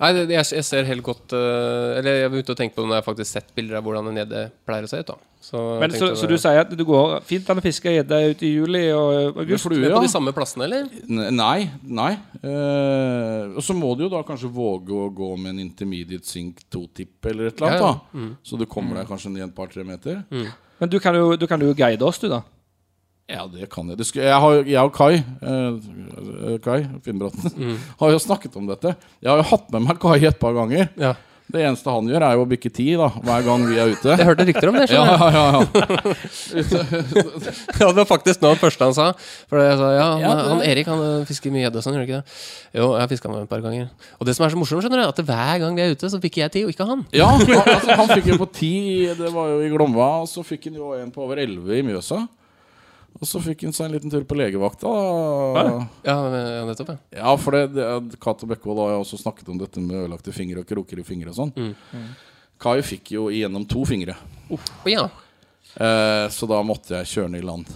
Nei, 0.00 0.10
det, 0.16 0.22
jeg, 0.32 0.46
jeg 0.56 0.64
ser 0.64 0.86
helt 0.88 1.04
godt 1.04 1.34
uh, 1.36 1.98
Eller 1.98 2.22
jeg 2.22 2.30
begynte 2.32 2.54
å 2.54 2.56
tenke 2.56 2.72
på 2.72 2.84
det 2.84 2.88
når 2.88 3.00
jeg 3.00 3.06
faktisk 3.10 3.34
sett 3.36 3.50
bilder 3.56 3.80
av 3.80 3.84
hvordan 3.84 4.08
en 4.08 4.20
gjedde 4.22 4.44
pleier 4.68 4.86
å 4.86 4.90
se 4.90 5.00
ut. 5.02 5.10
da 5.10 5.16
Så, 5.44 5.64
Men, 5.82 5.92
så, 5.92 6.08
så 6.16 6.28
det- 6.28 6.38
du 6.38 6.40
sier 6.40 6.60
at 6.62 6.72
det 6.72 6.86
går 6.88 7.18
fint 7.28 7.50
an 7.52 7.60
å 7.60 7.64
fiske 7.64 7.92
gjedde 7.92 8.20
ute 8.30 8.46
i 8.48 8.52
juli 8.54 8.82
og 8.96 9.40
august? 9.44 9.66
flue, 9.68 9.82
ja. 9.84 9.92
på 9.92 10.04
de 10.06 10.12
samme 10.12 10.32
plassene, 10.36 10.64
eller? 10.68 10.88
Nei. 11.36 11.68
nei 11.84 12.12
uh, 12.46 13.52
Og 13.52 13.60
så 13.66 13.76
må 13.76 13.92
du 13.98 14.06
jo 14.06 14.12
da 14.12 14.22
kanskje 14.26 14.48
våge 14.54 14.96
å 14.96 15.10
gå 15.12 15.30
med 15.36 15.52
en 15.54 15.64
intermediate 15.66 16.28
sink 16.28 16.64
to-tipp 16.72 17.28
eller 17.28 17.50
et 17.50 17.60
eller 17.60 17.76
annet. 17.76 17.84
Ja, 17.84 18.22
ja. 18.24 18.30
da 18.32 18.46
Så 18.46 18.60
du 18.60 18.64
kommer 18.70 19.02
deg 19.02 19.10
kanskje 19.10 19.34
ned 19.34 19.50
et 19.50 19.56
par-tre 19.56 19.84
meter. 19.84 20.24
Men 20.80 20.88
du 20.88 20.96
kan 21.02 21.16
jo, 21.16 21.34
du 21.36 21.44
kan 21.46 21.60
jo 21.60 21.74
guide 21.76 22.08
oss, 22.08 22.22
du, 22.22 22.30
da. 22.32 22.40
Ja, 23.30 23.46
det 23.46 23.70
kan 23.70 23.88
jeg. 23.90 24.00
Det 24.00 24.06
skulle, 24.08 24.26
jeg, 24.26 24.42
har, 24.42 24.60
jeg 24.66 24.82
og 24.82 24.94
Kai 24.96 25.20
eh, 25.22 26.60
Kai 26.64 26.80
Finnbråten 27.06 27.54
har 28.02 28.14
jo 28.14 28.22
snakket 28.22 28.56
om 28.58 28.70
dette. 28.70 28.96
Jeg 29.22 29.30
har 29.32 29.42
jo 29.42 29.50
hatt 29.52 29.68
med 29.74 29.86
meg 29.86 30.00
Kai 30.02 30.18
et 30.26 30.40
par 30.40 30.56
ganger. 30.56 30.88
Ja. 30.98 31.14
Det 31.50 31.64
eneste 31.66 31.90
han 31.90 32.06
gjør, 32.06 32.22
er 32.22 32.36
jo 32.38 32.44
å 32.44 32.46
bikke 32.46 32.70
ti 32.70 32.84
da 32.98 33.08
hver 33.10 33.42
gang 33.42 33.64
vi 33.66 33.78
er 33.82 33.90
ute. 33.90 34.12
Jeg 34.14 34.26
hørte 34.28 34.44
rykter 34.46 34.70
om 34.70 34.76
det. 34.78 34.86
Ja, 34.94 35.02
ja, 35.02 35.16
ja, 35.34 35.42
ja. 35.50 35.62
Ja, 37.80 37.88
det 37.90 37.98
var 37.98 38.06
faktisk 38.06 38.42
noe 38.42 38.52
av 38.52 38.58
det 38.58 38.62
første 38.62 38.86
han 38.86 38.94
sa. 38.94 39.08
For 39.50 39.58
jeg 39.58 39.80
sa, 39.80 39.88
ja, 39.96 40.06
han, 40.22 40.42
han 40.52 40.62
Erik 40.66 40.90
han 40.90 41.02
eh, 41.02 41.26
fisker 41.26 41.50
mye 41.54 41.64
gjedde 41.64 41.80
og 41.80 41.86
sånn, 41.86 41.96
gjør 41.96 42.04
han 42.04 42.08
ikke 42.08 42.20
det? 42.20 42.38
Jo, 42.78 42.86
jeg 42.94 43.02
har 43.02 43.10
fiska 43.10 43.30
med 43.30 43.40
ham 43.40 43.48
et 43.48 43.52
par 43.52 43.64
ganger. 43.66 43.88
Og 44.18 44.28
det 44.28 44.36
som 44.38 44.46
er 44.46 44.54
så 44.54 44.60
morsomt, 44.60 44.84
skjønner 44.86 45.02
du, 45.02 45.06
at 45.10 45.22
hver 45.26 45.54
gang 45.64 45.78
vi 45.78 45.86
er 45.86 45.96
ute, 45.96 46.12
så 46.12 46.22
bikker 46.22 46.44
jeg 46.44 46.54
ti, 46.54 46.64
og 46.68 46.74
ikke 46.74 46.86
han. 46.86 47.06
Ja, 47.16 47.32
han, 47.34 47.46
altså, 47.64 47.96
han 47.98 48.12
fikk 48.14 48.30
jo 48.30 48.38
på 48.44 48.50
ti, 48.60 48.74
det 49.18 49.32
var 49.34 49.50
jo 49.50 49.62
i 49.66 49.72
Glomva, 49.74 50.12
Og 50.22 50.30
så 50.30 50.46
fikk 50.46 50.70
han 50.70 50.78
jo 50.78 50.92
en 50.98 51.10
på 51.14 51.26
over 51.26 51.42
elleve 51.42 51.80
i 51.80 51.86
Mjøsa. 51.86 52.22
Og 53.18 53.28
så 53.28 53.40
fikk 53.42 53.66
hun 53.66 53.74
seg 53.76 53.88
en 53.88 53.96
liten 53.96 54.12
tur 54.12 54.22
på 54.28 54.36
legevakta. 54.38 54.90
Ja, 55.58 55.72
ja 56.06 56.64
nettopp, 56.68 56.94
ja. 56.94 56.98
Ja, 57.20 57.34
for 57.40 57.56
det, 57.56 57.74
det 57.74 58.20
Cato 58.22 58.48
Bekkevold 58.48 58.80
har 58.84 58.94
jo 58.94 59.02
også 59.02 59.18
snakket 59.20 59.50
om 59.52 59.58
dette 59.60 59.82
med 59.82 60.04
ødelagte 60.04 60.32
fingre 60.32 60.62
og 60.62 60.70
kroker 60.70 61.02
i 61.02 61.06
fingre 61.06 61.34
og 61.34 61.40
sånn. 61.40 61.74
Kai 62.60 62.78
fikk 62.84 63.14
jo 63.16 63.28
igjennom 63.32 63.66
to 63.68 63.84
fingre. 63.88 64.16
Å, 64.52 64.60
ja. 64.88 65.06
Eh, 65.74 66.26
så 66.32 66.48
da 66.50 66.62
måtte 66.66 66.98
jeg 67.00 67.12
kjøre 67.12 67.30
den 67.30 67.40
i 67.40 67.46
land. 67.46 67.70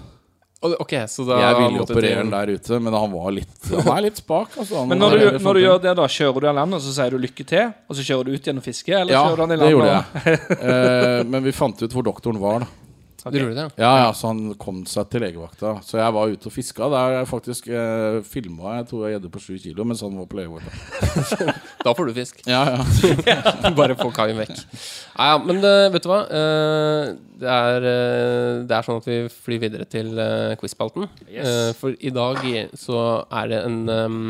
Okay, 0.64 0.81
Ok, 0.81 0.92
så 1.12 1.27
da 1.29 1.38
Jeg 1.42 1.57
ville 1.59 1.83
operere 1.85 2.20
den 2.23 2.31
der 2.33 2.51
ute, 2.57 2.79
men 2.81 2.94
han 2.97 3.11
var 3.12 3.33
litt 3.37 3.66
Han 3.68 3.90
er 3.99 4.07
litt 4.07 4.20
spak. 4.23 4.55
Altså. 4.62 4.87
Men 4.88 5.03
når 5.03 5.16
du, 5.18 5.25
når 5.44 5.59
du 5.59 5.61
gjør 5.61 5.83
det, 5.83 5.92
da 5.99 6.07
kjører 6.09 6.40
du 6.40 6.49
av 6.49 6.57
land, 6.57 6.79
og 6.79 6.81
så 6.81 6.94
sier 6.97 7.12
du 7.12 7.20
lykke 7.20 7.44
til, 7.51 7.75
og 7.85 7.99
så 7.99 8.07
kjører 8.07 8.25
du 8.31 8.33
ut 8.33 8.49
igjen 8.49 8.62
og 8.62 8.64
fisker? 8.64 8.97
Eller 9.03 9.12
Ja, 9.12 9.27
kjører 9.29 9.44
du 9.44 9.55
i 9.55 9.61
det 9.61 9.73
gjorde 9.75 9.90
jeg. 9.92 10.40
Eh, 10.64 11.20
men 11.29 11.44
vi 11.44 11.53
fant 11.53 11.85
ut 11.85 11.92
hvor 11.92 12.07
doktoren 12.07 12.40
var, 12.40 12.64
da. 12.64 12.84
Du 13.32 13.38
gjorde 13.38 13.54
det, 13.56 13.62
ja. 13.64 13.70
Ja, 13.80 13.92
ja, 14.02 14.08
Så 14.12 14.28
han 14.28 14.52
kom 14.60 14.82
seg 14.88 15.08
til 15.12 15.22
legevakta. 15.24 15.78
Så 15.87 15.96
jeg 15.96 16.12
var 16.12 16.32
ute 16.32 16.50
og 16.50 16.52
fiska. 16.52 16.88
Der 16.92 17.14
jeg 17.18 17.28
faktisk 17.30 17.68
eh, 17.72 18.18
filma 18.28 18.74
Jeg 18.78 18.88
tror 18.90 19.06
jeg 19.06 19.16
gjedde 19.16 19.30
på 19.32 19.40
sju 19.40 19.54
kilo 19.62 19.87
mens 19.88 20.02
han 20.04 20.18
var 20.18 20.28
på 20.28 20.40
legevakta. 20.40 21.54
Da 21.84 21.92
får 21.96 22.08
du 22.08 22.14
fisk. 22.16 22.42
Ja, 22.48 22.62
ja. 22.76 23.70
Bare 23.78 23.96
få 23.96 24.10
kaien 24.14 24.38
vekk. 24.40 24.52
Ja, 24.56 25.30
ja, 25.32 25.38
men 25.40 25.60
eh, 25.60 25.88
vet 25.92 26.04
du 26.04 26.10
hva? 26.10 26.20
Eh, 26.28 27.14
det, 27.40 27.50
er, 27.50 27.88
eh, 27.90 28.62
det 28.68 28.76
er 28.76 28.87
sånn 28.87 29.00
at 29.00 29.08
vi 29.08 29.18
flyr 29.32 29.62
videre 29.66 29.88
til 29.90 30.12
uh, 30.16 30.54
quiz-spalten. 30.60 31.08
Eh, 31.28 31.70
for 31.78 31.96
i 31.96 32.12
dag 32.14 32.40
så 32.78 32.98
er 33.28 33.52
det 33.52 33.60
en 33.68 33.80
um, 33.88 34.20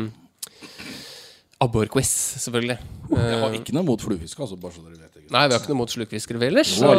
abborquiz, 1.63 2.11
selvfølgelig. 2.43 2.79
Jeg 3.11 3.43
har 3.43 3.59
ikke 3.59 3.75
noe 3.77 3.87
mot 3.87 4.03
fluefiske, 4.03 4.41
altså, 4.41 4.59
bare 4.59 4.75
så 4.75 4.83
dere 4.83 4.99
vet. 4.99 5.14
Nei, 5.33 5.47
vi 5.47 5.55
har 5.55 5.61
ikke 5.61 5.71
noe 5.73 5.81
mot 5.81 5.91
slukfiskere 5.91 6.41
vi 6.41 6.47
ellers. 6.51 6.69
Så... 6.77 6.85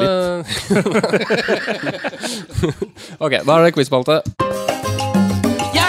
ok, 3.25 3.33
da 3.47 3.59
er 3.59 3.63
det 3.69 3.75
quiz-spalte. 3.77 4.15
Ja, 5.77 5.87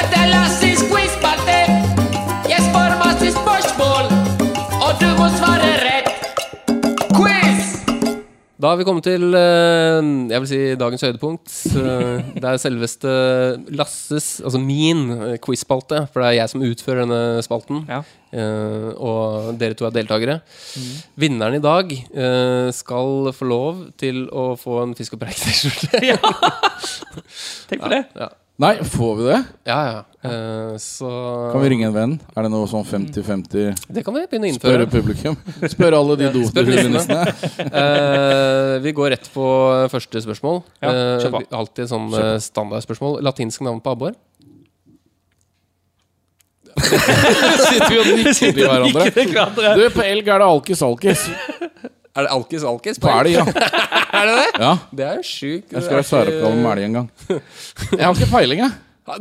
Da 8.58 8.72
har 8.72 8.80
vi 8.80 8.86
kommet 8.88 9.06
til 9.06 9.36
eh, 9.38 10.08
jeg 10.32 10.42
vil 10.42 10.50
si 10.50 10.60
dagens 10.82 11.04
høydepunkt. 11.06 11.52
Eh, 11.78 12.30
det 12.34 12.48
er 12.50 12.62
selveste 12.62 13.12
Lasses, 13.78 14.40
altså 14.42 14.62
min 14.62 15.04
eh, 15.14 15.36
quiz-spalte. 15.44 16.08
For 16.10 16.24
det 16.24 16.32
er 16.32 16.38
jeg 16.40 16.54
som 16.54 16.66
utfører 16.66 17.04
denne 17.06 17.44
spalten. 17.46 17.84
Ja. 17.90 18.02
Og 18.98 19.54
dere 19.62 19.78
to 19.78 19.86
er 19.88 19.94
deltakere. 19.96 20.40
Vinneren 21.16 21.56
i 21.56 21.62
dag 21.64 21.94
skal 22.76 23.30
få 23.34 23.48
lov 23.48 23.86
til 24.02 24.26
å 24.36 24.50
få 24.60 24.82
en 24.82 24.98
Fisk 24.98 25.16
og 25.16 25.22
preik-T-skjorte. 25.22 26.02
Tenk 27.70 27.86
på 27.86 27.94
det. 27.94 28.04
ja. 28.20 28.34
Nei, 28.58 28.74
får 28.82 29.16
vi 29.20 29.26
det? 29.28 29.38
Ja, 29.70 29.80
ja. 29.86 29.98
Uh, 30.26 30.78
så 30.82 31.08
Kan 31.54 31.62
vi 31.62 31.70
ringe 31.70 31.86
en 31.86 31.94
venn? 31.94 32.14
Er 32.34 32.48
det 32.48 32.50
noe 32.50 32.66
sånn 32.68 32.82
50-50 32.90 33.84
Det 33.94 34.02
kan 34.04 34.16
vi 34.16 34.24
begynne 34.26 34.50
å 34.50 34.50
innføre. 34.50 34.72
Spørre 34.74 34.88
publikum? 34.90 35.36
Spørre 35.76 36.00
alle 36.00 36.16
de 36.18 36.26
Ja, 36.26 36.32
uh. 36.34 37.28
Eh, 37.68 38.72
vi 38.82 38.96
går 38.98 39.14
rett 39.14 39.30
på 39.34 39.46
første 39.94 40.24
spørsmål. 40.26 40.64
Ja, 40.82 40.90
på. 40.90 41.44
vi- 41.44 41.52
alltid 41.60 41.92
sånn 41.94 42.10
uh, 42.16 42.34
standardspørsmål. 42.42 43.22
Latinsk 43.30 43.62
navn 43.68 43.78
på 43.86 43.94
abbor? 43.94 44.18
Sitter 46.82 47.90
vi 47.90 48.02
og 48.02 48.10
nikker 48.10 49.14
til 49.14 49.32
hverandre? 49.34 49.78
Du, 49.78 49.86
på 49.94 50.02
elg 50.06 50.34
er 50.34 50.42
det 50.42 50.50
alkis 50.50 50.82
alkis. 50.86 51.30
Er 52.18 52.26
det 52.26 52.32
alkis 52.34 52.64
alkis? 52.66 52.98
På 53.04 53.12
elg, 53.14 53.30
ja. 53.36 53.46
Er 54.18 54.26
det 54.26 54.36
det? 54.40 54.50
ja. 54.64 54.74
Det 54.98 55.06
er 55.06 55.16
jo 55.20 55.26
sjukt. 55.28 55.72
Jeg 55.76 55.84
skal 55.86 56.00
være 56.00 56.08
særoppgave 56.10 56.56
med 56.58 56.70
elg 56.72 56.86
en 56.88 56.94
gang. 56.98 57.10
Jeg 57.30 58.04
har 58.06 58.14
ikke 58.18 58.32
peiling, 58.32 58.62
jeg. 58.66 58.72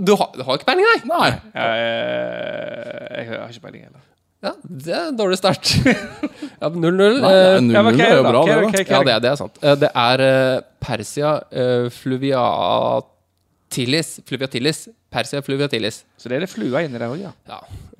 Du 0.06 0.14
har, 0.18 0.30
du 0.34 0.42
har 0.46 0.56
ikke 0.58 0.66
peiling, 0.70 0.86
nei? 0.88 0.98
Nei. 1.10 1.28
Jeg, 1.54 3.26
jeg 3.26 3.40
har 3.40 3.48
ikke 3.52 3.64
peiling 3.66 3.84
heller. 3.86 4.02
Ja, 4.46 4.52
Det 4.62 4.92
er 4.94 5.06
en 5.10 5.16
dårlig 5.18 5.38
start. 5.40 5.70
ja, 6.62 6.68
0-0. 6.70 6.76
Nei, 6.76 7.32
eh, 7.32 7.60
Ja, 7.74 7.82
okay, 7.82 8.04
er 8.06 8.16
jo 8.16 8.22
det 8.22 8.32
bra, 8.32 8.42
Hva 8.46 8.46
det. 8.46 8.56
er 8.56 8.60
da 8.62 8.96
Ja, 8.96 9.02
det, 9.02 9.14
er- 9.16 9.22
det 9.24 9.30
er 9.30 9.38
sant. 9.40 9.60
Eh, 9.62 9.76
Det 9.82 9.90
er 10.02 10.24
eh, 10.26 10.60
Persia 10.86 11.30
eh, 11.50 11.86
fluviatilis. 13.76 14.20
Fluviatilis. 14.26 14.88
Persia 15.10 15.40
fluviatilis. 15.42 16.04
Så 16.18 16.28
det 16.28 16.36
er 16.36 16.42
det 16.44 16.48
flua 16.50 16.82
inni 16.84 16.98
der 16.98 17.08
òg, 17.08 17.20
ja. 17.20 17.30
Ja, 17.48 17.58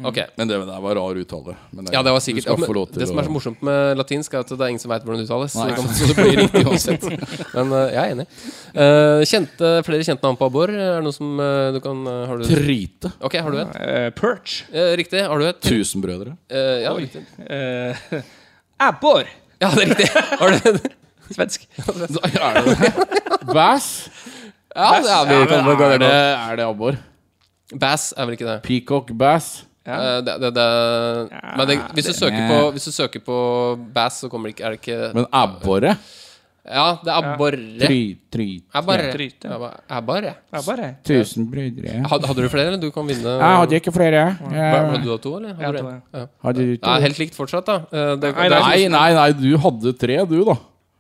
ok. 0.09 0.19
Men 0.37 0.49
det 0.51 0.57
der 0.69 0.81
var 0.83 0.97
rar 0.99 1.17
uttale. 1.21 1.55
Men 1.73 1.87
Ja, 1.93 2.03
det 2.03 2.13
var 2.13 2.21
sikkert 2.21 2.47
ja, 2.49 2.57
men 2.57 2.87
Det 2.93 3.09
som 3.09 3.19
er 3.19 3.25
så 3.29 3.33
morsomt 3.33 3.63
med 3.63 3.97
latinsk, 3.97 4.35
er 4.35 4.41
at 4.45 4.49
det 4.49 4.61
er 4.61 4.73
ingen 4.73 4.83
som 4.83 4.91
veit 4.91 5.05
hvordan 5.05 5.23
det 5.23 5.29
uttales. 5.29 5.53
Så, 5.53 5.67
det 5.67 5.77
kan- 5.77 5.95
så 5.95 6.09
det 6.11 6.17
blir 6.17 6.37
riktig 6.43 6.67
uansett. 6.67 7.07
Men 7.57 7.73
uh, 7.73 7.87
jeg 7.93 8.03
er 8.03 8.13
enig. 8.17 8.27
Uh, 8.75 9.23
kjente, 9.25 9.73
flere 9.87 10.05
kjente 10.05 10.27
navn 10.27 10.37
på 10.41 10.51
abbor? 10.51 10.73
Er 10.75 10.99
det 10.99 11.07
noe 11.07 11.17
som 11.17 11.41
uh, 11.41 11.73
du 11.73 11.81
kan 11.85 12.05
Har 12.07 12.37
du 12.37 12.45
Trite. 12.45 13.13
Ok, 13.21 13.39
har 13.41 13.51
du 13.55 13.63
et? 13.63 13.81
Eh, 13.81 14.11
perch. 14.17 14.59
Eh, 14.73 14.93
riktig. 15.01 15.23
Har 15.25 15.39
du 15.41 15.47
et? 15.49 15.61
Tusenbrødre. 15.65 16.37
Eh, 16.51 16.85
ja, 16.85 16.93
riktig. 16.97 17.25
Uh, 17.41 18.23
Abbor. 18.83 19.25
Ja, 19.63 19.71
det 19.73 19.87
er 19.87 19.93
riktig. 19.95 20.11
Har 20.43 20.53
du 20.53 20.71
et? 20.75 20.93
Svensk. 21.33 21.65
Det 21.87 22.09
det? 22.21 22.93
Bass? 23.55 24.09
Ja, 24.77 24.91
det 25.01 25.11
er, 25.11 25.31
vi 25.31 25.47
kan 25.51 25.65
vel 25.67 25.79
gå 25.81 25.87
er, 25.95 25.99
det, 26.03 26.11
er 26.13 26.57
det 26.61 26.67
abbor? 26.67 26.99
Bass 27.81 28.13
er 28.17 28.29
vel 28.29 28.37
ikke 28.37 28.47
det? 28.51 28.59
Peacock 28.67 29.11
bass? 29.17 29.65
Eh, 29.87 30.21
det, 30.27 30.35
det, 30.43 30.51
det 30.55 30.67
Men 31.57 31.69
det, 31.71 31.79
hvis, 31.95 32.09
du 32.11 32.13
søker 32.19 32.49
på, 32.51 32.61
hvis 32.75 32.85
du 32.89 32.93
søker 32.93 33.23
på 33.25 33.41
bass, 33.95 34.21
så 34.25 34.29
kommer 34.31 34.51
det 34.51 34.57
ikke 34.57 34.67
Er 34.67 34.75
det 34.75 34.81
ikke 34.83 35.15
Men 35.15 35.27
abbore? 35.33 35.97
Ja, 36.67 36.97
det 36.99 37.11
er 37.13 37.17
abborre. 37.23 37.79
Try, 37.79 37.99
try. 38.35 38.47
Abborre. 38.75 39.11
Tryte. 39.15 39.51
Abborre. 39.89 40.33
Abbor, 40.51 40.81
Tusenbrødre. 41.07 41.93
Hadde, 42.11 42.27
hadde 42.27 42.43
du 42.43 42.49
flere, 42.51 42.73
eller? 42.73 42.81
Du 42.83 42.91
kan 42.91 43.07
vinne. 43.07 43.37
Jeg 43.39 43.61
hadde 43.61 43.79
ikke 43.79 43.93
flere. 43.95 44.25
Hva- 44.43 44.73
Hadde 44.75 45.03
du 45.05 45.07
da 45.13 45.19
to, 45.23 45.35
eller? 45.39 45.55
Hadde 45.61 45.77
du 45.77 45.79
to, 45.79 45.93
en? 45.93 46.03
Ja. 46.13 46.25
Hadde 46.49 46.65
du 46.67 46.73
Ja, 46.75 46.97
helt 47.07 47.21
likt 47.23 47.39
fortsatt, 47.39 47.67
da. 47.71 47.77
Eh, 47.93 48.17
Det, 48.17 48.33
Nei, 48.35 48.49
det 48.51 48.59
er- 48.59 48.67
Nei, 48.67 48.89
nei, 48.89 49.13
nei, 49.15 49.31
du 49.39 49.57
hadde 49.63 49.93
tre, 49.99 50.17
du, 50.27 50.45
da. 50.45 50.57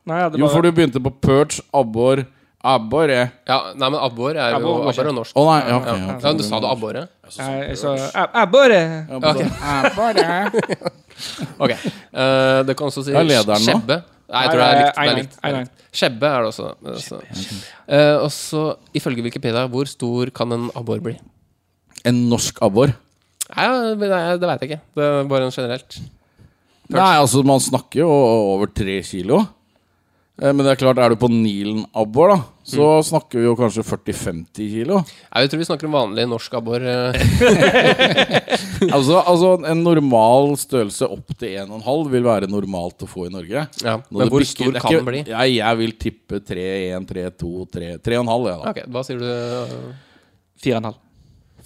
Nei, 0.06 0.20
ja, 0.20 0.28
det 0.28 0.38
Jo, 0.38 0.46
bare- 0.46 0.54
for 0.54 0.62
du 0.62 0.70
begynte 0.72 1.02
på 1.02 1.10
perch, 1.20 1.60
abbor, 1.74 2.24
abbore. 2.64 3.18
Ja, 3.46 3.58
nei, 3.76 3.88
men 3.90 4.00
abbor 4.00 4.34
er 4.36 4.50
jo 4.50 4.56
Abbor. 4.56 4.88
Abbor 4.90 5.06
er 5.10 5.12
norsk. 5.14 5.36
Å 5.36 5.44
nei, 5.46 5.60
ja, 5.68 5.76
ok. 5.76 5.86
Ja, 5.86 5.92
ok. 6.16 6.22
ja, 6.24 6.32
du 6.32 6.42
sa 6.46 6.60
det 6.60 6.70
abborre? 6.70 7.02
Nei, 7.36 7.52
jeg 7.68 7.78
sa 7.78 7.92
Ab- 8.22 8.36
Abbor. 8.42 8.74
Ok. 9.20 9.40
Ok. 11.64 11.70
Eh, 11.72 12.58
det 12.68 12.74
kan 12.76 12.90
også 12.90 13.00
si 13.06 13.14
lederen 13.14 13.56
nå? 13.56 13.64
skjebbe. 13.64 13.96
Nei, 14.28 14.40
jeg 14.42 14.50
tror 14.52 14.60
det 14.60 14.66
er 14.66 14.76
likt. 15.16 15.36
Det 15.38 15.48
er 15.48 15.54
likt. 15.62 15.84
Skjebbe 15.96 16.28
er 16.28 16.42
det 16.44 16.50
også. 16.50 16.66
Så. 17.00 17.20
Eh, 17.88 18.16
og 18.20 18.28
så, 18.34 18.64
ifølge 18.98 19.24
Wikipedia, 19.24 19.62
hvor 19.72 19.88
stor 19.88 20.28
kan 20.36 20.52
en 20.52 20.66
abbor 20.76 21.00
bli? 21.00 21.14
En 22.04 22.18
norsk 22.28 22.60
abbor? 22.66 22.92
Nei, 23.54 23.66
det, 24.02 24.10
det 24.42 24.50
veit 24.50 24.64
jeg 24.66 24.70
ikke. 24.74 24.80
Det 24.98 25.06
er 25.08 25.30
bare 25.30 25.48
en 25.48 25.54
generelt. 25.54 25.98
Nei, 26.92 27.12
altså, 27.22 27.40
man 27.46 27.62
snakker 27.64 28.02
jo 28.04 28.10
over 28.12 28.68
tre 28.76 28.98
kilo. 29.06 29.40
Eh, 30.36 30.52
Men 30.52 30.66
det 30.66 30.72
er 30.74 30.80
klart, 30.82 30.98
er 31.00 31.08
du 31.14 31.16
på 31.16 31.30
Nilen-abbor, 31.32 32.28
da, 32.34 32.38
så 32.68 32.86
snakker 33.08 33.38
vi 33.40 33.46
jo 33.46 33.54
kanskje 33.56 33.84
40-50 33.88 34.66
kilo. 34.68 34.98
Jeg 35.32 35.48
tror 35.48 35.62
vi 35.62 35.68
snakker 35.68 35.88
om 35.88 35.94
vanlig 35.96 36.26
norsk 36.28 36.56
abbor. 36.58 36.84
eh. 36.84 37.16
Altså, 38.92 39.16
altså 39.24 39.50
en 39.70 39.80
normal 39.82 40.52
størrelse 40.60 41.08
opp 41.08 41.32
til 41.40 41.54
1,5 41.62 42.10
vil 42.12 42.26
være 42.26 42.48
normalt 42.52 43.00
å 43.06 43.08
få 43.08 43.26
i 43.28 43.32
Norge. 43.32 43.62
Ja, 43.80 43.94
Når 44.10 44.18
men 44.20 44.28
hvor 44.34 44.44
stor 44.44 44.68
er 44.68 44.80
kan 44.80 44.90
ikke- 44.92 44.98
den 45.00 45.08
bli? 45.08 45.22
Jeg, 45.32 45.54
jeg 45.56 45.78
vil 45.80 45.92
tippe 46.04 46.40
3-1, 46.44 47.06
3-2, 47.08 47.54
3 47.72 47.88
3,5, 48.04 48.46
jeg, 48.50 48.60
da. 48.60 48.70
Ok, 48.74 48.82
Hva 48.92 49.04
sier 49.08 49.18
du? 49.18 49.26
eh? 49.32 49.96
Fire 50.60 50.76
og 50.76 50.82
en 50.84 50.90
halv. 50.90 51.00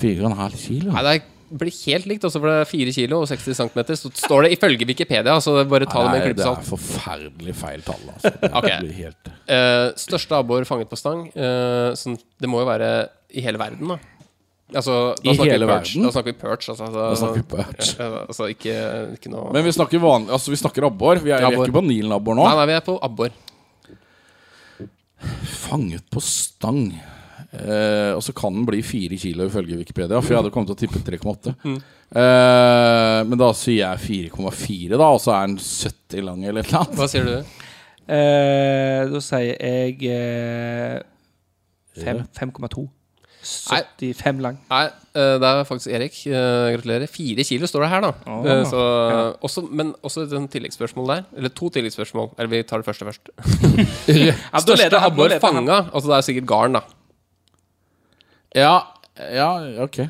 4,5 0.00 0.56
kilo? 0.62 0.92
Nei, 0.94 1.02
det 1.02 1.16
blir 1.50 1.72
helt 1.86 2.06
likt, 2.06 2.24
også 2.26 2.40
for 2.40 2.50
det 2.50 2.58
er 2.62 2.68
4 2.70 2.94
kilo 2.94 3.20
og 3.24 3.28
60 3.30 3.58
cm. 3.58 3.80
Så 3.98 4.12
står 4.22 4.46
det 4.46 4.52
ifølge 4.56 4.86
Wikipedia, 4.88 5.34
Altså 5.34 5.56
bare 5.68 5.88
ta 5.90 6.04
det 6.04 6.12
med 6.12 6.20
en 6.20 6.28
Nei, 6.30 6.36
det 6.38 6.46
er 6.46 6.68
forferdelig 6.68 7.56
feil 7.58 7.82
tall, 7.86 8.06
altså. 8.14 8.32
okay. 8.60 8.78
Helt 9.00 9.32
uh, 9.50 9.90
største 9.98 10.38
abbor 10.38 10.64
fanget 10.68 10.90
på 10.90 10.98
stang. 11.00 11.26
Uh, 11.34 11.90
sånn, 11.98 12.18
det 12.40 12.50
må 12.50 12.62
jo 12.62 12.70
være 12.70 12.90
i 13.34 13.44
hele 13.44 13.60
verden, 13.60 13.94
da. 13.94 13.98
Altså, 14.70 14.96
da 15.18 15.32
I 15.32 15.50
hele 15.50 15.66
verden? 15.66 16.04
Da 16.06 16.12
snakker 16.14 16.30
vi 16.30 16.38
perch. 16.38 16.68
Altså, 16.70 16.86
altså, 16.86 17.02
Da 17.02 17.18
snakker 17.18 17.40
vi 17.40 17.46
perch. 17.56 17.94
Altså 18.00 18.50
ikke, 18.52 18.74
ikke 19.16 19.32
noe 19.32 19.50
Men 19.56 19.64
vi 19.66 19.72
snakker 19.74 20.02
vanlig 20.02 20.30
Altså, 20.36 20.52
vi 20.52 20.58
snakker 20.60 20.86
abbor. 20.86 21.18
Vi 21.18 21.32
er, 21.34 21.42
vi 21.42 21.48
er 21.48 21.64
ikke 21.66 21.78
på 21.80 21.86
Nilen-abbor 21.88 22.38
nå. 22.38 22.44
Nei, 22.46 22.58
nei, 22.60 22.66
vi 22.70 22.76
er 22.78 22.84
på 22.86 22.94
abbor. 23.02 23.34
Fanget 25.66 26.06
på 26.14 26.22
stang. 26.24 26.84
Eh, 27.50 28.12
og 28.14 28.22
så 28.22 28.34
kan 28.36 28.54
den 28.54 28.66
bli 28.68 28.78
fire 28.86 29.16
kilo 29.18 29.48
ifølge 29.48 29.78
Wikipedia, 29.80 30.20
for 30.22 30.34
jeg 30.34 30.38
hadde 30.38 30.52
kommet 30.54 30.70
til 30.70 30.76
å 30.76 30.82
tippe 30.84 31.02
3,8. 31.02 31.54
Mm. 31.66 31.80
Eh, 32.20 33.16
men 33.26 33.40
da 33.40 33.50
sier 33.58 33.80
jeg 33.82 34.30
4,4, 34.30 34.94
da, 34.94 35.08
og 35.10 35.18
så 35.22 35.34
er 35.34 35.50
den 35.50 35.58
70 35.58 36.28
lang 36.28 36.44
eller 36.46 36.62
et 36.62 36.70
eller 36.70 36.84
annet. 36.84 37.00
Hva 37.00 37.10
sier 37.10 37.26
du? 37.26 37.58
Eh, 38.10 39.10
da 39.10 39.22
sier 39.22 39.50
jeg 39.58 39.98
eh, 40.14 41.02
5,2. 42.06 42.86
75 43.40 44.42
lang. 44.44 44.58
Nei, 44.68 44.84
eh, 45.16 45.34
det 45.40 45.48
er 45.48 45.62
faktisk 45.64 45.90
Erik. 45.96 46.18
Eh, 46.28 46.70
gratulerer. 46.76 47.08
Fire 47.10 47.44
kilo 47.48 47.66
står 47.70 47.86
det 47.86 47.90
her, 47.94 48.04
da. 48.04 48.10
Oh, 48.28 48.44
Eh, 48.44 48.64
så, 48.68 48.82
også, 49.40 49.64
men 49.70 49.94
også 50.04 50.26
et 50.28 50.50
tilleggsspørsmål 50.52 51.12
der. 51.14 51.24
Eller 51.36 51.48
to 51.48 51.70
tilleggsspørsmål. 51.72 52.34
Eller 52.36 52.52
vi 52.52 52.62
tar 52.62 52.82
det 52.82 52.86
første 52.90 53.08
først. 53.08 53.32
Ja, 54.28 54.34
Største 54.60 55.00
abbor 55.00 55.32
fanga? 55.40 55.86
Altså 55.90 56.10
det 56.12 56.16
er 56.18 56.26
sikkert 56.28 56.50
garn, 56.52 56.78
da. 56.78 56.84
Ja, 58.56 58.72
ja, 59.34 59.50
ok. 59.84 60.00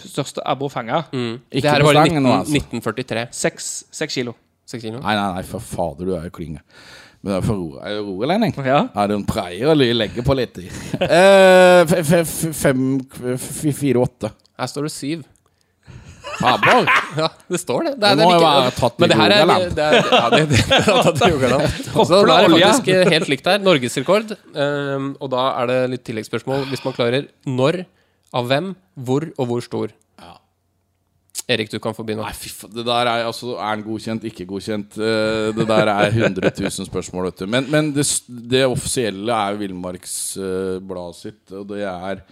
Største 0.00 0.40
abbor 0.48 0.70
fanga. 0.72 1.02
Ikke 1.12 1.60
det 1.66 1.70
her 1.74 1.82
på 1.84 1.90
var 1.90 1.98
i 1.98 2.06
stangen 2.06 2.22
19, 2.22 2.24
nå, 2.24 2.36
altså. 2.38 2.54
1943. 2.56 3.26
Seks 3.36 3.66
seks 3.92 4.14
kilo. 4.16 4.32
Seks 4.70 4.84
kilo. 4.86 5.00
Nei, 5.02 5.14
nei, 5.18 5.26
nei, 5.36 5.42
for 5.44 5.60
fader, 5.60 6.06
du 6.08 6.14
er 6.16 6.24
jo 6.28 6.32
klinge. 6.38 6.62
Men 7.20 7.34
det 7.34 7.38
er 7.42 7.44
for 7.44 7.58
ro- 7.60 7.80
er 7.84 7.98
det 7.98 8.04
rogalending? 8.06 8.54
Ja. 8.64 8.78
Er 8.96 9.10
det 9.10 9.16
en 9.18 9.26
preier 9.28 9.68
å 9.68 9.74
legge 9.76 10.24
på 10.24 10.36
litt? 10.38 10.56
i? 10.62 10.70
Eh, 11.04 11.82
f- 11.84 12.14
f- 12.22 12.54
fem 12.56 12.86
f- 13.36 13.60
Fire, 13.76 14.00
åtte. 14.06 14.30
Her 14.56 14.70
står 14.72 14.88
det 14.88 14.92
syv. 14.94 15.26
Abbor? 16.40 16.88
Ja, 17.18 17.28
det 17.50 17.60
står 17.60 17.86
det. 17.88 17.92
Det, 18.00 18.10
Det 18.16 18.24
må 18.24 18.32
jo 18.34 18.42
være 18.44 18.72
tatt 18.76 18.98
i 18.98 19.02
Men 19.02 19.12
det 19.12 19.18
her 19.20 19.34
er, 19.34 19.44
Rogaland. 19.44 19.76
det 19.76 19.86
er, 19.86 20.10
ja, 20.14 20.26
det, 20.34 20.42
det, 20.50 20.60
det 20.70 20.80
er 20.80 21.02
tatt 21.06 21.22
i 21.26 21.30
Rogaland. 21.34 21.78
Så 21.92 22.20
da 22.26 22.36
er 22.36 22.46
det 22.48 22.60
faktisk 22.60 22.92
helt 23.14 23.32
likt 23.34 23.50
her. 23.50 23.64
Norgesrekord. 23.64 24.36
Um, 24.54 25.08
og 25.20 25.32
da 25.34 25.46
er 25.62 25.72
det 25.72 25.78
litt 25.96 26.04
tilleggsspørsmål 26.08 26.68
hvis 26.70 26.84
man 26.86 26.96
klarer 26.96 27.26
når, 27.48 27.82
av 28.36 28.46
hvem, 28.50 28.72
hvor 28.94 29.26
og 29.36 29.50
hvor 29.50 29.66
stor. 29.66 29.96
Erik, 31.50 31.70
du 31.72 31.80
kan 31.82 31.94
få 31.96 32.04
begynne. 32.06 32.22
Nei, 32.22 32.34
fy 32.36 32.50
faen. 32.52 32.70
Det 32.76 32.84
der 32.86 33.08
er 33.10 33.24
altså 33.26 33.56
Er 33.56 33.78
den 33.78 33.82
godkjent, 33.86 34.26
ikke 34.28 34.46
godkjent? 34.46 34.98
Eh, 35.02 35.48
det 35.56 35.66
der 35.66 35.90
er 35.90 36.12
100 36.12 36.52
000 36.60 36.86
spørsmål, 36.86 37.30
vet 37.30 37.42
du. 37.42 37.46
Men, 37.50 37.66
men 37.72 37.88
det, 37.96 38.04
det 38.52 38.62
offisielle 38.70 39.34
er 39.34 39.58
Villmarksbladet 39.58 41.18
sitt, 41.18 41.42
og 41.56 41.66
det 41.72 41.82
er 41.88 42.22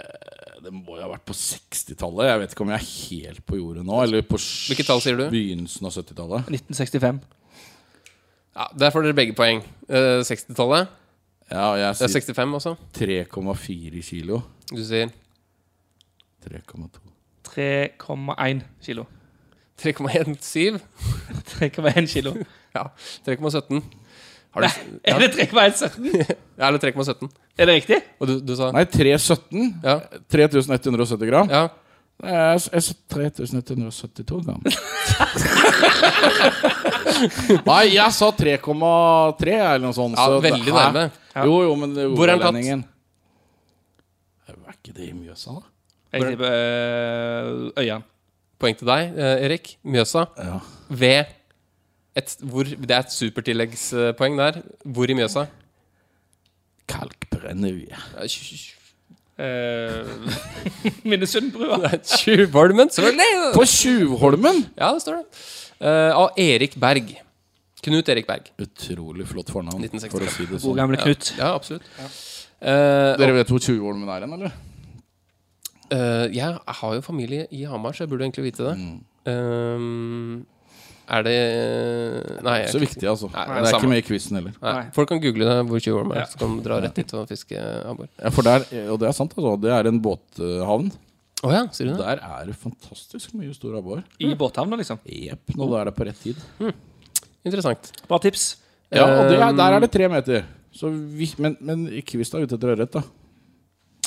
eh, 0.00 0.43
Det 0.64 0.72
må 0.72 0.96
jo 0.96 1.02
ha 1.04 1.10
vært 1.12 1.24
på 1.28 1.34
60-tallet. 1.36 2.28
Jeg 2.30 2.40
vet 2.40 2.52
ikke 2.54 2.64
om 2.64 2.70
jeg 2.72 2.80
er 2.80 2.90
helt 2.90 3.42
på 3.46 3.58
jordet 3.60 3.84
nå. 3.84 3.98
Eller 4.04 4.22
på 4.24 4.38
Hvilket 4.40 4.86
tall 4.88 5.02
sier 5.04 5.18
du? 5.18 5.26
begynnelsen 5.32 5.84
av 5.88 5.92
70-tallet. 5.98 6.48
1965. 6.54 7.18
Ja, 8.54 8.68
Der 8.80 8.94
får 8.94 9.02
dere 9.04 9.16
begge 9.18 9.34
poeng. 9.36 9.60
Eh, 9.88 10.22
60-tallet. 10.24 10.88
Ja, 11.50 11.66
jeg 11.76 11.98
Det 11.98 12.06
er 12.06 12.12
sier 12.14 12.32
65 12.32 12.54
også. 12.60 12.76
3,4 12.96 14.02
kilo. 14.06 14.40
Du 14.72 14.80
sier 14.86 15.10
3,2. 16.46 17.02
3,1 17.44 18.62
kilo. 18.82 19.04
3,17. 19.80 20.80
3,1 21.60 22.06
kilo. 22.14 22.32
Ja, 22.74 22.86
3,17. 23.26 23.82
Har 24.54 24.62
du, 24.62 24.68
Er 25.10 25.18
det 25.18 25.30
3,17. 25.34 26.10
ja, 26.58 26.68
eller 26.68 26.78
3,17. 26.82 27.30
Er 27.58 27.66
det 27.70 27.74
riktig? 27.80 27.98
Og 28.22 28.30
du, 28.30 28.36
du 28.40 28.54
sa 28.58 28.70
Nei, 28.74 28.84
317. 28.86 29.80
Ja. 29.82 29.98
3170 30.30 31.26
gram. 31.30 31.50
ja. 31.50 31.68
Jeg 32.24 32.60
sa 32.62 32.92
3172 33.10 34.44
gram. 34.46 34.60
Nei, 37.66 37.82
jeg 37.90 38.14
sa 38.14 38.28
3,3 38.30 39.56
eller 39.58 39.82
noe 39.82 39.96
sånt. 39.96 40.14
Ja, 40.14 40.28
så 40.30 40.38
veldig 40.44 40.62
det, 40.68 40.74
nærme. 40.78 41.04
Jo, 41.34 41.56
jo, 41.66 41.74
men 41.80 41.94
det 41.96 42.06
Hvor 42.14 42.30
er 42.30 42.38
den 42.38 42.60
tatt? 42.62 42.88
Er 44.46 44.78
ikke 44.78 44.94
det 44.94 45.08
i 45.10 45.12
Mjøsa, 45.16 45.56
da? 45.58 45.64
Jeg 46.14 46.20
tipper 46.30 46.52
Øyan. 47.82 48.06
Poeng 48.62 48.78
til 48.78 48.88
deg, 48.88 49.18
eh, 49.18 49.44
Erik. 49.48 49.74
Mjøsa. 49.82 50.28
Ja. 50.38 50.60
Ved 50.88 51.34
et, 52.16 52.36
hvor, 52.40 52.64
Det 52.64 52.90
er 52.94 53.02
et 53.04 53.12
supertilleggspoeng 53.12 54.38
der. 54.38 54.62
Hvor 54.84 55.10
i 55.10 55.16
Mjøsa? 55.18 55.46
Kalkbrenneri. 56.88 57.88
Eh, 57.90 58.70
Uh, 59.34 60.06
Minnesundbrua. 61.10 61.88
Tjuvholmen, 62.20 62.86
selvfølgelig! 62.94 63.48
På 63.56 63.64
Tjuvholmen! 63.66 64.60
Ja, 64.78 64.92
det 64.94 65.02
står 65.02 65.16
det. 65.16 65.40
Eh, 65.82 66.12
av 66.14 66.38
Erik 66.38 66.76
Berg. 66.78 67.08
Knut 67.82 68.12
Erik 68.14 68.28
Berg. 68.28 68.46
Utrolig 68.62 69.26
flott 69.26 69.50
fornavn, 69.50 69.82
1965. 69.82 70.12
for 70.14 70.22
å 70.22 70.30
si 70.36 70.46
det 70.46 70.52
God 70.52 70.62
sånn. 70.62 70.78
gamle 70.78 71.00
Knut. 71.02 71.32
Ja, 71.34 71.50
absolutt. 71.58 71.90
Eh, 71.98 73.10
Dere 73.18 73.34
vet 73.40 73.50
hvor 73.50 73.58
Tjuvholmen 73.66 74.06
er 74.14 74.22
hen, 74.28 74.36
eller? 74.38 74.54
Eh, 75.90 76.30
jeg 76.38 76.54
har 76.78 76.94
jo 76.94 77.02
familie 77.02 77.48
i 77.50 77.66
Hamar, 77.66 77.90
så 77.98 78.06
jeg 78.06 78.14
burde 78.14 78.28
egentlig 78.28 78.52
vite 78.52 78.70
det. 78.70 78.76
Mm. 78.78 79.02
Eh, 79.34 80.53
er 81.08 81.22
det 81.22 82.42
Nei. 82.44 82.58
jeg- 82.62 82.70
Så 82.72 82.80
viktig, 82.80 83.02
altså. 83.08 83.30
Nei, 83.32 83.44
det 83.46 83.56
er 83.56 83.70
samme. 83.70 83.80
ikke 83.82 83.88
med 83.88 83.98
i 83.98 84.06
quizen 84.08 84.36
heller. 84.36 84.52
Nei. 84.62 84.90
Folk 84.92 85.08
kan 85.08 85.20
google 85.20 85.44
det 85.44 85.66
hvor 85.68 85.80
Tjuvholm 85.80 86.12
er, 86.12 86.20
Ja. 86.20 86.24
så 86.26 86.38
kan 86.38 86.56
de 86.56 86.62
dra 86.68 86.80
rett 86.80 86.94
dit 86.94 87.14
og 87.14 87.28
fiske 87.28 87.56
abbor. 87.84 88.08
Ja, 88.22 88.28
for 88.30 88.42
der, 88.42 88.64
og 88.90 88.98
det 89.00 89.08
er 89.08 89.12
sant, 89.12 89.34
altså. 89.36 89.60
Det 89.60 89.70
er 89.70 89.86
en 89.88 90.00
båthavn. 90.00 90.92
Oh, 91.44 91.50
ja, 91.52 91.66
sier 91.68 91.86
du 91.90 91.96
det? 91.96 91.98
Der 91.98 92.20
er 92.24 92.46
det 92.46 92.56
fantastisk 92.56 93.34
mye 93.34 93.52
stor 93.54 93.76
abbor. 93.76 94.02
I 94.18 94.34
båthavna, 94.34 94.76
liksom. 94.76 94.98
Jepp. 95.04 95.54
Nå 95.56 95.68
er 95.78 95.84
det 95.90 95.94
på 95.94 96.06
rett 96.06 96.16
tid. 96.22 96.36
Interessant. 97.44 97.90
Bra 98.08 98.18
tips. 98.18 98.56
Ja, 98.94 99.04
og 99.04 99.28
det 99.30 99.38
Um, 99.42 99.56
der 99.56 99.72
er 99.76 99.80
det 99.80 99.90
tre 99.92 100.08
meter. 100.08 100.44
Så 100.72 100.88
vi, 100.90 101.28
men, 101.38 101.56
men 101.60 101.86
ikke 101.88 102.16
hvis 102.16 102.30
du 102.30 102.38
er 102.38 102.46
ute 102.46 102.54
etter 102.56 102.74
ørret, 102.76 102.90
da. 102.90 103.02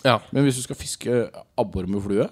Ja. 0.04 0.20
Men 0.32 0.43
hvis 0.45 0.56
du 0.56 0.62
skal 0.64 0.76
fiske 0.76 1.30
abbor 1.58 1.86
med 1.88 2.02
flue, 2.02 2.28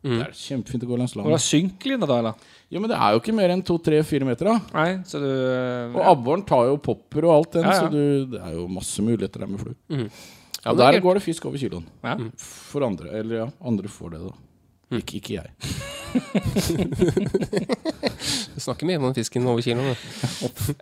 Mm. 0.00 0.16
det 0.16 0.24
er 0.24 0.32
kjempefint 0.32 0.84
å 0.86 0.88
gå 0.88 0.96
langs 0.96 1.12
landet. 1.12 1.42
synker 1.44 1.66
synkelinje, 1.68 2.06
da, 2.08 2.18
eller? 2.22 2.34
Ja, 2.72 2.80
men 2.80 2.88
det 2.88 2.96
er 2.96 3.12
jo 3.12 3.20
ikke 3.20 3.34
mer 3.36 3.52
enn 3.52 3.62
to-tre-fire 3.66 4.24
meter, 4.24 4.48
da. 4.48 4.56
Nei, 4.72 4.90
så 5.04 5.20
du 5.20 5.26
øh, 5.28 5.96
Og 5.98 6.02
abboren 6.14 6.44
tar 6.48 6.70
jo 6.70 6.78
popper 6.80 7.26
og 7.28 7.34
alt 7.34 7.58
den, 7.58 7.66
Ja, 7.68 7.74
ja. 7.74 7.80
så 7.82 7.90
du, 7.92 8.02
det 8.32 8.40
er 8.40 8.54
jo 8.56 8.64
masse 8.72 9.04
muligheter 9.04 9.44
der 9.44 9.50
med. 9.52 9.60
Ja, 9.90 9.98
men 9.98 10.78
det 10.78 10.86
er 10.86 10.92
der 10.96 11.04
går 11.04 11.20
det 11.20 11.24
fisk 11.24 11.44
over 11.50 11.60
kiloen. 11.60 11.84
ja. 12.04 12.16
For 12.40 12.84
andre. 12.86 13.12
Eller 13.20 13.42
ja, 13.42 13.48
andre 13.60 13.88
får 13.92 14.14
det, 14.16 14.20
da. 14.28 14.32
Ikke, 14.98 15.20
ikke 15.20 15.36
jeg. 15.36 15.46
Vi 18.54 18.60
snakker 18.64 18.88
mye 18.88 18.98
om 18.98 19.04
den 19.08 19.14
fisken 19.20 19.46
over 19.46 19.62
kiloen. 19.62 19.94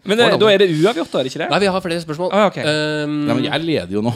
Men 0.09 0.19
da 0.19 0.31
er 0.51 0.63
det 0.63 0.71
uavgjort, 0.73 1.11
da? 1.13 1.21
er 1.21 1.27
det 1.27 1.33
ikke 1.35 1.43
det? 1.45 1.51
Nei, 1.53 1.61
vi 1.63 1.71
har 1.75 1.85
flere 1.85 2.05
spørsmål. 2.05 2.31
Ah, 2.33 2.47
okay. 2.49 2.65
Um, 2.65 3.19
Nei, 3.29 3.35
men 3.37 3.45
jeg 3.51 3.67
leder 3.67 3.99
jo 3.99 4.05
nå. 4.07 4.15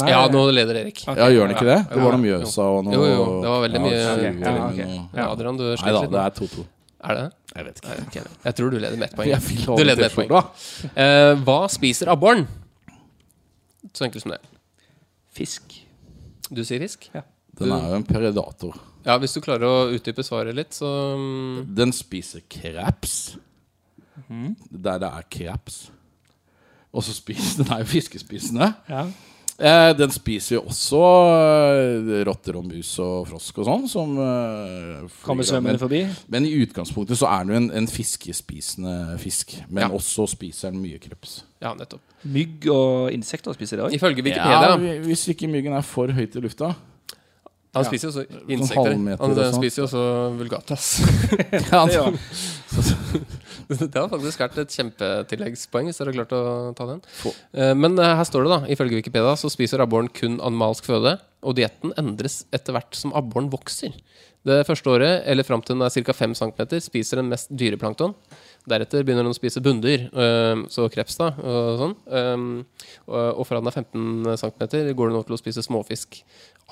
Nei, 0.00 0.08
ja, 0.08 0.22
nå 0.32 0.42
leder 0.56 0.78
Erik. 0.80 1.02
Okay. 1.04 1.18
Ja, 1.20 1.26
gjør 1.28 1.42
han 1.46 1.50
ikke 1.52 1.66
det? 1.68 1.80
Det 1.90 2.00
var 2.00 2.14
noe 2.14 2.22
Mjøsa 2.22 2.64
og 2.64 2.84
noe 2.86 2.94
Jo, 2.94 3.02
jo, 3.10 3.24
det 3.42 3.50
var 3.52 3.60
veldig 3.66 3.80
mye- 3.82 3.98
ja, 3.98 4.12
okay. 4.14 4.30
Ja, 4.40 4.52
okay. 4.68 4.86
og- 4.86 5.18
Ja, 5.18 5.26
Adrian, 5.32 5.56
du 5.58 5.64
Nei 5.68 5.92
da, 5.92 6.00
det 6.14 6.22
er 6.22 6.30
2-2. 6.38 6.64
Er 7.04 7.14
det? 7.18 7.24
Jeg 7.56 7.64
vet 7.66 7.80
ikke. 7.82 7.96
Okay. 8.06 8.22
Jeg 8.46 8.54
tror 8.56 8.70
du 8.70 8.78
leder 8.78 8.96
med 8.96 9.08
ett 9.10 9.16
poeng. 9.18 9.28
Jeg 9.28 9.40
vil 9.42 9.64
Du 9.66 9.84
leder 9.84 9.96
med 9.96 10.06
ett 10.06 10.16
poeng. 10.16 10.88
Eh, 10.96 11.34
hva 11.44 11.58
spiser 11.68 12.08
abboren? 12.08 12.46
Så 13.92 14.06
enkelt 14.06 14.22
som 14.22 14.32
det. 14.32 14.40
Fisk. 15.36 15.74
Du 16.52 16.62
sier 16.64 16.80
fisk? 16.80 17.10
Ja. 17.12 17.22
Den 17.58 17.72
er 17.72 17.88
jo 17.90 17.98
en 18.00 18.04
predator. 18.08 18.78
Ja, 19.04 19.18
hvis 19.18 19.34
du 19.34 19.40
klarer 19.44 19.66
å 19.66 19.90
utdype 19.92 20.22
svaret 20.24 20.54
litt, 20.56 20.70
så 20.72 20.88
mm, 21.18 21.74
Den 21.74 21.92
spiser 21.92 22.40
kreps. 22.48 23.36
Mm. 24.30 24.54
Der 24.70 24.98
det 25.02 25.10
er 25.10 25.26
kreps. 25.28 25.90
Og 26.94 27.02
så 27.04 27.12
spiser 27.16 27.58
Den 27.64 27.72
er 27.74 27.82
jo 27.84 27.90
fiskespisende. 27.92 28.72
Ja. 28.88 29.04
Eh, 29.60 29.92
den 29.94 30.10
spiser 30.10 30.56
jo 30.56 30.62
også 30.66 31.00
eh, 31.36 32.22
rotter 32.26 32.56
og 32.58 32.64
mus 32.66 32.88
og 33.04 33.28
frosk 33.28 33.58
og 33.62 33.66
sånn, 33.68 33.84
som 33.90 34.14
eh, 34.18 35.02
Kommer 35.22 35.44
svømmende 35.46 35.78
forbi. 35.78 36.00
men 36.32 36.46
i 36.48 36.54
utgangspunktet 36.64 37.20
så 37.20 37.28
er 37.30 37.44
den 37.44 37.52
jo 37.52 37.58
en, 37.60 37.68
en 37.82 37.86
fiskespisende 37.86 39.18
fisk. 39.22 39.52
Men 39.68 39.84
Ja. 39.84 39.90
også 39.94 40.26
spiser 40.32 40.72
den 40.72 40.80
mye 40.82 40.98
kreps. 40.98 41.42
Ja, 41.62 41.74
nettopp. 41.78 42.00
Mygg 42.24 42.66
og 42.72 43.12
insekter 43.12 43.52
spiser 43.54 43.76
det 43.78 43.84
òg. 43.86 43.94
Ifølge 44.00 44.22
Wikipedia 44.24 44.50
Ja, 44.50 44.76
hvi- 44.80 44.98
hvis 45.06 45.28
ikke 45.30 45.46
myggen 45.52 45.76
er 45.78 45.82
for 45.86 46.08
høyt 46.08 46.34
i 46.34 46.40
lufta. 46.42 46.72
Han 47.74 47.84
spiser 47.88 48.08
jo 48.08 48.12
også 48.12 48.26
insekter. 48.52 48.92
Han 48.92 49.34
sånt. 49.36 49.54
spiser 49.56 49.82
jo 49.82 49.86
også 49.86 50.36
vulgatas. 50.40 50.88
Ja, 51.72 51.86
Det 51.86 51.94
gjør 51.94 53.22
det 53.92 53.94
har 53.96 54.08
faktisk 54.12 54.40
vært 54.42 54.58
et 54.62 54.74
kjempetilleggspoeng 54.76 55.88
hvis 55.88 56.00
dere 56.00 56.12
har 56.12 56.18
klart 56.20 56.34
å 56.36 56.42
ta 56.78 56.88
den. 56.88 57.02
Eh, 57.52 57.72
Men 57.78 57.98
eh, 57.98 58.14
her 58.18 58.28
står 58.28 58.46
det 58.46 58.52
da, 58.54 58.60
ifølge 58.74 58.98
Wikipedia 59.00 59.34
så 59.38 59.50
spiser 59.52 59.82
abboren 59.84 60.10
kun 60.12 60.38
animalsk 60.44 60.88
føde, 60.90 61.16
og 61.42 61.56
dietten 61.58 61.94
endres 61.98 62.42
etter 62.54 62.76
hvert 62.76 62.94
som 62.98 63.14
abboren 63.18 63.50
vokser. 63.52 63.94
Det 64.46 64.64
første 64.66 64.90
året, 64.90 65.20
eller 65.30 65.46
fram 65.46 65.60
til 65.62 65.76
den 65.76 65.84
er 65.86 65.94
ca. 66.06 66.14
5 66.18 66.32
cm, 66.38 66.62
spiser 66.82 67.20
den 67.20 67.28
mest 67.30 67.50
dyreplankton. 67.54 68.14
Deretter 68.66 69.04
begynner 69.06 69.22
den 69.26 69.34
å 69.34 69.38
spise 69.38 69.62
bunndyr, 69.62 70.08
eh, 70.10 70.64
så 70.70 70.88
kreps 70.90 71.18
da, 71.20 71.28
og 71.38 71.78
sånn. 71.82 71.94
Og 73.06 73.44
fra 73.46 73.60
den 73.60 73.70
er 73.70 73.76
15 73.78 74.34
cm, 74.42 74.66
går 74.98 75.12
den 75.12 75.18
over 75.20 75.28
til 75.30 75.38
å 75.38 75.42
spise 75.42 75.62
småfisk. 75.66 76.22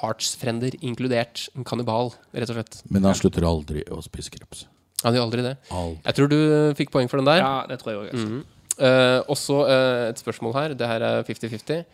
Artsfrender 0.07 0.75
inkludert. 0.83 1.49
En 1.55 1.67
kannibal, 1.67 2.15
rett 2.35 2.51
og 2.51 2.59
slett. 2.59 2.83
Men 2.91 3.07
han 3.07 3.19
slutter 3.19 3.47
aldri 3.47 3.83
å 3.91 4.03
spise 4.03 4.33
kreps. 4.35 4.67
Han 5.05 5.17
gjør 5.17 5.27
aldri 5.29 5.45
det. 5.47 5.55
Aldri. 5.73 6.01
Jeg 6.05 6.17
tror 6.19 6.31
du 6.31 6.39
eh, 6.41 6.75
fikk 6.77 6.91
poeng 6.93 7.09
for 7.11 7.21
den 7.23 7.29
der. 7.31 7.41
Ja, 7.41 7.53
det 7.71 7.79
tror 7.81 7.95
jeg 7.95 8.01
òg. 8.03 8.17
Mhm. 8.21 8.41
Eh, 8.81 9.19
også 9.33 9.59
eh, 9.69 10.07
et 10.11 10.21
spørsmål 10.21 10.55
her. 10.57 10.75
Det 10.77 10.89
her 10.89 11.05
er 11.05 11.25
50-50. 11.29 11.85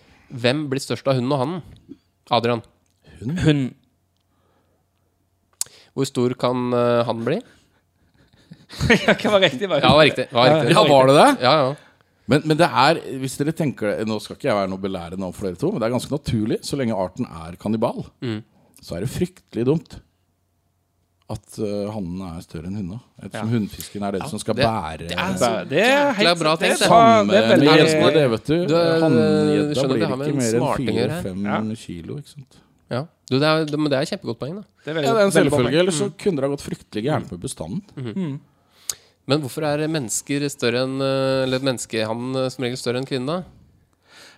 Hvem 0.42 0.66
blir 0.70 0.82
størst 0.82 1.06
av 1.06 1.18
hunden 1.18 1.34
og 1.34 1.42
hannen? 1.42 1.96
Adrian. 2.34 2.62
Hun? 3.22 3.68
Hvor 5.96 6.04
stor 6.10 6.34
kan 6.36 6.66
uh, 6.76 7.06
han 7.08 7.22
bli? 7.24 7.38
Hva 8.76 9.30
var 9.32 9.40
riktig? 9.46 9.68
Var 9.70 9.80
Ja, 9.80 9.88
det 9.88 9.96
var 9.96 10.04
riktig. 10.04 10.26
Var 10.34 10.50
riktig. 10.50 10.74
Ja, 10.74 10.82
var 10.90 11.08
det 11.08 11.14
det? 11.16 11.28
Ja, 11.46 11.52
ja. 11.62 11.74
Men, 12.26 12.42
men 12.50 12.58
det 12.58 12.66
er, 12.66 12.98
hvis 13.22 13.36
dere 13.38 13.54
tenker 13.54 13.92
det 13.92 14.08
Nå 14.10 14.16
skal 14.18 14.34
ikke 14.34 14.48
jeg 14.48 14.58
være 14.58 14.70
noe 14.72 14.82
belærende 14.82 15.28
overfor 15.28 15.46
dere 15.46 15.60
to, 15.60 15.70
men 15.70 15.80
det 15.80 15.86
er 15.88 15.94
ganske 15.94 16.12
naturlig. 16.12 16.58
Så 16.66 16.78
lenge 16.78 16.98
arten 16.98 17.28
er 17.30 17.56
kannibal, 17.62 18.02
Mm. 18.20 18.40
så 18.82 18.96
er 18.98 19.06
det 19.06 19.12
fryktelig 19.14 19.64
dumt 19.70 19.96
at 21.28 21.56
uh, 21.58 21.88
hannene 21.90 22.26
er 22.36 22.42
større 22.44 22.68
enn 22.70 22.76
hundene. 22.78 23.00
Ettersom 23.18 23.48
hundfisken 23.50 24.04
er 24.06 24.12
den 24.14 24.28
som 24.30 24.38
skal 24.38 24.54
det- 24.54 24.62
bære 24.68 25.08
det 25.10 25.16
er 25.18 25.32
så 25.40 25.48
Det 25.68 25.80
er 25.82 26.12
helt 26.20 26.38
bra 26.38 26.52
det 26.54 26.68
er 26.68 26.76
tenkt, 26.76 26.78
det. 26.84 26.88
Samme 26.92 27.32
det 27.32 27.40
er 27.40 27.48
veldig 27.50 28.12
det, 28.14 28.26
vet 28.30 28.44
du. 28.46 28.54
Du, 28.70 28.74
eh, 28.76 29.00
Hanngjedda 29.02 29.88
blir 29.88 29.98
det 29.98 30.06
ikke 30.06 30.18
mer 30.20 30.30
enn 30.30 30.46
smarting 30.52 30.86
å 30.86 30.94
gjøre 31.00 31.10
her. 31.10 31.22
fire-fem 31.26 31.44
Ja. 31.50 31.58
kilo. 31.74 32.18
Ikke 32.22 32.32
sant? 32.36 32.60
ja. 32.94 33.00
Du, 33.28 33.38
det 33.42 33.48
er, 33.50 33.64
det, 33.66 33.78
men 33.78 33.90
det 33.90 33.98
er 33.98 34.02
et 34.06 34.10
kjempegodt 34.12 34.38
poeng. 34.38 34.54
da 34.54 34.62
Det 34.84 34.90
er 34.92 34.94
veldig, 34.94 35.06
Ja, 35.08 35.14
det 35.14 35.20
er 35.20 35.26
en 35.26 35.34
selvfølge. 35.34 35.78
Ellers 35.82 35.98
så 35.98 36.10
kunne 36.16 36.36
det 36.36 36.44
ha 36.46 36.52
gått 36.54 36.62
fryktelig 36.62 37.02
gærent 37.08 37.30
med 37.32 37.40
bestanden. 37.42 38.40
Men 39.26 39.40
hvorfor 39.42 39.64
er 39.66 39.88
mennesker 39.90 40.46
større 40.48 40.84
enn 40.86 41.00
eh, 41.02 41.42
Eller 41.42 41.58
menneskehannen 41.58 42.36
eh, 42.44 42.48
som 42.54 42.62
regel 42.62 42.78
større 42.78 42.98
enn 43.02 43.08
kvinnen? 43.08 43.26
da? 43.26 43.42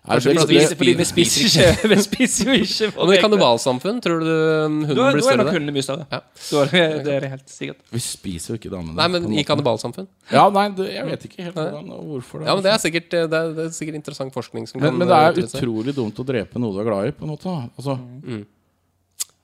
Kanskje 0.08 0.32
det- 0.34 0.42
fordi 0.42 0.60
fordi 0.80 0.94
vi 0.98 1.06
spiser 1.08 1.46
ikke 1.48 1.88
Vi 1.94 1.98
spiser 2.04 2.50
jo 2.50 2.56
ikke 2.62 2.88
Og 3.04 3.12
i 3.14 3.18
kannibalsamfunn, 3.22 4.00
tror 4.04 4.24
du 4.24 4.28
hunden 4.28 4.86
blir 4.86 4.96
blir 4.96 4.98
da 4.98 5.08
er 5.12 5.20
større 5.22 5.44
nok 5.44 5.52
hundene 5.56 5.74
mye 5.76 5.86
større. 5.86 6.06
Ja. 6.12 6.20
Er 6.58 6.72
det, 6.72 7.04
det 7.06 7.14
er 7.18 7.28
helt 7.34 7.48
sikkert. 7.52 7.80
Vi 7.94 8.02
spiser 8.04 8.54
jo 8.54 8.58
ikke 8.60 8.72
damene. 8.72 8.96
Nei, 8.98 9.08
men 9.14 9.38
i 9.38 9.44
kannibalsamfunn. 9.46 10.08
Ja, 10.32 10.48
nei, 10.54 10.68
det, 10.76 10.88
jeg 10.94 11.06
vet 11.12 11.26
ikke 11.30 11.48
helt 11.48 11.58
hvordan 11.58 11.88
hvorfor 11.88 12.28
hvorfor. 12.28 12.46
Ja, 12.46 12.54
men 12.54 12.64
det 12.66 12.72
er 12.72 12.78
sikkert, 12.82 13.14
eh, 13.14 13.26
det 13.30 13.38
er, 13.40 13.52
det 13.56 13.66
er 13.68 13.74
sikkert 13.76 13.98
interessant 14.00 14.34
forskning 14.34 14.68
som 14.68 14.80
men, 14.80 14.90
kan 14.90 14.98
men 14.98 15.08
det 15.10 15.18
eh, 15.18 15.26
er 15.28 15.42
utrolig 15.48 15.94
dumt 15.96 16.18
å 16.20 16.26
drepe 16.26 16.62
noe 16.62 16.74
du 16.74 16.80
er 16.82 16.88
glad 16.88 17.10
i, 17.10 17.12
på 17.16 17.26
en 17.26 17.32
måte. 17.34 17.54
Altså. 17.78 17.98
Mm. 17.98 18.46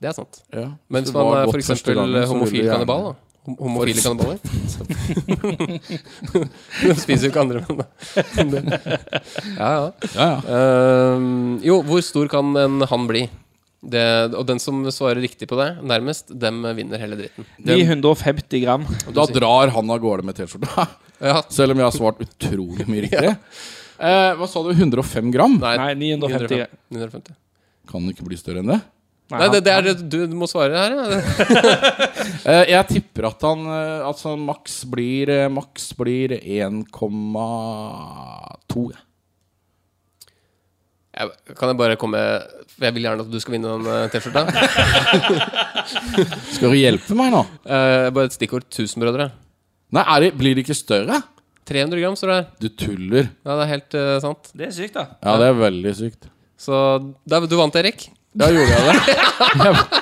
Det 0.01 0.09
er 0.11 0.15
sant. 0.17 0.41
ja. 0.53 0.67
Men 0.91 1.05
Hvis 1.05 1.11
hvis 1.11 1.15
det 1.15 1.25
man 1.25 1.37
er 1.39 1.51
f.eks. 1.51 1.71
så 1.71 1.93
vil 1.95 2.25
homofil 2.29 2.67
kannibal, 2.69 3.07
da. 3.09 3.24
Hom- 3.45 3.57
Homofile 3.61 4.01
kannibaler. 4.01 4.39
De 6.81 6.95
spiser 6.97 7.27
jo 7.27 7.31
ikke 7.31 7.43
andre, 7.43 7.61
menn, 7.69 8.69
da. 8.71 8.77
Ja, 9.55 9.69
ja. 9.69 9.89
Ja, 10.15 10.27
ja. 10.27 10.37
Um, 11.15 11.57
jo, 11.65 11.79
hvor 11.85 12.01
stor 12.05 12.29
kan 12.31 12.51
en 12.59 12.81
hann 12.89 13.05
bli? 13.09 13.25
Det, 13.85 14.01
og 14.33 14.47
den 14.49 14.57
som 14.61 14.79
svarer 14.89 15.21
riktig 15.21 15.45
på 15.51 15.59
det, 15.59 15.67
nærmest, 15.85 16.31
dem 16.41 16.63
vinner 16.77 16.97
hele 17.01 17.19
dritten. 17.19 17.45
Den, 17.61 17.83
950 17.85 18.63
gram. 18.63 18.87
Da 19.13 19.27
drar 19.29 19.69
han 19.75 19.93
av 19.93 20.01
gårde 20.01 20.25
med 20.25 20.37
T-skjorta. 20.39 20.87
ja, 21.21 21.37
Selv 21.53 21.75
om 21.75 21.83
jeg 21.83 21.85
har 21.91 21.93
svart 21.93 22.23
utrolig 22.25 22.87
mye 22.89 23.05
riktig. 23.05 23.35
Uh, 24.01 24.33
hva 24.41 24.49
sa 24.49 24.65
du? 24.65 24.73
105 24.73 25.29
gram? 25.31 25.59
nei, 25.61 25.75
Nei, 25.83 25.93
950. 26.17 26.65
950. 26.97 27.37
Kan 27.93 28.01
den 28.07 28.15
ikke 28.15 28.25
bli 28.25 28.41
større 28.41 28.65
enn 28.65 28.73
det? 28.73 28.81
Nei, 29.33 29.45
det, 29.53 29.59
det 29.65 29.71
er 29.73 29.85
det 29.87 29.93
du 30.29 30.33
må 30.37 30.49
svare 30.49 30.73
her. 30.81 30.97
Ja. 30.97 31.21
Eh, 32.45 32.67
jeg 32.69 32.85
tipper 33.15 33.29
at 33.29 33.43
han 33.47 33.61
Altså 34.03 34.35
maks 34.35 34.83
blir 34.91 35.29
eh, 35.31 35.47
Maks 35.49 35.95
blir 35.97 36.31
1,2. 36.35 38.91
kan 41.55 41.69
jeg 41.71 41.77
bare 41.79 41.95
komme 41.95 42.19
Jeg 42.81 42.93
vil 42.93 43.03
gjerne 43.07 43.23
at 43.23 43.31
du 43.31 43.39
skal 43.39 43.53
vinne 43.55 43.71
den 43.71 43.87
eh, 43.87 44.09
T-skjorta. 44.11 44.51
Skal 46.55 46.69
du 46.73 46.75
hjelpe 46.75 47.15
meg 47.15 47.31
nå? 47.31 47.45
Eh, 47.63 48.11
bare 48.11 48.25
et 48.27 48.35
stikkord. 48.35 48.67
Tusenbrødre. 48.67 49.31
Nei, 49.95 50.03
er 50.03 50.19
det, 50.25 50.35
blir 50.35 50.51
det 50.57 50.63
ikke 50.65 50.75
større? 50.75 51.21
300 51.69 52.01
gram 52.01 52.15
står 52.19 52.27
det 52.31 52.35
her. 52.35 52.45
Du 52.59 52.67
tuller. 52.83 53.25
Ja, 53.45 53.55
det 53.55 53.63
er 53.63 53.71
helt 53.71 53.93
uh, 53.97 54.19
sant. 54.21 54.51
Det 54.53 54.65
er 54.67 54.73
sykt, 54.75 54.93
da. 54.97 55.05
Ja, 55.23 55.37
det 55.41 55.47
er 55.49 55.55
veldig 55.57 55.93
sykt. 55.97 56.27
Så 56.59 56.73
da, 57.25 57.39
du 57.41 57.55
vant, 57.57 57.75
Erik. 57.79 58.09
Da 58.35 58.51
gjorde 58.51 58.75
jeg 58.75 58.83
det? 58.91 58.99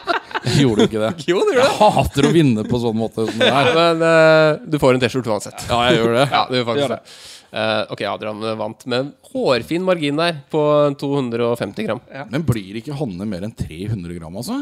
Gjorde 0.57 0.81
du 0.81 0.87
ikke 0.89 1.01
det. 1.03 1.11
Jo, 1.29 1.41
det 1.45 1.55
gjorde 1.57 1.67
Jeg 1.67 1.93
hater 1.97 2.27
å 2.27 2.31
vinne 2.33 2.63
på 2.67 2.79
sånn 2.81 2.97
måte 2.97 3.27
som 3.27 3.37
det 3.41 3.51
her. 3.53 3.69
Men 3.77 4.01
eh, 4.07 4.63
du 4.73 4.79
får 4.81 4.97
en 4.97 5.03
T-skjorte 5.03 5.31
uansett. 5.33 5.67
Ja, 5.69 5.81
jeg 5.89 5.99
gjør 6.01 6.15
det. 6.17 6.25
Ja, 6.37 6.43
det 6.49 6.59
gjør 6.61 6.67
faktisk 6.71 6.85
Gjør 6.87 6.95
det. 6.97 7.15
Eh, 7.51 7.79
ok, 7.91 8.01
Adrian 8.07 8.43
vant 8.61 8.85
med 8.87 9.09
hårfin 9.33 9.83
margin 9.83 10.19
der 10.21 10.37
på 10.53 10.61
250 11.01 11.87
gram. 11.89 11.99
Men 12.31 12.45
blir 12.47 12.77
ikke 12.79 12.95
Hanne 12.95 13.27
mer 13.27 13.43
enn 13.47 13.51
300 13.59 14.15
gram, 14.19 14.37
altså? 14.39 14.61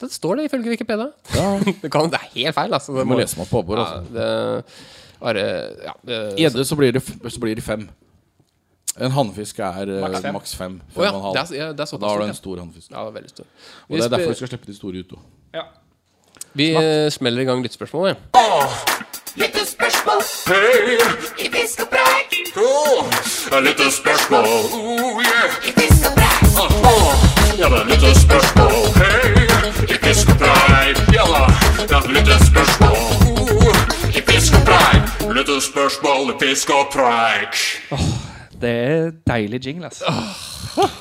Det 0.00 0.08
står 0.12 0.38
det 0.40 0.46
ifølge 0.48 0.72
Wikipedia. 0.72 1.10
Ja, 1.36 1.48
Det, 1.82 1.90
kan, 1.92 2.08
det 2.12 2.20
er 2.20 2.28
helt 2.34 2.56
feil, 2.56 2.72
altså. 2.76 2.94
Det 2.96 3.04
Du 3.04 3.10
må 3.10 3.18
lese 3.20 3.40
meg 3.40 3.48
på 3.50 3.64
ja, 3.68 3.82
altså. 3.84 4.14
det, 4.14 4.28
bare, 5.20 5.42
ja, 5.88 5.94
det, 6.08 6.20
Edde 6.46 6.64
så 6.64 6.78
blir 6.80 6.94
det, 6.96 7.02
f- 7.04 7.26
så 7.32 7.42
blir 7.42 7.58
det 7.58 7.64
fem. 7.66 7.88
En 8.98 9.10
hannfisk 9.14 9.58
er 9.58 9.88
eh, 9.88 10.32
Maks 10.32 10.54
fem. 10.56 10.80
Fem 10.94 11.04
ja, 11.04 11.10
og 11.10 11.16
en 11.16 11.22
halv. 11.22 11.34
det 11.34 11.42
er, 11.42 11.60
ja, 11.60 11.72
det 11.72 11.86
er 11.86 11.98
da 11.98 12.08
har 12.08 12.18
du 12.18 12.24
en 12.24 12.34
stor 12.34 12.58
hannfisk. 12.58 12.90
ja. 12.90 13.04
Veldig 13.10 13.30
stor. 13.30 13.44
Og 13.88 13.96
det 13.96 14.04
er 14.04 14.08
derfor 14.08 14.28
vi 14.28 14.34
skal 14.34 14.48
slippe 14.48 14.66
de 14.66 14.76
store 14.76 14.98
ut. 14.98 15.10
da. 15.10 15.16
Ja. 15.58 15.62
Vi 16.52 16.70
eh, 16.74 17.10
smeller 17.10 17.42
i 17.42 17.44
gang 17.44 17.62
lyttespørsmål. 17.62 18.08
Ja. 18.08 18.14
Lyttespørsmål. 19.36 20.20
I 21.38 21.50
fisk 21.54 21.80
og 21.80 21.88
preik. 21.88 22.34
Litt. 23.62 23.80
I 23.80 25.72
fisk 25.76 26.06
og 26.06 26.14
preik. 26.14 26.50
Ja, 27.60 27.68
det 27.68 27.78
er 27.78 27.86
litt 27.86 28.16
spørsmål. 28.16 28.74
I 29.88 29.96
fisk 30.02 30.28
og 30.28 30.38
preik. 30.40 30.98
Ja 31.14 31.24
da, 31.30 31.42
det 31.78 31.96
er 31.96 32.08
lyttespørsmål. 32.16 32.96
I 34.10 34.20
fisk 34.26 34.54
og 34.58 34.64
preik. 34.66 35.02
Lyttespørsmål 35.36 36.34
i 36.34 36.38
fisk 36.42 36.70
og 36.74 36.90
preik. 36.92 37.54
Det 38.60 38.70
er 38.70 39.10
deilig 39.30 39.60
jingle. 39.66 39.90
Eh, 39.90 40.96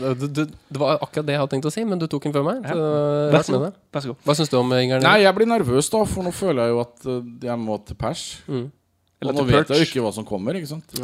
Det, 0.00 0.28
det, 0.32 0.44
det 0.70 0.78
var 0.80 1.00
akkurat 1.02 1.26
det 1.26 1.34
jeg 1.34 1.40
hadde 1.42 1.52
tenkt 1.52 1.66
å 1.68 1.72
si, 1.74 1.82
men 1.84 1.98
du 2.00 2.06
tok 2.10 2.24
den 2.28 2.32
før 2.34 2.44
meg. 2.46 2.60
Så, 2.64 2.84
Vær 3.32 3.44
så 3.46 3.58
god. 3.58 3.74
Vær 3.92 4.04
så 4.04 4.10
god. 4.12 4.20
Hva 4.28 4.36
syns 4.38 4.52
du 4.52 4.56
om 4.60 4.70
Ingern? 4.76 5.02
Nei, 5.04 5.16
jeg 5.24 5.34
blir 5.36 5.48
nervøs, 5.50 5.88
da, 5.92 6.02
for 6.08 6.24
nå 6.26 6.32
føler 6.36 6.68
jeg 6.68 6.74
jo 6.74 6.80
at 6.84 7.06
eh, 7.10 7.18
jeg 7.48 7.60
må 7.60 7.76
til 7.88 7.98
pers. 8.00 8.22
Mm. 8.46 8.66
Eller 9.20 9.34
Og 9.34 9.40
nå 9.40 9.46
vet 9.50 9.72
jeg 9.74 9.82
jo 9.82 9.88
ikke 9.88 10.04
hva 10.06 10.12
som 10.16 10.26
kommer, 10.28 10.56
ikke 10.56 10.70
sant? 10.70 10.94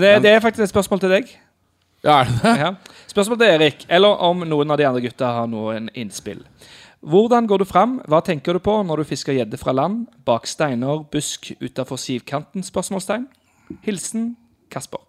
Det, 0.00 0.12
det 0.24 0.30
er 0.32 0.40
faktisk 0.44 0.64
et 0.68 0.72
spørsmål 0.72 1.02
til 1.02 1.12
deg. 1.16 1.32
Ja, 2.06 2.20
er 2.22 2.30
det 2.30 2.36
det? 2.40 2.52
Ja. 2.62 2.70
Spørsmål 3.10 3.40
til 3.42 3.50
Erik, 3.58 3.82
eller 3.92 4.22
om 4.30 4.46
noen 4.48 4.72
av 4.72 4.78
de 4.80 4.86
andre 4.88 5.02
gutta 5.04 5.32
har 5.40 5.50
noen 5.50 5.90
innspill. 5.98 6.40
Hvordan 7.00 7.48
går 7.48 7.60
du 7.60 7.66
fram? 7.68 7.98
Hva 8.08 8.22
tenker 8.24 8.56
du 8.56 8.62
på 8.64 8.78
når 8.86 9.02
du 9.02 9.10
fisker 9.10 9.36
gjedde 9.36 9.58
fra 9.60 9.74
land? 9.76 10.06
Bak 10.28 10.48
steiner, 10.48 11.02
busk 11.12 11.50
utafor 11.60 12.00
sivkanten? 12.00 12.64
Spørsmålstegn. 12.64 13.26
Hilsen 13.84 14.30
Kasper. 14.70 15.02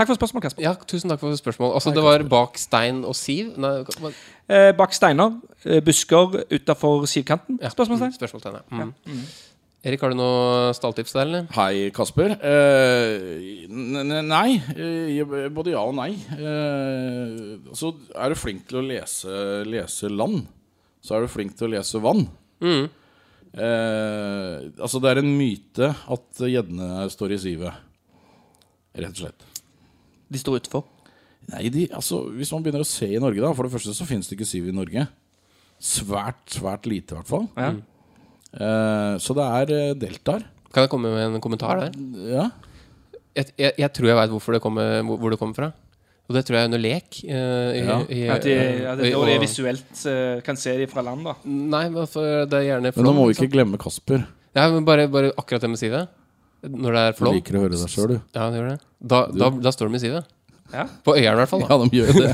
Takk 0.00 0.08
for 0.08 0.16
spørsmål, 0.16 0.42
Kasper. 0.46 0.62
Ja, 0.64 0.72
tusen 0.88 1.10
takk 1.12 1.20
for 1.20 1.34
spørsmålet. 1.36 1.74
Altså, 1.76 1.92
det 1.92 2.02
var 2.04 2.22
bak 2.30 2.56
stein 2.56 3.02
og 3.04 3.12
siv? 3.18 3.50
Nei, 3.60 3.82
hva- 3.84 4.12
Eh, 4.48 4.72
bak 4.72 4.94
steiner, 4.96 5.34
eh, 5.66 5.80
busker 5.84 6.44
utafor 6.50 7.04
sivkanten? 7.06 7.58
ja. 7.60 7.68
Spørsmålstegn. 7.68 8.10
Mm, 8.10 8.18
Spørsmålstegn, 8.18 8.54
ja. 8.54 8.84
Mm. 9.06 9.24
Erik, 9.84 10.00
har 10.00 10.10
du 10.10 10.16
noe 10.16 10.72
stalltips 10.76 11.12
der, 11.12 11.20
eller? 11.26 11.46
Hei, 11.52 11.90
Kasper. 11.90 12.32
Eh, 12.40 13.66
nei. 13.68 14.62
Eh, 14.76 15.48
både 15.48 15.70
ja 15.72 15.80
og 15.84 15.94
nei. 15.94 16.10
Eh, 16.12 17.58
så 17.72 17.92
er 18.14 18.28
du 18.28 18.34
flink 18.36 18.66
til 18.68 18.80
å 18.80 18.86
lese, 18.86 19.64
lese 19.66 20.08
land, 20.10 20.46
så 21.02 21.16
er 21.16 21.20
du 21.26 21.28
flink 21.28 21.56
til 21.56 21.68
å 21.68 21.72
lese 21.76 22.00
vann. 22.00 22.26
Mm. 22.60 22.88
Eh, 23.54 24.70
altså, 24.80 25.00
det 25.02 25.10
er 25.12 25.18
en 25.22 25.32
myte 25.38 25.94
at 26.08 26.40
gjeddene 26.46 27.06
står 27.10 27.32
i 27.32 27.38
sivet. 27.38 27.72
Rett 28.98 29.14
og 29.14 29.20
slett. 29.24 29.46
De 30.30 30.38
står 30.40 30.60
utfor. 30.60 30.84
Nei, 31.50 31.68
de, 31.72 31.86
altså, 31.96 32.20
Hvis 32.36 32.50
man 32.54 32.62
begynner 32.62 32.84
å 32.84 32.86
se 32.88 33.08
i 33.08 33.18
Norge, 33.18 33.40
da 33.42 33.50
For 33.56 33.66
det 33.66 33.72
første 33.72 33.94
så 33.96 34.04
finnes 34.06 34.28
det 34.28 34.36
ikke 34.36 34.46
siv 34.48 34.68
i 34.70 34.74
Norge. 34.76 35.06
Svært, 35.80 36.42
svært 36.52 36.86
lite, 36.90 37.14
i 37.14 37.18
hvert 37.18 37.30
fall. 37.30 37.46
Ja. 37.56 37.70
Eh, 38.52 39.14
så 39.22 39.36
det 39.38 39.46
er 39.46 39.72
eh, 39.76 39.92
deltaer. 39.98 40.44
Kan 40.70 40.84
jeg 40.84 40.92
komme 40.92 41.10
med 41.14 41.24
en 41.38 41.42
kommentar 41.42 41.80
der? 41.80 41.94
Ja. 42.30 42.48
Jeg, 43.34 43.54
jeg, 43.56 43.72
jeg 43.80 43.92
tror 43.96 44.10
jeg 44.10 44.18
veit 44.18 44.34
hvor, 44.34 44.54
det 44.54 44.60
kommer- 44.62 45.06
hvor 45.16 45.32
det 45.32 45.38
kommer 45.40 45.56
fra. 45.56 45.70
Og 46.30 46.36
det 46.36 46.44
tror 46.46 46.56
jeg 46.60 46.62
er 46.62 46.68
under 46.70 46.78
lek. 46.78 47.08
Uh, 47.26 47.70
i, 47.74 47.80
Ja. 47.82 47.96
i, 48.06 48.20
At 48.30 48.44
de, 48.46 48.52
ja, 48.54 48.92
det, 48.94 49.08
og 49.18 49.24
de 49.26 49.38
visuelt 49.42 50.02
uh, 50.06 50.38
kan 50.46 50.54
se 50.60 50.76
de 50.78 50.86
fra 50.86 51.02
land, 51.02 51.24
da. 51.26 51.32
Nei, 51.42 51.88
men 51.90 52.06
for 52.06 52.44
det 52.46 52.54
er 52.60 52.66
gjerne 52.68 52.92
Men 52.94 53.08
nå 53.08 53.14
må 53.16 53.24
vi 53.26 53.34
ikke 53.34 53.48
ikke 53.48 53.56
glemme 53.56 53.80
Kasper. 53.82 54.22
Ja, 54.54 54.68
men 54.70 54.86
bare, 54.86 55.08
bare 55.10 55.32
akkurat 55.34 55.64
det 55.64 55.70
med 55.72 55.80
sivet. 55.80 56.06
Når 56.62 56.92
det 56.96 57.00
er 57.06 57.12
Du 57.12 57.18
flom. 57.22 57.34
liker 57.38 57.56
å 57.56 57.62
høre 57.64 57.72
deg 57.78 57.88
sjøl, 57.88 58.08
du. 58.14 58.20
Ja, 58.36 58.50
det 58.52 58.60
gjør 58.60 58.68
det. 58.74 58.78
Da, 59.00 59.20
da, 59.32 59.48
da 59.64 59.72
står 59.72 59.88
de 59.88 59.96
i 59.96 60.02
sivet. 60.02 60.24
Ja. 60.70 60.84
På 61.02 61.16
Øyeren, 61.16 61.34
i 61.34 61.40
hvert 61.40 61.50
fall. 61.50 61.62
Da. 61.64 61.68
Ja, 61.72 61.78
de 61.82 61.98
gjør 61.98 62.12
det. 62.14 62.28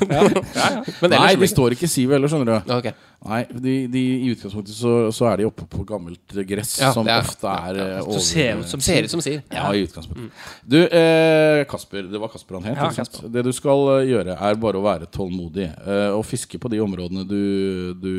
Men 1.00 1.14
Nei, 1.14 1.20
ellers 1.32 1.40
de 1.46 1.48
står 1.54 1.76
ikke 1.76 1.86
i 1.88 1.92
sivet 1.92 2.18
heller, 2.18 2.28
skjønner 2.28 2.50
du. 2.50 2.56
Ja, 2.72 2.80
ok. 2.82 2.90
Nei, 3.26 3.40
de, 3.50 3.72
de, 3.90 4.00
I 4.22 4.28
utgangspunktet 4.34 4.76
så, 4.76 4.90
så 5.10 5.26
er 5.32 5.40
de 5.40 5.46
oppe 5.48 5.64
på 5.66 5.82
gammelt 5.88 6.34
gress, 6.46 6.76
Ja, 6.78 6.92
som 6.94 7.08
er- 7.08 7.24
ofte 7.24 7.48
er 7.48 7.78
ja, 7.80 8.02
Så 8.04 8.20
ser 8.22 8.60
ut 8.60 8.68
som 8.70 8.78
sier. 8.84 9.00
Ser 9.00 9.08
ut 9.08 9.10
som 9.16 9.22
sier. 9.24 9.40
Ja, 9.50 9.64
i 9.74 9.80
utgangspunktet. 9.86 10.30
Du, 10.62 10.76
eh, 10.84 11.64
Kasper. 11.66 12.06
Det 12.12 12.20
var 12.22 12.28
Kasper 12.30 12.58
han 12.60 12.68
het. 12.68 12.76
Ja. 12.78 12.90
Kasper. 12.94 13.26
Det 13.32 13.42
du 13.48 13.50
skal 13.56 13.82
eh, 13.96 14.10
gjøre, 14.12 14.36
er 14.38 14.60
bare 14.62 14.78
å 14.78 14.84
være 14.84 15.08
tålmodig. 15.10 15.66
Eh, 15.86 16.10
og 16.14 16.22
fiske 16.28 16.60
på 16.62 16.70
de 16.70 16.78
områdene 16.84 17.24
du, 17.26 17.94
du 17.98 18.12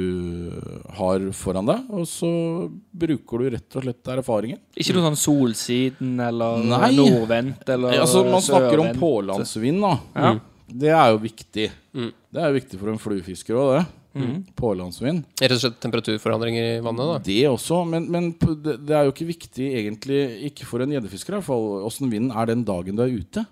har 0.97 1.23
foran 1.37 1.69
deg. 1.69 1.87
Og 1.93 2.03
så 2.09 2.31
bruker 2.91 3.45
du 3.45 3.49
rett 3.55 3.77
og 3.79 3.85
slett 3.87 4.11
erfaringen. 4.17 4.59
Ikke 4.75 4.97
noe 4.97 5.07
sånn 5.11 5.21
Solsiden 5.23 6.17
eller 6.19 6.63
Nei. 6.67 6.91
nordvendt 6.97 7.69
eller 7.77 8.01
altså, 8.01 8.25
man 8.27 8.43
snakker 8.43 8.83
om 8.83 8.91
pålandsvind, 8.99 9.81
da. 9.85 9.95
Ja. 10.17 10.35
Det 10.67 10.89
er 10.91 11.13
jo 11.13 11.21
viktig. 11.23 11.69
Mm. 11.95 12.09
Det 12.33 12.41
er 12.43 12.49
jo 12.51 12.57
viktig 12.59 12.79
for 12.81 12.91
en 12.91 12.99
fluefisker 12.99 13.55
òg, 13.55 13.69
det. 13.77 13.85
Pålandsvind. 14.59 15.23
Rett 15.41 15.55
og 15.55 15.61
slett 15.61 15.79
temperaturforandringer 15.83 16.77
i 16.77 16.83
vannet, 16.85 17.09
da. 17.11 17.17
Det 17.27 17.39
også, 17.49 17.81
men, 17.89 18.07
men 18.11 18.31
det, 18.37 18.93
er 18.93 19.07
jo 19.07 19.13
ikke 19.15 19.29
viktig 19.33 19.67
egentlig, 19.81 20.21
ikke 20.51 20.65
for 20.69 20.83
en 20.85 20.93
gjeddefisker 20.95 21.37
iallfall, 21.37 21.67
åssen 21.87 22.09
vinden 22.11 22.31
er 22.35 22.45
den 22.51 22.63
dagen 22.67 22.95
du 22.97 23.03
er 23.05 23.13
ute. 23.17 23.45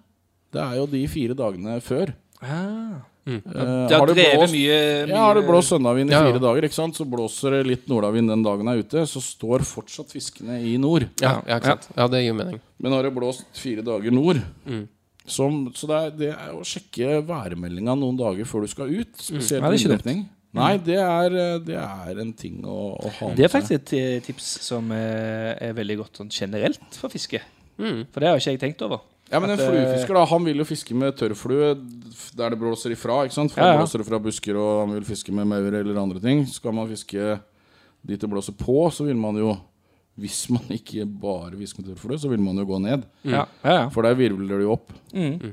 Det 0.56 0.62
er 0.64 0.78
jo 0.80 0.86
de 0.88 1.04
fire 1.12 1.36
dagene 1.38 1.80
før. 1.84 2.14
Ah. 2.42 3.02
Eh, 3.26 3.40
Det 3.42 3.90
har 3.90 3.98
har 3.98 4.06
det 4.12 4.16
blåst, 4.22 4.54
mye, 4.54 4.76
mye 5.08 5.10
ja, 5.10 5.22
har 5.26 5.34
det 5.40 5.46
blåst 5.48 5.72
søndagsvind 5.74 6.12
i 6.12 6.14
Ja, 6.14 6.20
ja. 6.22 6.28
fire 6.30 6.42
dager, 6.44 6.68
ikke 6.68 6.78
sant? 6.78 6.94
så 6.96 7.06
blåser 7.10 7.56
det 7.58 7.62
litt 7.66 7.88
nordavind 7.90 8.30
den 8.30 8.44
dagen 8.46 8.68
jeg 8.70 8.78
er 8.78 8.84
ute, 8.86 9.06
så 9.10 9.22
står 9.24 9.64
fortsatt 9.66 10.14
fiskene 10.14 10.60
i 10.62 10.76
nord. 10.78 11.08
Ja, 11.24 11.40
ja, 11.48 11.58
ikke 11.58 11.72
sant? 11.74 11.88
ja, 11.98 12.06
det 12.08 12.22
gir 12.22 12.36
mening. 12.38 12.60
Men 12.80 12.94
har 12.94 13.08
det 13.08 13.14
blåst 13.16 13.48
fire 13.58 13.82
dager 13.82 14.14
nord 14.14 14.44
Mm. 14.68 14.88
som, 15.26 15.72
Så 15.74 15.88
det 15.90 15.96
er, 15.98 16.12
det 16.20 16.30
er 16.36 16.54
å 16.54 16.62
sjekke 16.62 17.26
værmeldinga 17.26 17.98
noen 17.98 18.16
dager 18.20 18.46
før 18.46 18.62
du 18.62 18.68
skal 18.70 18.94
ut. 18.94 19.18
Spesielt 19.18 19.64
Ja, 19.64 19.72
Nei, 20.56 20.76
det 20.86 20.98
er, 21.02 21.36
det 21.66 21.76
er 21.82 22.22
en 22.24 22.32
ting 22.38 22.62
å, 22.64 22.96
å 22.96 23.12
ha 23.20 23.28
med 23.30 23.38
Det 23.40 23.46
er 23.48 23.52
faktisk 23.52 23.76
et 23.78 23.94
eh, 23.98 24.20
tips 24.26 24.48
som 24.66 24.88
er, 24.96 25.56
er 25.62 25.76
veldig 25.78 25.98
godt 26.04 26.22
sånn 26.22 26.32
generelt 26.32 26.96
for 27.00 27.12
fiske. 27.14 27.42
Mm. 27.78 28.06
For 28.14 28.24
det 28.24 28.30
har 28.32 28.40
ikke 28.40 28.56
jeg 28.56 28.62
tenkt 28.62 28.86
over. 28.88 29.04
Ja, 29.32 29.40
men 29.42 29.50
en 29.50 29.58
At, 29.58 29.66
eh, 29.66 29.72
fluefisker 29.74 30.14
da, 30.20 30.24
han 30.30 30.46
vil 30.46 30.62
jo 30.62 30.68
fiske 30.70 30.96
med 30.96 31.16
tørrflue 31.18 31.74
der 32.38 32.54
det 32.54 32.60
blåser 32.62 32.94
ifra. 32.94 33.24
ikke 33.26 33.36
sant? 33.36 33.52
For 33.56 33.64
Ja, 33.66 33.74
ja. 33.74 33.80
blåser 33.82 34.04
det 34.04 34.08
fra 34.08 34.20
busker, 34.22 34.56
og 34.62 34.84
han 34.86 34.94
vil 35.00 35.08
fiske 35.08 35.34
med 35.34 35.50
maur 35.50 35.74
eller 35.74 35.98
andre 36.02 36.22
ting. 36.24 36.46
Skal 36.48 36.76
man 36.78 36.88
fiske 36.92 37.40
dit 38.06 38.22
det 38.22 38.30
blåser 38.30 38.54
på, 38.54 38.78
så 38.94 39.08
vil 39.08 39.18
man 39.18 39.36
jo 39.42 39.56
Hvis 40.16 40.46
man 40.48 40.64
ikke 40.72 41.04
bare 41.04 41.58
fisker 41.60 41.82
med 41.82 41.90
tørrflue, 41.90 42.16
så 42.22 42.30
vil 42.32 42.40
man 42.40 42.56
jo 42.56 42.64
gå 42.70 42.78
ned. 42.80 43.02
Ja, 43.28 43.42
ja, 43.66 43.74
ja. 43.74 43.88
For 43.92 44.06
der 44.08 44.14
virvler 44.16 44.62
det 44.62 44.64
jo 44.64 44.72
opp. 44.78 44.94
Mm. 45.12 45.52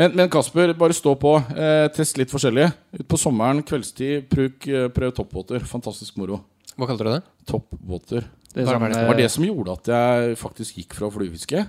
Men, 0.00 0.14
men 0.16 0.30
Kasper, 0.32 0.70
bare 0.80 0.94
stå 0.96 1.12
på. 1.20 1.34
Eh, 1.52 1.86
test 1.92 2.16
litt 2.16 2.30
forskjellig. 2.32 2.70
Ut 2.96 3.08
på 3.10 3.18
sommeren, 3.20 3.60
kveldstid, 3.68 4.30
bruk, 4.30 4.64
eh, 4.64 4.86
prøv 4.96 5.10
toppbåter. 5.18 5.66
Fantastisk 5.68 6.16
moro. 6.16 6.38
Hva 6.72 6.88
kalte 6.88 7.04
du 7.04 7.10
det? 7.12 7.18
Toppbåter. 7.50 8.24
Det 8.54 8.64
det? 8.64 8.78
Var 8.80 9.18
det 9.18 9.28
som 9.30 9.44
gjorde 9.44 9.74
at 9.76 9.90
jeg 9.92 10.38
faktisk 10.40 10.80
gikk 10.80 10.96
fra 10.96 11.10
fluefiske. 11.12 11.66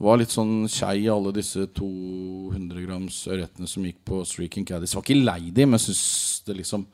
Var 0.00 0.16
litt 0.16 0.32
sånn 0.32 0.64
skei 0.72 1.02
i 1.02 1.10
alle 1.12 1.34
disse 1.36 1.66
200 1.76 2.80
grams 2.86 3.20
ørretene 3.28 3.68
som 3.68 3.84
gikk 3.84 4.00
på 4.08 4.22
Streaking 4.24 4.64
Caddies. 4.64 4.96
Var 4.96 5.04
ikke 5.04 5.20
lei 5.20 5.52
dem, 5.52 5.74
men 5.74 5.82
syns 5.84 6.40
det 6.48 6.56
liksom 6.62 6.88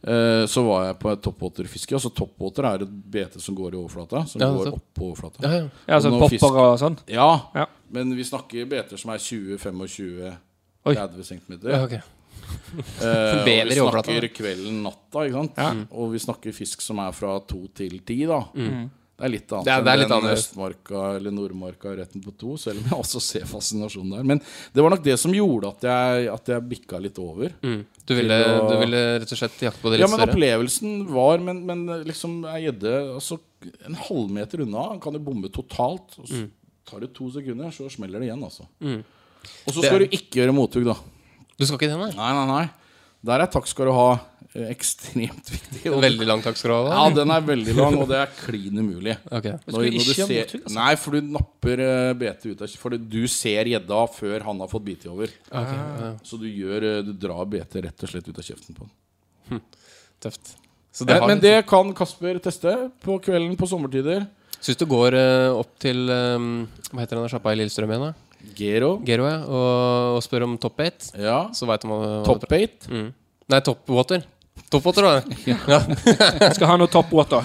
Så 0.00 0.62
var 0.64 0.86
jeg 0.86 0.98
på 0.98 1.10
et 1.12 1.20
toppåterfiske. 1.22 1.92
Altså 1.92 2.08
toppåter 2.16 2.64
er 2.64 2.82
et 2.86 2.92
bete 3.12 3.40
som 3.40 3.54
går 3.54 3.74
i 3.74 3.76
overflata. 3.76 4.22
Som 4.26 4.40
Ja, 4.40 4.48
går 4.54 4.70
opp 4.72 4.84
på 4.96 5.10
overflata. 5.10 5.42
Ja, 5.44 5.50
ja. 5.58 5.66
ja, 5.86 5.98
sånn 6.00 6.16
popper 6.18 6.32
fisk- 6.38 6.56
og 6.56 6.78
sånn. 6.80 6.96
Ja, 7.06 7.26
Ja. 7.54 7.66
men 7.90 8.14
vi 8.16 8.24
snakker 8.24 8.64
beter 8.68 8.96
som 8.96 9.10
er 9.12 9.18
20-25 9.18 10.36
Oi. 10.86 10.94
30 10.94 11.22
cm. 11.24 11.58
ja 11.68 11.84
okay. 11.84 12.00
Eh, 13.02 13.42
og 13.42 13.46
vi 13.68 13.74
snakker 13.76 14.28
kvelden, 14.34 14.82
natta. 14.82 15.26
Ikke 15.28 15.32
sant? 15.52 15.86
Og 15.92 16.12
vi 16.12 16.18
snakker 16.18 16.52
fisk 16.56 16.80
som 16.82 16.98
er 16.98 17.12
fra 17.12 17.38
to 17.46 17.66
til 17.74 18.00
ti. 18.00 18.24
Da. 18.26 18.40
Det 19.20 19.26
er 19.28 19.32
litt 19.34 19.50
annet 19.52 19.66
Det 19.68 19.72
er- 19.74 19.82
det 19.84 19.92
er 19.92 20.02
enn 20.06 20.22
litt. 20.24 20.38
Østmarka 20.40 21.00
eller 21.18 21.30
Nordmarka 21.36 21.90
retten 21.98 22.22
på 22.24 22.32
to, 22.40 22.54
selv 22.56 22.80
om 22.80 22.86
jeg 22.88 22.98
også 23.04 23.20
ser 23.20 23.44
fascinasjonen 23.44 24.14
der. 24.16 24.24
Men 24.24 24.40
det 24.72 24.80
var 24.82 24.90
nok 24.94 25.02
det 25.04 25.18
som 25.20 25.34
gjorde 25.36 25.68
at 25.74 25.84
jeg, 25.84 26.28
at 26.32 26.46
jeg 26.54 26.64
bikka 26.70 27.00
litt 27.04 27.18
over. 27.20 27.52
Mm. 27.62 27.82
Du, 28.08 28.14
ville, 28.16 28.32
å- 28.32 28.64
du 28.70 28.74
ville 28.80 29.02
rett 29.20 29.32
og 29.36 29.38
slett 29.42 29.60
jakte 29.60 29.82
på 29.84 29.90
det 29.92 30.00
litt 30.00 30.06
Ja, 30.06 30.08
litt 30.08 30.16
men 30.16 30.28
opplevelsen 30.32 31.06
var 31.12 31.38
Men, 31.44 31.60
men 31.68 31.84
liksom 32.08 32.40
ei 32.48 32.62
gjedde 32.64 33.14
altså, 33.20 33.38
En 33.84 33.94
halvmeter 33.94 34.62
unna 34.64 34.88
han 34.94 35.00
kan 35.04 35.12
jo 35.12 35.20
bombe 35.20 35.50
totalt. 35.52 36.16
Og 36.18 36.26
så 36.26 36.48
tar 36.88 37.00
det 37.04 37.12
to 37.12 37.28
sekunder, 37.30 37.68
så 37.70 37.90
smeller 37.92 38.18
det 38.24 38.30
igjen, 38.30 38.42
altså. 38.42 38.64
Mm. 38.80 39.04
Og 39.68 39.74
så 39.74 39.82
skal 39.84 39.98
det... 40.00 40.08
du 40.10 40.16
ikke 40.16 40.40
gjøre 40.40 40.54
mothugg, 40.56 40.84
da. 40.88 40.96
Du 41.60 41.66
skal 41.68 41.76
ikke 41.76 41.90
det, 41.92 41.98
nei? 42.00 42.10
Nei, 42.16 42.32
nei, 42.32 42.46
nei. 42.48 42.70
Der 43.22 43.44
er 43.44 43.50
takk 43.52 43.68
skal 43.68 43.90
du 43.90 43.92
ha 43.92 44.08
ekstremt 44.54 45.46
viktig. 45.52 45.82
Veldig 46.02 46.26
lang 46.26 46.40
takk 46.42 46.56
skal 46.58 46.72
du 46.72 46.76
ha. 46.90 46.94
Ja, 46.96 47.14
den 47.14 47.30
er 47.30 47.44
veldig 47.46 47.74
lang, 47.78 47.98
og 48.02 48.08
det 48.10 48.16
er 48.18 48.32
klin 48.34 48.80
umulig. 48.80 49.14
Ok. 49.30 49.46
Når, 49.70 49.84
når 49.94 50.08
du 50.08 50.14
ser, 50.16 50.54
altså? 50.58 50.72
nei, 50.74 50.88
for 50.98 51.14
du 51.14 51.28
napper 51.36 51.82
uh, 51.84 52.14
betet 52.18 52.48
ut 52.56 52.64
av 52.66 52.74
For 52.82 52.96
du 52.98 53.20
ser 53.30 53.70
gjedda 53.70 54.00
før 54.10 54.46
han 54.48 54.64
har 54.64 54.72
fått 54.72 54.86
bite 54.88 55.10
over. 55.12 55.30
Ok, 55.50 55.70
ja. 55.76 56.10
Så 56.26 56.40
du 56.40 56.48
gjør 56.50 56.88
eh, 56.88 56.98
Du 57.06 57.12
drar 57.14 57.46
betet 57.52 57.84
rett 57.86 58.02
og 58.06 58.10
slett 58.10 58.26
ut 58.26 58.40
av 58.42 58.48
kjeften 58.48 58.74
på 58.78 58.88
den. 58.88 59.62
Tøft. 60.20 60.56
Så 60.90 61.06
det 61.06 61.14
Eh, 61.14 61.20
har 61.22 61.30
Men 61.30 61.40
det 61.40 61.54
kan 61.70 61.94
Kasper 61.94 62.40
teste 62.42 62.74
på 63.04 63.20
kvelden 63.22 63.54
på 63.56 63.68
sommertider. 63.70 64.26
Så 64.58 64.72
hvis 64.72 64.80
du 64.82 64.84
går 64.90 65.14
eh, 65.14 65.54
opp 65.54 65.70
til 65.80 66.10
eh, 66.10 66.48
Hva 66.90 67.04
heter 67.04 67.20
den 67.20 67.30
sjappa 67.30 67.54
i 67.54 67.60
Lillestrøm 67.62 67.94
igjen? 67.94 68.10
da? 68.10 68.26
Gero. 68.56 68.90
Gero, 69.06 69.28
ja. 69.28 69.38
Og, 69.46 70.16
og 70.18 70.22
spør 70.24 70.48
om 70.48 70.58
top 70.58 70.80
8, 70.80 71.14
Ja. 71.22 71.38
så 71.54 71.68
veit 71.70 71.82
du 71.84 71.88
hva 71.92 71.98
hva 72.02 72.20
Top 72.26 72.44
8. 72.50 72.88
Mm. 72.90 73.10
Nei, 73.50 73.60
top 73.66 73.88
water. 73.92 74.22
Top 74.70 74.84
water, 74.86 75.02
da. 75.02 75.22
ja. 75.46 75.80
Skal 76.54 76.68
ha 76.70 76.76
noe 76.78 76.90
toppwater. 76.90 77.42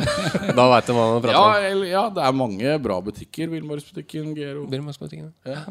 Da 0.58 0.64
veit 0.72 0.88
du 0.88 0.94
hva 0.96 1.04
man 1.12 1.20
prater 1.22 1.36
Ja, 1.36 1.70
om. 1.70 1.84
ja, 1.86 2.04
det 2.16 2.22
er 2.26 2.34
mange 2.34 2.72
bra 2.82 2.96
butikker. 3.04 3.50
Villmarksbutikken, 3.52 4.32
Gero. 4.38 4.64
Birmaksbutikken, 4.70 5.32
Ja. 5.46 5.62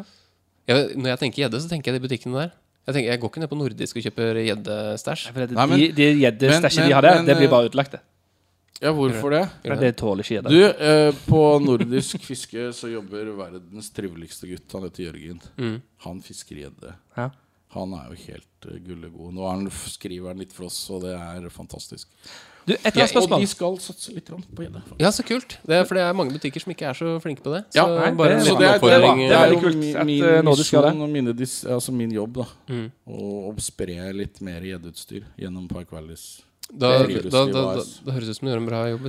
Ja, 0.64 0.78
når 0.96 1.10
jeg 1.12 1.20
tenker 1.26 1.42
gjedde, 1.44 1.60
så 1.60 1.68
tenker 1.68 1.92
jeg 1.92 2.00
de 2.00 2.08
butikkene 2.08 2.40
der. 2.40 2.54
Jeg, 2.88 2.96
tenker, 2.96 3.10
jeg 3.12 3.20
går 3.20 3.32
ikke 3.34 3.42
ned 3.44 3.50
på 3.52 3.58
nordisk 3.60 3.98
og 4.00 4.06
kjøper 4.06 4.40
gjeddestæsj. 4.46 5.26
De 5.36 5.84
de 5.98 6.08
gjeddestæsjene 6.22 6.88
de 6.88 6.96
har 6.96 7.04
der, 7.04 7.18
men, 7.20 7.28
det 7.28 7.36
blir 7.40 7.50
eh, 7.50 7.52
bare 7.52 7.68
utlagt. 7.68 7.98
det. 7.98 8.02
Ja, 8.84 8.92
hvorfor 8.96 9.32
det? 9.36 9.44
For 9.64 9.80
Det 9.80 9.92
tåler 10.00 10.24
ikke 10.28 10.42
Du, 10.50 10.60
eh, 10.64 11.12
på 11.28 11.42
nordisk 11.64 12.24
fiske 12.24 12.70
så 12.76 12.90
jobber 12.92 13.30
verdens 13.38 13.92
triveligste 13.96 14.48
gutt. 14.50 14.72
Han 14.76 14.88
heter 14.88 15.06
Jørgen. 15.10 15.40
Mm. 15.60 15.78
Han 16.08 16.20
fisker 16.24 16.64
gjedde. 16.64 16.96
Ja. 17.16 17.30
Han 17.76 17.94
er 18.00 18.10
jo 18.12 18.20
helt 18.28 18.48
uh, 18.66 18.78
gullegod. 18.86 19.34
Nå 19.34 19.44
er 19.46 19.52
han, 19.58 19.70
skriver 19.72 20.34
han 20.34 20.38
litt 20.44 20.54
for 20.56 20.66
oss, 20.70 20.80
og 20.94 21.04
det 21.06 21.14
er 21.18 21.50
fantastisk. 21.54 22.08
Du, 22.66 22.72
et 22.74 22.96
Ja, 22.96 23.04
Og 23.20 23.28
de 23.42 23.48
skal 23.52 23.74
satse 23.84 24.14
litt 24.16 24.30
på 24.32 24.64
gjedde. 24.64 24.82
Ja, 25.02 25.10
så 25.12 25.24
kult. 25.28 25.58
Det 25.68 25.76
er, 25.76 25.84
for 25.84 25.96
det 26.00 26.04
er 26.06 26.14
mange 26.16 26.32
butikker 26.32 26.64
som 26.64 26.72
ikke 26.72 26.86
er 26.88 26.96
så 26.96 27.18
flinke 27.20 27.44
på 27.44 27.52
det. 27.52 27.66
Så 27.74 27.76
Ja, 27.76 27.84
nei, 27.92 28.12
bare 28.16 28.38
det- 28.40 28.46
Så 28.48 28.56
det 28.58 28.70
er, 28.70 28.80
det 28.80 28.94
er, 28.94 29.02
det 29.04 29.18
Det 29.18 29.36
er 29.36 29.44
er 29.44 29.52
jo 29.52 29.60
kult 29.60 29.76
min, 29.76 30.06
min 30.06 30.24
eh, 30.24 30.42
det. 30.42 30.46
misjon 30.46 31.02
og 31.02 31.10
mine 31.10 31.34
dis, 31.36 31.66
altså 31.66 31.92
min 31.92 32.12
jobb, 32.16 32.34
da. 32.40 32.46
Mm. 32.70 32.92
Å, 33.06 33.60
spre 33.60 34.14
litt 34.14 34.40
mer 34.42 34.62
gjeddeutstyr 34.62 35.24
gjennom 35.38 35.68
Park 35.68 35.92
Valleys. 35.92 36.42
Da, 36.72 37.04
da, 37.04 37.20
da, 37.30 37.46
da, 37.52 37.84
da 38.06 38.12
høres 38.16 38.26
det 38.26 38.32
ut 38.32 38.38
som 38.40 38.48
du 38.48 38.52
gjør 38.54 38.62
en 38.64 38.66
bra 38.66 38.90
jobb. 38.90 39.04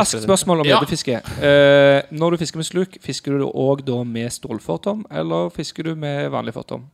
Raskt 0.00 0.24
spørsmål 0.24 0.60
om 0.60 0.66
Ja. 0.66 0.80
gjeddefiske. 0.80 1.20
Eh, 1.44 2.02
når 2.10 2.30
du 2.30 2.36
fisker 2.38 2.56
med 2.56 2.64
sluk, 2.66 2.96
fisker 3.04 3.38
du 3.38 3.44
òg 3.52 3.84
da 3.84 4.02
med 4.02 4.32
stålfortom, 4.32 5.04
eller 5.10 5.50
fisker 5.50 5.84
du 5.84 5.94
med 5.94 6.30
vanlig 6.32 6.54
fortom? 6.54 6.88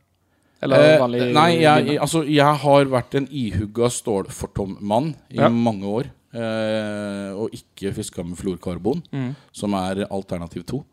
Eller 0.61 0.77
Eh, 0.95 0.99
vanlig 1.01 1.33
nei, 1.33 1.49
jeg, 1.61 1.97
altså, 1.99 2.21
jeg 2.29 2.55
har 2.61 2.85
vært 2.85 3.15
en 3.17 3.27
ihugga 3.27 3.89
stålfortommann 3.89 5.15
i 5.31 5.37
Ja. 5.41 5.49
mange 5.49 5.83
år. 5.85 6.05
Eh, 6.33 7.33
og 7.35 7.49
ikke 7.51 7.93
fiska 7.93 8.23
med 8.23 8.37
fluorkarbon, 8.37 9.01
Mm. 9.11 9.35
som 9.51 9.73
er 9.73 10.05
alternativ 10.09 10.63
to. 10.65 10.85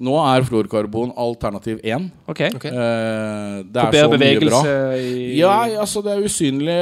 Nå 0.00 0.14
er 0.16 0.42
fluorkarbon 0.44 1.12
alternativ 1.16 1.80
én. 1.84 2.10
OK. 2.28 2.40
Ok. 2.54 2.64
Eh, 2.66 3.62
det 3.64 3.74
For 3.74 3.88
er 3.88 3.92
bedre 3.92 4.16
så 4.16 4.18
mye 4.18 4.40
bra. 4.48 4.96
i 4.96 5.38
Ja, 5.38 5.80
altså 5.80 6.02
det 6.02 6.12
er 6.12 6.22
usynlig 6.24 6.78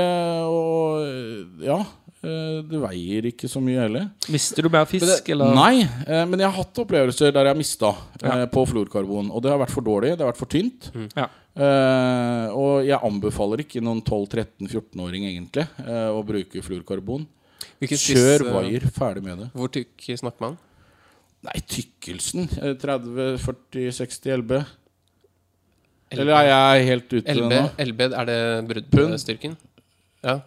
og 0.46 1.62
Ja. 1.64 1.78
eh, 2.22 2.62
Det 2.62 2.78
veier 2.82 3.22
ikke 3.26 3.48
så 3.48 3.60
mye 3.62 3.80
heller. 3.80 4.10
Mister 4.28 4.62
du 4.62 4.68
mer 4.68 4.84
fisk, 4.84 5.28
eller? 5.30 5.52
Nei, 5.54 5.80
eh, 6.06 6.24
men 6.26 6.38
jeg 6.38 6.50
har 6.50 6.56
hatt 6.62 6.74
opplevelser 6.74 7.32
der 7.32 7.44
jeg 7.44 7.54
har 7.54 7.54
mista 7.56 7.94
Ja. 8.22 8.46
på 8.46 8.66
fluorkarbon. 8.68 9.30
Og 9.32 9.42
det 9.42 9.50
har 9.50 9.58
vært 9.58 9.70
for 9.70 9.82
dårlig. 9.82 10.16
Det 10.16 10.20
har 10.20 10.32
vært 10.32 10.36
for 10.36 10.46
tynt. 10.46 10.90
Ja. 11.16 11.26
Eh, 11.58 12.46
og 12.54 12.86
jeg 12.86 13.02
anbefaler 13.02 13.64
ikke 13.64 13.82
noen 13.82 13.98
12-13-14-åring 14.06 15.24
egentlig 15.26 15.64
uh, 15.82 16.14
å 16.14 16.22
bruke 16.26 16.62
fluorkarbon. 16.62 17.24
Hvilket 17.82 18.02
Kjør 18.02 18.44
eh, 18.44 18.52
vaier, 18.54 18.86
ferdig 18.94 19.24
med 19.26 19.42
det. 19.42 19.48
Hvor 19.58 19.70
tykk 19.74 20.06
snakker 20.20 20.44
man? 20.44 20.58
Nei, 21.46 21.56
tykkelsen. 21.70 22.46
eh, 22.58 22.76
30-40-60 22.78 24.38
LB. 24.42 24.54
Eller 26.14 26.32
er 26.38 26.46
jeg 26.48 26.86
helt 26.88 27.12
ute 27.12 27.34
LB, 27.36 27.50
nå? 27.52 27.64
LB 27.90 28.06
er 28.08 28.30
det 28.30 28.38
bruddstyrken? 28.94 29.58
Ja. 30.24 30.38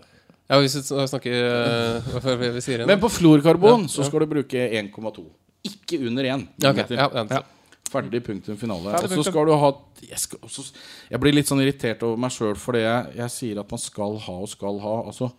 ja, 0.49 0.57
hvis 0.59 0.74
vi 0.76 0.82
snakker 1.07 1.36
eh, 1.38 2.09
Hva 2.26 2.34
vi 2.41 2.64
sier? 2.64 2.84
Men 2.89 2.99
på 2.99 3.12
fluorkarbon 3.14 3.86
Ja, 3.86 3.91
så 3.93 4.07
skal 4.07 4.26
du 4.26 4.32
bruke 4.34 4.68
1,2. 4.82 5.24
Ikke 5.70 6.01
under 6.09 6.28
1 6.28 6.47
ja, 6.64 6.72
ok. 6.72 6.82
millimeter. 6.82 6.97
ja, 6.97 7.26
ja. 7.30 7.43
Ferdig 7.91 8.23
punktum 8.25 8.57
finale. 8.59 8.95
Ferdig 8.95 9.19
Og 9.19 9.21
så 9.21 9.31
skal 9.31 9.49
du 9.49 9.55
ha 9.59 9.71
jeg, 10.01 10.19
skal 10.23 10.43
også, 10.47 10.67
jeg 11.11 11.21
blir 11.23 11.35
litt 11.35 11.49
sånn 11.51 11.61
irritert 11.63 12.03
over 12.07 12.19
meg 12.21 12.33
sjøl 12.33 12.55
fordi 12.59 12.85
jeg, 12.85 13.15
jeg 13.19 13.35
sier 13.35 13.61
at 13.61 13.73
man 13.75 13.81
skal 13.83 14.19
ha 14.25 14.37
og 14.45 14.51
skal 14.51 14.79
ha. 14.83 14.95
Altså 15.11 15.31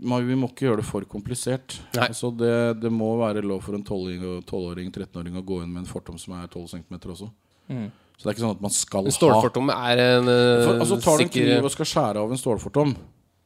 man, 0.00 0.24
Vi 0.26 0.38
må 0.38 0.48
ikke 0.52 0.68
gjøre 0.68 0.82
det 0.82 0.86
for 0.88 1.06
komplisert. 1.10 1.78
Nei. 1.96 2.08
Altså 2.08 2.30
det, 2.34 2.54
det 2.82 2.92
må 2.94 3.14
være 3.20 3.44
lov 3.44 3.64
for 3.66 3.76
en 3.76 3.84
12-åring, 3.84 4.24
12-åring 4.48 4.94
13-åring 4.94 5.40
å 5.40 5.44
gå 5.46 5.60
inn 5.64 5.74
med 5.74 5.84
en 5.84 5.90
fortom 5.90 6.20
som 6.20 6.36
er 6.38 6.48
12 6.48 6.70
cm 6.76 6.98
også. 7.02 7.30
Mm. 7.68 7.90
Så 8.14 8.22
det 8.22 8.30
er 8.30 8.36
ikke 8.36 8.44
sånn 8.44 8.54
at 8.54 8.62
man 8.62 8.74
skal 8.74 9.08
ha 9.08 9.12
Stålfortom 9.14 9.70
er 9.74 10.00
en 10.04 10.28
uh, 10.30 10.62
for, 10.62 10.80
altså 10.84 10.98
Tar 11.02 11.18
du 11.18 11.24
en 11.24 11.32
kniv 11.34 11.66
og 11.66 11.72
skal 11.74 11.88
skjære 11.90 12.22
av 12.22 12.34
en 12.34 12.40
stålfortom, 12.40 12.92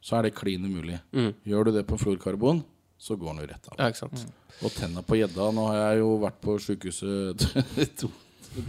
så 0.05 0.19
er 0.19 0.27
det 0.27 0.35
klin 0.37 0.67
umulig. 0.67 0.99
Mm. 1.15 1.31
Gjør 1.49 1.69
du 1.69 1.79
det 1.79 1.85
på 1.89 1.97
fluorkarbon, 1.99 2.61
så 2.99 3.15
går 3.15 3.31
han 3.33 3.41
jo 3.43 3.49
rett 3.49 3.67
av. 3.71 3.79
Ja, 3.79 3.89
sant. 3.95 4.25
Og 4.59 4.73
tenna 4.75 4.99
på 5.07 5.15
gjedda 5.15 5.45
Nå 5.55 5.69
har 5.69 5.77
jeg 5.79 6.01
jo 6.01 6.13
vært 6.19 6.39
på 6.43 6.57
sjukehuset 6.59 7.45
to, 8.01 8.09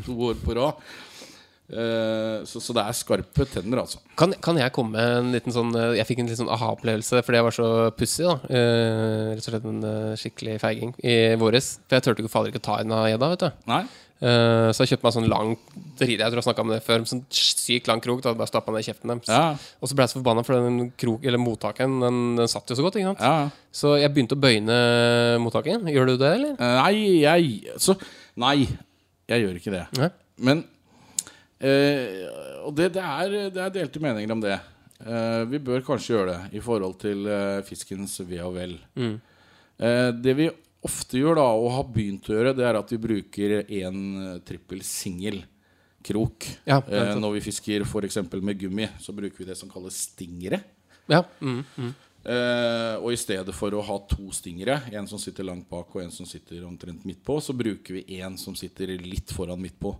to 0.06 0.14
år 0.30 0.36
på 0.44 0.54
rad. 0.58 0.78
Eh, 1.70 2.42
så, 2.50 2.58
så 2.58 2.74
det 2.74 2.82
er 2.82 2.96
skarpe 2.98 3.44
tenner, 3.46 3.82
altså. 3.84 4.00
Kan, 4.18 4.34
kan 4.42 4.58
jeg 4.58 4.72
komme 4.74 4.96
med 4.98 5.18
en 5.20 5.28
liten 5.36 5.54
sånn 5.54 5.70
eh, 5.78 5.92
Jeg 6.00 6.08
fikk 6.08 6.22
en 6.24 6.30
litt 6.30 6.40
sånn 6.40 6.50
aha-opplevelse 6.50 7.20
fordi 7.22 7.38
jeg 7.38 7.46
var 7.46 7.54
så 7.54 7.68
pussig. 7.94 8.26
da 8.26 8.36
Eh, 8.50 9.26
Rett 9.36 9.44
og 9.44 9.52
slett 9.52 9.68
en 9.70 9.82
eh, 9.86 10.14
skikkelig 10.18 10.56
feiging 10.62 10.94
i 11.06 11.16
våres. 11.38 11.76
For 11.86 11.98
jeg 11.98 12.06
turte 12.08 12.24
ikke 12.24 12.32
fader 12.32 12.50
ikke 12.54 12.64
ta 12.66 12.80
en 12.82 12.94
av 12.96 13.06
gjedda. 13.12 13.28
vet 13.34 13.44
du 13.46 13.70
Nei? 13.70 13.82
Eh, 14.20 14.68
Så 14.76 14.84
jeg 14.84 14.90
kjøpte 14.92 15.06
meg 15.06 15.14
sånn 15.16 15.28
lang 15.32 15.52
Jeg 15.96 16.18
tror 16.20 16.36
jeg 16.36 16.44
snakka 16.44 16.64
om 16.64 16.72
det 16.74 16.82
før. 16.84 17.04
Sånn 17.08 17.22
sykt 17.32 17.88
lang 17.88 18.02
krok. 18.04 18.20
Da 18.20 18.30
hadde 18.30 18.40
bare 18.40 18.50
stappa 18.52 18.72
ned 18.74 18.84
kjeften 18.84 19.12
deres. 19.14 19.30
Ja. 19.32 19.56
Og 19.80 19.88
så 19.88 19.96
ble 19.96 20.04
jeg 20.04 20.12
så 20.12 20.18
forbanna, 20.20 20.44
for 20.44 20.56
den 20.60 20.90
krok, 21.00 21.24
eller 21.24 21.40
mottakeren 21.40 22.00
den, 22.04 22.18
den 22.36 22.50
satt 22.52 22.68
jo 22.68 22.76
så 22.76 22.84
godt. 22.84 23.00
ja. 23.00 23.36
Så 23.72 23.94
jeg 24.00 24.10
begynte 24.12 24.36
å 24.36 24.40
bøyne 24.42 24.76
mottaken. 25.40 25.86
Gjør 25.88 26.12
du 26.12 26.16
det, 26.20 26.32
eller? 26.36 26.54
Eh, 26.58 26.76
Nei, 26.82 26.94
jeg 27.22 27.78
Så 27.80 27.96
Nei, 28.40 28.66
jeg 29.30 29.44
gjør 29.44 29.56
ikke 29.60 29.74
det. 29.76 29.84
Nei. 30.00 30.10
Men 30.40 30.64
uh, 31.62 32.66
Og 32.66 32.74
det, 32.76 32.92
det, 32.96 33.02
er, 33.04 33.34
det 33.54 33.62
er 33.64 33.74
delte 33.74 34.02
meninger 34.02 34.32
om 34.34 34.42
det. 34.44 34.58
Uh, 35.00 35.44
vi 35.48 35.60
bør 35.64 35.80
kanskje 35.84 36.14
gjøre 36.16 36.32
det 36.34 36.58
i 36.60 36.64
forhold 36.64 36.98
til 37.00 37.24
uh, 37.28 37.60
fiskens 37.64 38.18
ve 38.28 38.40
og 38.44 38.56
vel. 38.58 38.74
Mm. 39.00 39.14
Uh, 39.80 40.10
det 40.20 40.34
vi 40.36 40.50
ofte 40.86 41.20
gjør, 41.20 41.38
da, 41.40 41.46
og 41.56 41.72
har 41.74 41.88
begynt 41.92 42.28
å 42.30 42.36
gjøre, 42.36 42.54
det 42.56 42.66
er 42.66 42.78
at 42.78 42.92
vi 42.92 43.00
bruker 43.00 43.56
en 43.60 44.04
eh, 44.24 44.36
trippel 44.46 44.84
singel 44.86 45.42
krok. 46.06 46.46
Ja, 46.68 46.80
eh, 46.88 47.16
når 47.20 47.36
vi 47.38 47.46
fisker 47.50 47.84
f.eks. 47.84 48.20
med 48.40 48.60
gummi, 48.60 48.88
så 49.00 49.14
bruker 49.16 49.42
vi 49.42 49.48
det 49.50 49.58
som 49.60 49.70
kalles 49.72 49.98
stingere. 50.08 50.62
Ja. 51.10 51.24
Mm, 51.40 51.64
mm. 51.76 51.92
Eh, 52.20 52.94
og 53.00 53.12
i 53.14 53.18
stedet 53.20 53.52
for 53.56 53.72
å 53.76 53.84
ha 53.84 53.96
to 54.08 54.28
stingere, 54.36 54.80
en 54.92 55.08
som 55.08 55.20
sitter 55.20 55.46
langt 55.48 55.68
bak 55.70 55.92
og 55.96 56.04
en 56.04 56.12
som 56.12 56.28
sitter 56.28 56.64
omtrent 56.68 57.04
midt 57.08 57.22
på, 57.24 57.38
så 57.44 57.56
bruker 57.56 58.00
vi 58.00 58.20
en 58.20 58.36
som 58.40 58.56
sitter 58.56 58.96
litt 59.00 59.32
foran 59.36 59.60
midt 59.60 59.78
på. 59.80 59.94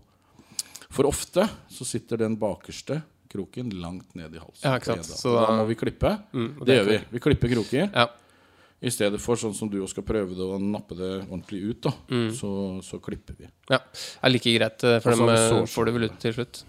For 0.91 1.07
ofte 1.07 1.47
så 1.71 1.87
sitter 1.87 2.25
den 2.25 2.37
bakerste 2.41 2.99
kroken 3.31 3.71
langt 3.79 4.17
ned 4.19 4.35
i 4.35 4.41
halsen. 4.43 4.65
Ja, 4.65 4.75
ikke 4.81 4.97
sant. 4.97 5.13
Så 5.21 5.37
da 5.37 5.53
må 5.55 5.69
vi 5.69 5.77
klippe. 5.79 6.17
Mm, 6.35 6.49
det 6.59 6.67
det 6.67 6.79
gjør 6.79 6.89
vi. 6.89 6.99
Vi 7.13 7.23
klipper 7.23 7.53
kroker. 7.55 7.85
Ja. 7.87 8.09
I 8.83 8.89
stedet 8.89 9.21
for 9.21 9.37
sånn 9.37 9.53
som 9.55 9.69
du 9.69 9.77
skal 9.91 10.03
prøve 10.09 10.33
det 10.33 10.41
og 10.47 10.61
nappe 10.65 10.97
det 10.97 11.11
ordentlig 11.29 11.59
ut, 11.71 11.81
da, 11.85 11.91
Mm. 12.09 12.31
så, 12.33 12.51
så 12.83 12.97
klipper 13.01 13.37
vi. 13.39 13.45
Ja, 13.69 13.77
det 13.79 14.25
er 14.25 14.33
like 14.33 14.55
greit, 14.57 14.85
eh, 14.89 15.01
for 15.05 15.11
dem 15.13 15.29
eh, 15.29 15.67
får 15.69 15.85
du 15.85 15.93
vel 15.99 16.05
ut 16.09 16.19
til 16.23 16.33
slutt. 16.39 16.63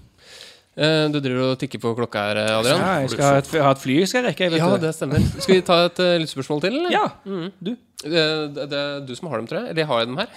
Eh, 0.76 1.08
Du 1.12 1.20
driver 1.20 1.52
og 1.54 1.60
tikker 1.60 1.80
på 1.84 1.94
klokka 1.96 2.20
her, 2.30 2.38
Adrian. 2.58 2.80
Ja, 2.84 2.92
jeg 3.04 3.10
skal 3.12 3.24
ha 3.28 3.38
et, 3.40 3.48
ha 3.64 3.72
et 3.72 3.80
fly 3.80 3.96
jeg 4.02 4.08
skal 4.12 4.24
rekke. 4.28 4.44
Jeg 4.48 4.52
vet 4.54 4.60
Ja, 4.64 4.70
det. 4.76 4.82
det 4.82 4.92
stemmer. 4.96 5.24
Skal 5.44 5.56
vi 5.56 5.62
ta 5.68 5.80
et 5.88 6.00
uh, 6.04 6.12
lyttspørsmål 6.24 6.62
til, 6.64 6.78
eller? 6.80 6.92
Ja, 6.96 7.06
du. 7.64 7.72
Det, 8.02 8.22
det, 8.56 8.70
det 8.72 8.78
er 8.80 9.02
du 9.06 9.12
som 9.16 9.28
har 9.30 9.38
dem, 9.42 9.48
tror 9.48 9.60
jeg. 9.62 9.70
Eller 9.76 9.86
har 9.86 10.00
jeg 10.04 10.08
dem 10.08 10.18
her? 10.18 10.28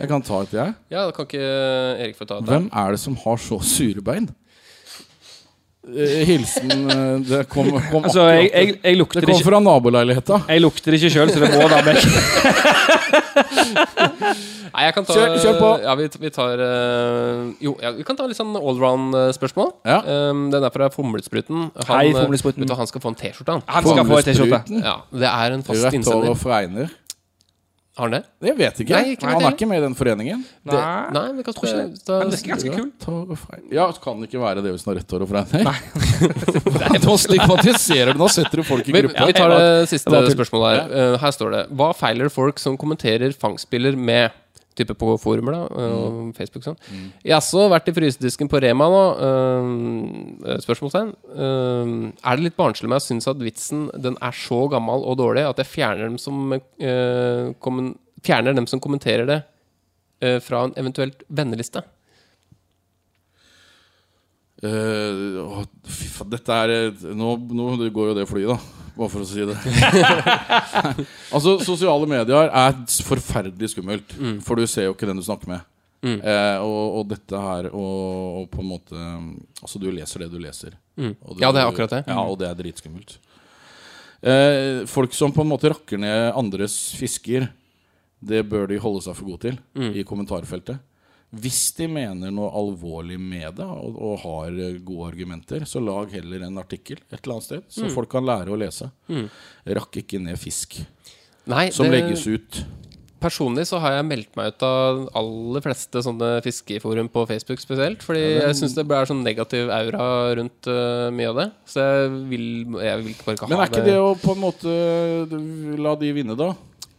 Jeg 0.00 0.08
kan 0.10 0.22
ta 0.28 0.40
et, 0.42 0.52
jeg. 0.56 0.74
Ja, 0.90 1.04
da 1.04 1.12
kan 1.16 1.28
ikke 1.28 1.44
Erik 2.04 2.16
få 2.20 2.26
ta 2.28 2.38
et? 2.40 2.48
Hvem 2.48 2.68
er 2.72 2.96
det 2.96 3.00
som 3.04 3.16
har 3.24 3.36
så 3.40 3.60
sure 3.64 4.02
bein? 4.04 4.28
Eh, 5.84 6.22
Hilsen 6.24 6.70
eh, 6.90 7.18
Det 7.28 7.42
kom, 7.52 7.66
kom 7.90 8.06
Altså, 8.08 8.22
jeg, 8.32 8.46
jeg, 8.54 8.78
jeg, 8.82 8.96
lukter 8.96 9.20
Det 9.20 9.28
kom 9.28 9.36
ikke, 9.36 9.48
fra 9.50 9.58
naboleiligheta. 9.60 10.38
jeg 10.48 10.62
lukter 10.64 10.94
det 10.94 11.00
ikke 11.02 11.10
sjøl, 11.12 11.28
så 11.34 11.42
det 11.42 11.50
må 11.52 11.66
da 11.68 11.82
meg. 11.84 11.98
Nei, 14.74 14.82
jeg 14.88 14.94
kan 14.96 15.04
ta 15.06 15.14
Kjør- 15.14 15.36
kjør 15.44 15.58
på. 15.60 15.68
Ja, 15.84 15.92
vi, 16.00 16.08
vi 16.24 16.30
tar 16.34 16.62
eh, 16.64 17.52
Jo, 17.62 17.76
ja, 17.84 17.92
vi 17.94 18.02
kan 18.08 18.16
ta 18.18 18.26
litt 18.26 18.38
sånn 18.40 18.56
allround-spørsmål. 18.58 19.70
Ja. 19.86 20.00
Um, 20.32 20.48
den 20.54 20.64
er 20.66 20.72
fra 20.74 20.88
Fomlespruten. 20.94 21.68
Han, 21.76 21.86
Hei, 21.92 22.10
Fomlespruten. 22.16 22.64
vet 22.64 22.72
du, 22.72 22.76
han 22.80 22.90
skal 22.90 23.04
få 23.04 23.12
en 23.12 23.18
T-skjorte, 23.20 23.58
han. 23.58 23.62
Han 23.76 23.86
skal 23.86 24.08
få 24.08 24.18
en 24.18 24.28
T-skjorte. 24.30 24.62
Ja, 24.80 24.96
det 25.12 25.30
er 25.30 25.58
en 25.58 25.62
fast 25.68 25.78
Rødt 25.84 25.92
hår 25.92 25.98
innsender. 26.00 26.32
og 26.32 26.40
fregner. 26.42 26.88
Har 27.94 28.08
han 28.08 28.14
det? 28.16 28.22
Jeg 28.42 28.56
vet 28.58 28.78
ikke. 28.82 28.90
Nei, 28.96 29.12
ikke 29.14 29.28
han 29.30 29.44
er 29.44 29.52
ikke 29.54 29.66
med 29.70 29.78
i 29.78 29.82
den 29.84 29.92
foreningen. 29.94 30.40
det 30.66 30.78
nei, 31.14 31.24
vi 31.36 31.44
kanskje 31.46 31.62
det, 31.70 32.04
da- 32.08 32.16
Men 32.18 32.30
det 32.32 32.38
er 32.40 32.48
ganske 32.50 32.72
kult. 32.74 33.70
Ja, 33.70 33.84
kan 34.02 34.18
det 34.20 34.28
ikke 34.32 34.40
være 34.42 34.64
det 34.64 34.72
hvis 34.74 34.84
han 34.84 34.94
har 34.94 34.98
rett 34.98 35.14
hår 35.14 35.22
og 35.22 35.30
fregner. 35.30 35.78
Nå 37.06 37.14
stigmatiserer 37.22 38.12
du, 38.12 38.18
nå 38.18 38.28
setter 38.34 38.56
du 38.62 38.66
folk 38.66 38.88
i 38.90 38.96
gruppa. 38.98 39.28
vi 39.30 39.36
tar 39.38 39.54
det 39.54 39.88
siste 39.92 40.10
spørsmålet 40.34 40.74
her. 40.74 40.94
Eh, 41.14 41.18
her 41.22 41.36
står 41.38 41.54
det 41.54 41.62
Hva 41.78 41.92
feiler 41.94 42.32
folk 42.34 42.58
som 42.58 42.76
kommenterer 42.80 43.30
fangstspiller 43.38 43.94
med 43.96 44.34
Type 44.74 44.96
på 44.98 45.12
forumer, 45.22 45.54
da, 45.54 45.86
og 45.86 46.32
Facebook 46.34 46.64
sånn. 46.66 46.78
Jaså, 47.22 47.68
vært 47.70 47.92
i 47.92 47.94
frysedisken 47.94 48.48
på 48.50 48.58
Rema 48.58 48.88
nå? 48.90 49.02
Uh, 49.22 50.56
spørsmålstegn. 50.64 51.12
Uh, 51.30 51.92
er 52.10 52.40
det 52.40 52.48
litt 52.48 52.58
barnslig 52.58 52.90
om 52.90 52.96
jeg 52.96 53.06
synes 53.06 53.30
at 53.30 53.38
vitsen 53.38 53.86
den 53.94 54.18
er 54.18 54.34
så 54.34 54.64
gammel 54.72 55.06
og 55.06 55.20
dårlig 55.22 55.46
at 55.46 55.62
jeg 55.62 55.70
fjerner 55.76 56.08
dem 56.08 56.18
som, 56.18 56.56
uh, 56.58 57.92
fjerner 58.24 58.56
dem 58.56 58.66
som 58.70 58.82
kommenterer 58.82 59.28
det 59.28 59.40
eh, 60.24 60.40
fra 60.42 60.64
en 60.66 60.74
eventuelt 60.80 61.24
venneliste? 61.28 61.84
Uh, 64.64 65.42
å, 65.44 65.64
fy 65.84 66.06
faen, 66.08 66.30
dette 66.32 66.56
er 66.56 66.70
eh, 66.72 67.02
nå, 67.12 67.34
nå 67.52 67.74
går 67.92 68.12
jo 68.12 68.16
det 68.16 68.24
flyet, 68.30 68.54
da. 68.54 68.73
Bare 68.94 69.10
for 69.10 69.24
å 69.24 69.26
si 69.26 69.42
det. 69.42 69.56
altså, 71.34 71.56
sosiale 71.66 72.06
medier 72.10 72.50
er 72.50 72.76
forferdelig 73.06 73.72
skummelt. 73.74 74.14
Mm. 74.18 74.36
For 74.46 74.60
du 74.60 74.66
ser 74.70 74.86
jo 74.88 74.94
ikke 74.94 75.08
den 75.10 75.18
du 75.18 75.24
snakker 75.26 75.50
med. 75.50 75.64
Eh, 76.04 76.58
og, 76.60 76.98
og 77.00 77.06
dette 77.14 77.38
her 77.40 77.70
og, 77.70 78.42
og 78.42 78.48
på 78.52 78.60
en 78.60 78.66
måte 78.68 78.92
Altså, 79.64 79.78
du 79.80 79.86
leser 79.88 80.20
det 80.20 80.26
du 80.34 80.36
leser. 80.42 80.74
Og 81.00 81.30
Du, 81.32 81.40
Ja, 81.40 81.48
det 81.48 81.62
er 81.62 81.70
akkurat 81.70 81.94
det. 81.96 82.02
Ja, 82.12 82.18
og 82.28 82.36
det 82.42 82.50
er 82.50 82.58
dritskummelt. 82.58 83.14
Eh, 84.24 84.84
folk 84.88 85.16
som 85.16 85.32
på 85.32 85.40
en 85.44 85.48
måte 85.50 85.70
rakker 85.72 86.00
ned 86.00 86.30
andres 86.36 86.76
fisker, 87.00 87.48
det 88.24 88.42
bør 88.48 88.68
de 88.70 88.78
holde 88.80 89.00
seg 89.04 89.16
for 89.16 89.30
gode 89.32 89.40
til 89.48 89.56
Mm. 89.76 89.90
i 89.96 90.04
kommentarfeltet. 90.04 90.78
Hvis 91.40 91.74
de 91.76 91.86
mener 91.90 92.30
noe 92.34 92.50
alvorlig 92.54 93.18
med 93.20 93.56
det 93.58 93.64
og, 93.66 93.96
og 93.98 94.18
har 94.24 94.54
gode 94.84 95.08
argumenter, 95.12 95.64
så 95.66 95.82
lag 95.84 96.12
heller 96.14 96.44
en 96.46 96.58
artikkel 96.62 96.98
et 97.10 97.18
eller 97.22 97.36
annet 97.38 97.48
sted, 97.48 97.62
Mm. 97.64 97.74
så 97.76 97.90
folk 97.94 98.10
kan 98.12 98.24
lære 98.28 98.52
å 98.54 98.58
lese. 98.60 98.90
Rakk 99.66 100.00
ikke 100.04 100.20
ned 100.22 100.38
fisk 100.38 100.80
Nei, 101.46 101.70
som 101.70 101.86
det- 101.90 102.00
legges 102.02 102.26
ut. 102.26 102.64
Personlig 103.24 103.62
så 103.64 103.78
har 103.80 103.92
jeg 103.96 104.04
meldt 104.04 104.36
meg 104.36 104.50
ut 104.52 104.62
av 104.62 104.98
aller 105.16 105.62
fleste 105.64 106.02
sånne 106.04 106.42
fiskeforum 106.44 107.08
på 107.08 107.22
Facebook 107.26 107.58
spesielt. 107.58 108.02
Fordi 108.04 108.20
jeg 108.20 108.52
syns 108.58 108.74
det 108.76 108.84
er 108.84 109.06
sånn 109.08 109.22
negativ 109.24 109.70
aura 109.72 110.34
rundt 110.36 110.68
uh, 110.68 111.08
mye 111.10 111.30
av 111.30 111.36
det. 111.40 111.46
Så 111.64 111.80
jeg 111.80 112.10
vil, 112.28 112.44
jeg 112.84 112.98
vil 113.00 113.14
ikke 113.14 113.24
bare 113.24 113.36
det. 113.40 113.48
Men 113.48 113.60
er 113.64 113.72
ikke 113.72 113.86
det 113.86 113.96
å 113.96 114.10
på 114.20 114.34
en 114.36 114.42
måte 114.44 115.78
la 115.80 115.94
de 115.96 116.12
vinne, 116.12 116.36
da? 116.36 116.50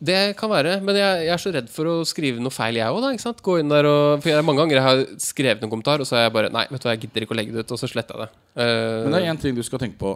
Det 0.04 0.36
kan 0.38 0.50
være, 0.52 0.82
men 0.84 0.96
jeg, 1.00 1.26
jeg 1.26 1.34
er 1.34 1.42
så 1.42 1.52
redd 1.56 1.70
for 1.72 1.88
å 1.88 1.94
skrive 2.06 2.42
noe 2.44 2.52
feil, 2.52 2.76
jeg 2.76 2.92
òg. 2.92 3.40
Gå 3.42 3.60
inn 3.62 3.70
der 3.72 3.88
og 3.88 4.22
For 4.22 4.30
jeg, 4.34 4.44
mange 4.46 4.60
ganger 4.64 4.76
jeg 4.76 4.84
har 4.84 5.04
skrevet 5.24 5.64
en 5.64 5.72
kommentar, 5.72 6.02
og 6.04 6.08
så 6.10 6.18
er 6.20 6.24
jeg 6.28 6.34
bare 6.36 6.50
Nei, 6.52 6.66
vet 6.70 6.82
du 6.84 6.88
hva, 6.90 6.94
jeg 6.98 7.06
gidder 7.06 7.26
ikke 7.26 7.36
å 7.36 7.38
legge 7.40 7.54
det 7.56 7.64
ut, 7.66 7.72
og 7.72 7.80
så 7.80 7.88
sletter 7.88 8.16
jeg 8.20 8.28
det. 8.28 8.40
Uh, 8.60 9.04
Men 9.06 9.16
det 9.16 9.22
er 9.24 9.30
én 9.32 9.40
ting 9.42 9.56
du 9.56 9.64
skal 9.64 9.80
tenke 9.82 9.98
på. 10.02 10.12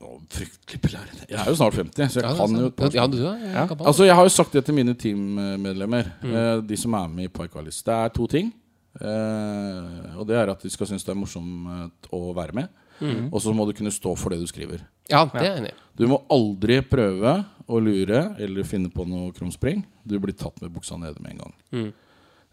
Å, 0.00 0.14
fryktelig 0.32 0.80
belærende. 0.80 1.26
Jeg 1.28 1.36
er 1.42 1.50
jo 1.50 1.56
snart 1.58 1.74
50, 1.76 2.08
så 2.14 2.22
jeg 2.22 2.24
ja, 2.24 2.32
kan 2.38 2.54
jo 2.56 2.70
et 2.70 2.94
Ja, 2.96 3.04
du 3.10 3.18
er 3.28 3.42
ja. 3.52 3.66
Altså, 3.82 4.06
Jeg 4.08 4.16
har 4.16 4.24
jo 4.24 4.32
sagt 4.32 4.54
det 4.56 4.62
til 4.64 4.78
mine 4.78 4.94
teammedlemmer, 4.96 6.08
Mm. 6.22 6.32
eh, 6.32 6.60
de 6.70 6.76
som 6.80 6.94
er 6.94 7.08
med 7.08 7.24
i 7.28 7.28
Parkalis. 7.28 7.82
Det 7.84 7.92
er 7.92 8.08
to 8.16 8.26
ting. 8.26 8.52
Uh, 8.96 10.16
og 10.18 10.24
det 10.26 10.36
er 10.40 10.50
at 10.50 10.62
de 10.64 10.70
skal 10.72 10.88
synes 10.88 11.04
det 11.04 11.12
er 11.12 11.18
morsomt 11.20 12.08
å 12.12 12.32
være 12.36 12.56
med. 12.56 12.70
Mm. 13.00 13.28
Og 13.32 13.40
så 13.40 13.52
må 13.56 13.64
du 13.68 13.72
kunne 13.76 13.92
stå 13.92 14.12
for 14.18 14.32
det 14.32 14.40
du 14.40 14.48
skriver. 14.50 14.80
ja, 15.10 15.24
det 15.32 15.42
er 15.46 15.56
enig. 15.60 15.70
Du 15.96 16.06
må 16.08 16.18
aldri 16.32 16.80
prøve 16.84 17.32
å 17.70 17.80
lure 17.82 18.22
eller 18.42 18.66
finne 18.66 18.90
på 18.92 19.06
noe 19.08 19.30
krumspring. 19.36 19.84
Du 20.02 20.18
blir 20.18 20.36
tatt 20.36 20.58
med 20.62 20.72
buksa 20.74 20.98
nede 21.00 21.22
med 21.22 21.36
en 21.36 21.42
gang. 21.44 21.56
Mm. 21.70 21.90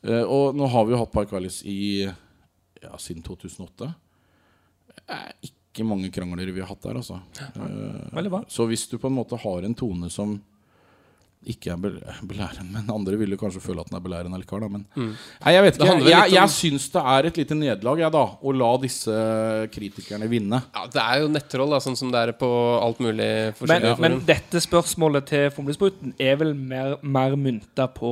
Uh, 0.08 0.24
og 0.24 0.58
nå 0.58 0.70
har 0.72 0.86
vi 0.86 0.94
jo 0.94 1.02
hatt 1.02 1.14
Parkalis 1.14 1.62
i 1.68 2.06
ja, 2.06 2.94
siden 3.02 3.24
2008. 3.26 3.90
Det 4.88 5.02
er 5.16 5.34
ikke 5.50 5.86
mange 5.88 6.12
krangler 6.14 6.50
vi 6.54 6.62
har 6.62 6.70
hatt 6.70 6.86
der, 6.86 7.00
altså. 7.02 7.20
Uh, 7.58 8.44
så 8.52 8.68
hvis 8.70 8.88
du 8.92 8.98
på 9.02 9.10
en 9.10 9.18
måte 9.18 9.40
har 9.42 9.66
en 9.66 9.78
tone 9.78 10.12
som 10.14 10.38
ikke 11.54 11.72
er 11.74 11.78
bel- 11.82 12.02
belærende, 12.28 12.72
men 12.74 12.90
andre 12.94 13.18
vil 13.18 13.32
jo 13.34 13.38
kanskje 13.42 13.62
føle 13.64 13.82
at 13.84 13.90
den 13.92 13.98
er 13.98 14.04
belærende 14.04 14.40
likevel. 14.42 14.66
Da. 14.66 14.70
Men 14.74 14.86
Nei, 14.96 15.54
jeg 15.56 15.64
vet 15.64 15.78
Mm. 15.80 15.86
Ikke. 15.88 16.10
Jeg, 16.10 16.12
Jeg, 16.12 16.32
jeg 16.38 16.50
syns 16.58 16.88
det 16.92 17.04
er 17.14 17.26
et 17.32 17.38
lite 17.42 17.56
nederlag, 17.56 18.00
jeg, 18.04 18.12
da, 18.12 18.24
å 18.44 18.54
la 18.56 18.72
disse 18.84 19.18
kritikerne 19.74 20.28
vinne. 20.32 20.62
Ja, 20.76 20.86
det 20.92 21.02
er 21.04 21.22
jo 21.24 21.28
nettroll, 21.32 21.70
da, 21.76 21.80
sånn 21.84 21.98
som 22.00 22.12
det 22.12 22.20
er 22.28 22.34
på 22.38 22.50
alt 22.84 23.00
mulig 23.04 23.30
Men, 23.68 23.88
men 24.02 24.20
dette 24.28 24.62
spørsmålet 24.64 25.26
til 25.30 25.50
Fomlespruten 25.56 26.14
er 26.20 26.36
vel 26.40 26.54
mer, 26.58 26.98
mer 27.02 27.36
mynta 27.40 27.88
på 27.94 28.12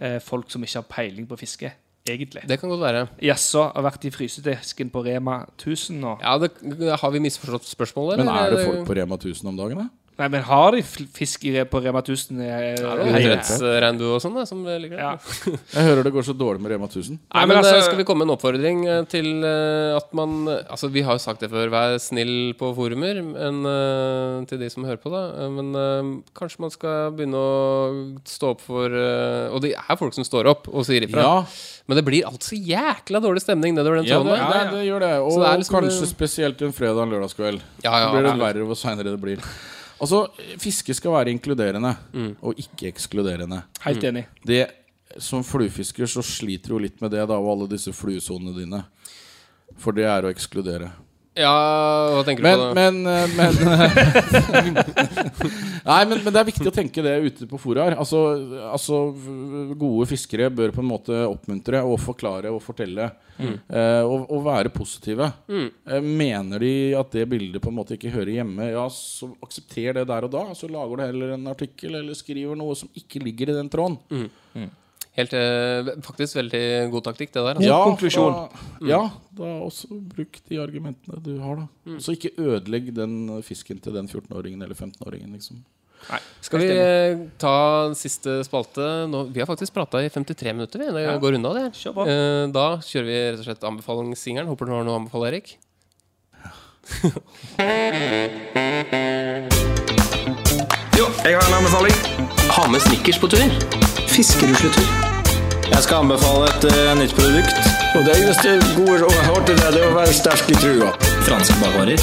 eh, 0.00 0.18
folk 0.20 0.50
som 0.52 0.62
ikke 0.64 0.80
har 0.82 0.88
peiling 0.90 1.26
på 1.30 1.38
fiske, 1.40 1.72
egentlig. 2.08 2.42
Det 2.50 2.58
kan 2.60 2.68
godt 2.72 2.82
være. 2.82 3.06
Jaså, 3.22 3.68
har 3.74 3.84
vært 3.86 4.04
i 4.08 4.10
frysedisken 4.14 4.90
på 4.92 5.04
Rema 5.06 5.40
1000 5.56 6.00
nå? 6.02 6.16
Ja, 6.22 6.36
det, 6.42 6.50
Har 7.00 7.10
vi 7.14 7.20
misforstått 7.22 7.68
spørsmålet? 7.70 8.18
Men 8.22 8.28
er 8.34 8.50
det 8.56 8.64
folk 8.66 8.86
på 8.88 8.96
Rema 8.98 9.14
1000 9.20 9.48
om 9.52 9.56
dagen, 9.60 9.84
da? 9.84 9.88
Nei, 10.20 10.26
men 10.28 10.42
har 10.44 10.74
de 10.76 10.82
fisk 10.84 11.40
på 11.72 11.80
Rema 11.82 12.02
1000? 12.04 12.36
Eh, 12.44 12.50
Er 12.52 12.76
det 12.76 12.82
er 12.84 12.98
noen 13.00 13.14
hei. 13.16 13.22
idrettsregnbue 13.24 14.10
og 14.12 14.20
sånn 14.20 14.34
som 14.46 14.60
det 14.66 14.74
ligger 14.82 14.98
der? 15.00 15.06
Ja. 15.16 15.56
Jeg 15.74 15.86
hører 15.88 16.04
det 16.04 16.12
går 16.12 16.26
så 16.28 16.34
dårlig 16.36 16.60
med 16.60 16.70
Rema 16.74 16.86
1000. 16.86 17.16
Nei, 17.32 17.46
men 17.46 17.48
men 17.48 17.58
altså- 17.62 17.78
eh, 17.78 17.82
Skal 17.86 17.96
vi 17.96 18.04
komme 18.04 18.20
med 18.22 18.28
en 18.28 18.34
oppfordring 18.36 18.82
eh, 18.86 19.00
til 19.08 19.30
eh, 19.42 19.96
at 19.96 20.12
man 20.14 20.46
eh, 20.52 20.60
Altså, 20.68 20.90
Vi 20.92 21.00
har 21.02 21.16
jo 21.16 21.22
sagt 21.24 21.40
det 21.40 21.50
før, 21.50 21.72
vær 21.72 21.96
snill 21.98 22.52
på 22.60 22.70
forumer 22.76 23.22
men, 23.24 23.64
eh, 23.66 24.44
til 24.52 24.60
de 24.60 24.68
som 24.70 24.84
hører 24.84 25.00
på. 25.00 25.10
da 25.10 25.22
Eh, 25.42 25.48
Men 25.48 25.72
eh, 25.74 26.12
kanskje 26.36 26.60
man 26.60 26.70
skal 26.76 27.10
begynne 27.16 27.40
å 27.40 28.20
stå 28.28 28.52
opp 28.52 28.60
for 28.68 28.92
eh, 28.92 29.48
Og 29.48 29.62
det 29.64 29.72
er 29.80 29.96
folk 29.96 30.12
som 30.14 30.24
står 30.28 30.46
opp 30.52 30.68
og 30.68 30.84
sier 30.86 31.02
ifra. 31.08 31.24
Ja, 31.24 31.44
Men 31.88 31.96
det 31.98 32.04
blir 32.04 32.28
altså 32.28 32.52
jækla 32.54 33.18
dårlig 33.24 33.40
stemning 33.42 33.74
nedover 33.74 34.02
den 34.04 34.12
ja, 34.12 34.20
det, 34.20 34.28
tråden. 34.28 34.52
det, 34.52 34.76
det 34.76 34.86
gjør 34.92 35.00
det. 35.08 35.12
Og 35.24 35.40
det 35.40 35.48
er 35.48 35.58
liksom- 35.64 35.80
kanskje 35.80 36.06
spesielt 36.12 36.62
en 36.62 36.72
fredag 36.76 37.00
og 37.00 37.06
en 37.08 37.14
lørdagskveld. 37.16 37.60
Ja, 37.82 37.96
ja, 37.96 38.06
Så 38.06 38.12
blir 38.20 38.28
det 38.28 38.38
verre 38.44 38.66
hvor 38.68 38.76
seinere 38.78 39.10
det 39.16 39.20
blir. 39.24 39.40
Altså, 40.02 40.24
Fiske 40.58 40.94
skal 40.98 41.12
være 41.14 41.30
inkluderende, 41.30 41.92
Mm. 42.12 42.32
og 42.42 42.58
ikke 42.58 42.88
ekskluderende. 42.90 43.62
Helt 43.84 44.02
enig. 44.04 44.24
Det, 44.44 44.64
som 45.18 45.44
fluefisker 45.44 46.08
så 46.10 46.22
sliter 46.26 46.74
du 46.74 46.78
litt 46.82 47.00
med 47.00 47.12
det, 47.12 47.22
da, 47.28 47.36
og 47.38 47.52
alle 47.52 47.68
disse 47.70 47.92
fluesonene 47.94 48.56
dine. 48.56 48.84
For 49.78 49.92
det 49.92 50.04
er 50.04 50.22
å 50.26 50.32
ekskludere. 50.32 50.90
Ja, 51.32 51.52
hva 52.12 52.22
tenker 52.26 52.44
du 52.44 52.48
Men, 52.48 52.58
på 52.60 52.64
da? 52.66 52.74
men, 52.76 53.06
eh, 53.08 53.28
men 53.38 53.52
Nei, 55.88 56.00
men, 56.04 56.18
men 56.20 56.28
det 56.28 56.40
er 56.42 56.48
viktig 56.50 56.68
å 56.68 56.74
tenke 56.74 57.04
det 57.04 57.14
ute 57.24 57.46
på 57.48 57.60
foraer. 57.60 57.96
Altså, 57.96 58.20
altså 58.68 58.98
Gode 59.80 60.10
fiskere 60.10 60.50
bør 60.52 60.74
på 60.76 60.82
en 60.84 60.90
måte 60.90 61.22
oppmuntre 61.24 61.80
og 61.88 61.96
forklare 62.04 62.52
og 62.52 62.60
fortelle. 62.64 63.08
Eh, 63.40 64.02
og, 64.04 64.28
og 64.28 64.44
være 64.44 64.70
positive. 64.74 65.30
Eh, 65.48 66.04
mener 66.04 66.62
de 66.62 66.74
at 67.00 67.16
det 67.16 67.24
bildet 67.32 67.64
på 67.64 67.72
en 67.72 67.78
måte 67.80 67.96
ikke 67.96 68.12
hører 68.12 68.34
hjemme, 68.36 68.68
ja, 68.74 68.84
så 68.92 69.32
aksepter 69.42 70.02
det 70.02 70.06
der 70.12 70.28
og 70.28 70.36
da. 70.36 70.44
Så 70.58 70.68
lager 70.70 71.00
du 71.00 71.06
heller 71.06 71.34
en 71.38 71.48
artikkel 71.50 71.96
eller 72.02 72.18
skriver 72.18 72.60
noe 72.60 72.76
som 72.78 72.92
ikke 72.98 73.24
ligger 73.24 73.54
i 73.54 73.58
den 73.62 73.72
tråden. 73.72 73.98
Helt, 75.12 75.34
eh, 75.36 75.90
faktisk 76.00 76.38
veldig 76.38 76.64
god 76.92 77.04
taktikk, 77.10 77.34
det 77.34 77.42
der. 77.44 77.58
Altså. 77.58 77.68
Ja, 77.68 77.84
konklusjon. 77.84 78.32
Da, 78.32 78.88
ja, 78.88 79.00
da 79.36 79.50
også 79.66 79.88
bruk 79.92 80.38
de 80.48 80.56
argumentene 80.62 81.20
du 81.20 81.34
har, 81.42 81.60
da. 81.60 81.98
Så 82.00 82.14
ikke 82.16 82.32
ødelegg 82.40 82.88
den 82.96 83.42
fisken 83.44 83.82
til 83.84 83.92
den 83.98 84.08
14-åringen 84.08 84.64
eller 84.64 84.78
15-åringen, 84.78 85.34
liksom. 85.36 85.60
Nei. 86.08 86.18
Skal 86.42 86.58
vi 86.62 86.70
eh, 86.72 87.20
ta 87.38 87.54
siste 87.94 88.40
spalte? 88.48 89.06
Nå, 89.12 89.26
vi 89.34 89.42
har 89.42 89.46
faktisk 89.50 89.74
prata 89.76 90.00
i 90.02 90.08
53 90.10 90.56
minutter. 90.56 90.80
Vi. 90.82 90.88
Det 90.96 91.20
går 91.22 91.36
unna, 91.38 91.52
det. 91.60 91.66
Kjør 91.78 91.94
på. 92.00 92.08
Eh, 92.08 92.46
da 92.56 92.66
kjører 92.80 93.06
vi 93.10 93.18
rett 93.20 93.42
og 93.44 93.46
slett 93.50 93.68
anbefalingssingelen. 93.68 94.50
Håper 94.50 94.64
du 94.66 94.74
har 94.74 94.88
noe 94.88 94.96
å 94.96 95.00
anbefale, 95.04 95.28
Erik. 95.30 95.48
Jo, 101.02 101.08
jeg 101.26 101.34
har 101.34 101.42
en 101.50 101.54
anbefaling. 101.56 101.94
Ha 102.54 102.62
med 102.70 102.82
snickers 102.84 103.16
på 103.18 103.26
tur. 103.32 103.54
Fiskerusletur. 104.06 104.84
Jeg 105.66 105.80
skal 105.82 105.96
anbefale 106.04 106.46
et 106.46 106.66
uh, 106.68 106.92
nytt 106.94 107.14
produkt. 107.16 107.56
Og 107.96 108.04
det 108.06 108.12
eneste 108.20 108.52
gode 108.76 109.00
rådet 109.00 109.24
har 109.26 109.40
til 109.48 109.56
det, 109.58 109.72
det 109.74 109.80
er 109.82 109.88
å 109.88 109.96
være 109.96 110.12
sterk 110.14 110.52
i 110.52 110.54
trua. 110.60 110.92
Franske 111.26 111.56
bakvarer. 111.58 111.98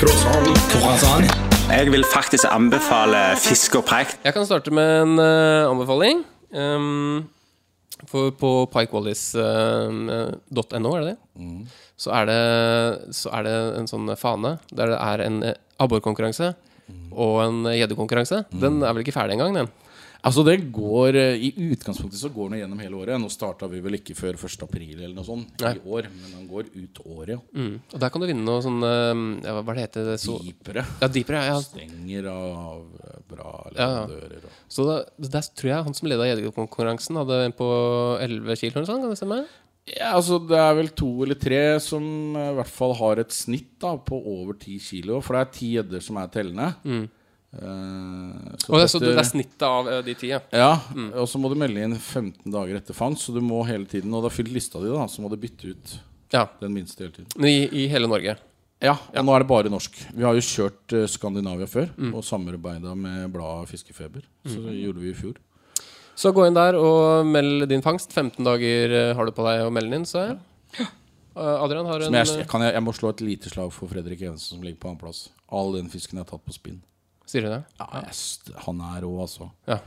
Croissant. 0.00 0.48
Croissant. 0.72 1.28
Jeg 1.68 1.92
vil 1.92 2.08
faktisk 2.08 2.48
anbefale 2.48 3.20
fisk 3.44 3.76
og 3.82 3.84
preik. 3.90 4.16
Jeg 4.24 4.32
kan 4.32 4.48
starte 4.48 4.72
med 4.72 4.88
en 5.02 5.20
uh, 5.20 5.68
anbefaling. 5.74 6.24
Um, 6.56 7.26
for 8.08 8.32
på 8.32 8.54
pikewallis.no, 8.72 9.44
er 10.96 11.04
det 11.04 11.10
det? 11.10 11.18
Så, 12.00 12.16
er 12.16 12.32
det, 12.32 12.40
så 13.18 13.36
er 13.36 13.44
det 13.44 13.58
en 13.82 13.92
sånn 13.92 14.08
fane 14.16 14.56
der 14.72 14.94
det 14.94 15.02
er 15.04 15.28
en 15.28 15.42
eh, 15.50 15.60
abborkonkurranse 15.84 16.54
og 17.12 17.40
en 17.46 17.62
gjeddekonkurranse. 17.72 18.44
Den 18.52 18.82
er 18.82 18.92
vel 18.96 19.02
ikke 19.04 19.16
ferdig 19.16 19.36
engang, 19.38 19.54
den? 19.54 19.68
Altså 20.26 20.42
det 20.42 20.56
går 20.74 21.14
eh, 21.20 21.36
I 21.38 21.50
utgangspunktet 21.70 22.18
så 22.18 22.30
går 22.34 22.48
den 22.50 22.58
gjennom 22.58 22.80
hele 22.82 22.96
året. 22.98 23.20
Nå 23.22 23.28
starta 23.30 23.68
vi 23.70 23.78
vel 23.84 23.94
ikke 24.00 24.16
før 24.18 24.34
1. 24.34 24.62
april 24.64 24.96
eller 24.96 25.12
noe 25.14 25.26
sånt 25.28 25.62
Nei. 25.62 25.74
i 25.76 25.82
år, 25.86 26.08
men 26.10 26.32
den 26.34 26.48
går 26.50 26.70
ut 26.74 26.98
året. 27.04 27.36
Ja. 27.36 27.38
Mm. 27.54 27.76
Og 27.92 28.00
der 28.02 28.10
kan 28.10 28.24
du 28.24 28.26
vinne 28.26 28.46
noe 28.48 28.64
sånn 28.64 28.80
eh, 28.82 29.12
ja, 29.46 29.54
Hva 29.60 29.76
det 29.76 29.84
heter 29.84 30.08
det? 30.10 30.16
Så, 30.24 30.38
Deepere. 30.42 30.82
ja, 31.04 31.10
deepere, 31.14 31.44
ja. 31.46 31.60
Stenger 31.62 32.26
av 32.32 32.80
eh, 33.04 33.20
bra 33.30 33.52
Ja, 33.76 33.86
ja. 33.86 34.02
og- 34.08 34.50
Så 34.72 34.88
da, 34.88 34.96
der 35.28 35.46
tror 35.54 35.70
jeg 35.70 35.84
han 35.90 35.94
som 36.00 36.08
leda 36.10 36.26
gjeddekonkurransen, 36.32 37.20
hadde 37.22 37.38
en 37.44 37.54
på 37.54 37.70
11 38.26 38.56
kilo 38.58 38.80
eller 38.80 38.90
sånn, 38.90 39.04
kan 39.06 39.14
det 39.14 39.20
stemme? 39.20 39.44
Ja, 39.86 40.16
altså 40.16 40.40
Det 40.42 40.58
er 40.58 40.72
vel 40.74 40.88
to 40.98 41.08
eller 41.22 41.38
tre 41.38 41.60
som 41.82 42.02
eh, 42.34 42.48
i 42.50 42.56
hvert 42.58 42.72
fall 42.74 42.94
har 42.98 43.22
et 43.22 43.34
snitt 43.34 43.76
da 43.82 43.94
på 44.02 44.18
over 44.18 44.58
ti 44.58 44.80
kilo. 44.82 45.20
For 45.22 45.36
det 45.36 45.44
er 45.44 45.52
ti 45.54 45.68
gjedder 45.76 46.02
som 46.02 46.18
er 46.18 46.32
tellende. 46.34 46.72
Eh, 46.86 48.56
så 48.64 48.72
Og 48.72 48.82
det, 48.82 48.88
så 48.90 49.00
det 49.02 49.12
er 49.14 49.28
snittet 49.28 49.62
av 49.68 49.86
uh, 49.86 50.00
de 50.04 50.16
ti, 50.18 50.32
ja. 50.34 50.40
Ja, 50.50 50.72
og 51.14 51.30
så 51.30 51.38
må 51.40 51.52
du 51.52 51.56
melde 51.60 51.86
inn 51.86 51.94
15 51.94 52.50
dager 52.50 52.80
etter 52.80 52.98
fangst. 52.98 53.28
Så 53.28 53.36
du 53.36 53.40
må 53.44 53.62
hele 53.68 53.86
tiden 53.90 54.12
Og 54.14 54.24
du 54.24 54.30
har 54.30 54.34
fylt 54.34 54.52
lista 54.52 54.82
di, 54.82 54.90
da 54.90 55.06
så 55.10 55.22
må 55.22 55.30
du 55.30 55.38
bytte 55.40 55.70
ut 55.70 55.96
ja. 56.34 56.48
den 56.60 56.74
minste 56.74 57.06
hele 57.06 57.14
tiden. 57.20 57.46
I, 57.46 57.84
i 57.84 57.88
hele 57.92 58.10
Norge. 58.10 58.36
Ja, 58.82 58.92
og 58.92 59.24
nå 59.24 59.32
er 59.32 59.40
det 59.40 59.48
bare 59.48 59.70
norsk. 59.72 59.94
Vi 60.12 60.26
har 60.26 60.34
jo 60.36 60.44
kjørt 60.44 60.98
uh, 60.98 61.06
Skandinavia 61.08 61.70
før, 61.70 61.94
og 62.10 62.26
samarbeida 62.26 62.92
med 62.98 63.30
bladet 63.32 63.70
Fiskefeber. 63.70 64.26
Så 64.44 64.58
det 64.66 64.80
gjorde 64.82 65.04
vi 65.04 65.14
i 65.14 65.16
fjor. 65.16 65.38
Så 66.16 66.32
gå 66.32 66.46
inn 66.48 66.56
der 66.56 66.78
og 66.80 67.26
meld 67.28 67.66
din 67.68 67.84
fangst. 67.84 68.14
15 68.16 68.40
dager 68.46 68.94
eh, 68.96 69.14
har 69.16 69.28
du 69.28 69.34
på 69.36 69.44
deg 69.44 69.66
å 69.66 69.72
melde 69.74 69.92
den 69.92 70.00
inn, 70.00 70.08
så 70.08 70.30
ja. 70.30 70.36
Eh, 71.36 71.56
Adrian 71.60 71.84
har 71.84 72.00
en 72.00 72.14
jeg, 72.16 72.28
eh, 72.32 72.38
jeg, 72.40 72.48
kan, 72.48 72.62
jeg, 72.64 72.72
jeg 72.72 72.84
må 72.86 72.94
slå 72.96 73.10
et 73.12 73.20
lite 73.20 73.52
slag 73.52 73.72
for 73.76 73.92
Fredrik 73.92 74.22
Evensen, 74.24 74.56
som 74.56 74.62
ligger 74.64 74.80
på 74.80 74.88
annenplass. 74.88 75.26
All 75.52 75.74
den 75.76 75.90
fisken 75.92 76.16
jeg 76.16 76.24
har 76.24 76.30
tatt 76.30 76.46
på 76.48 76.54
spinn. 76.56 76.78
Sier 77.28 77.44
du 77.44 77.50
det? 77.50 77.58
Ja, 77.76 77.88
jeg, 78.06 78.54
han 78.64 78.80
er 78.86 79.02
rå, 79.04 79.10
altså. 79.20 79.50
Ja. 79.68 79.80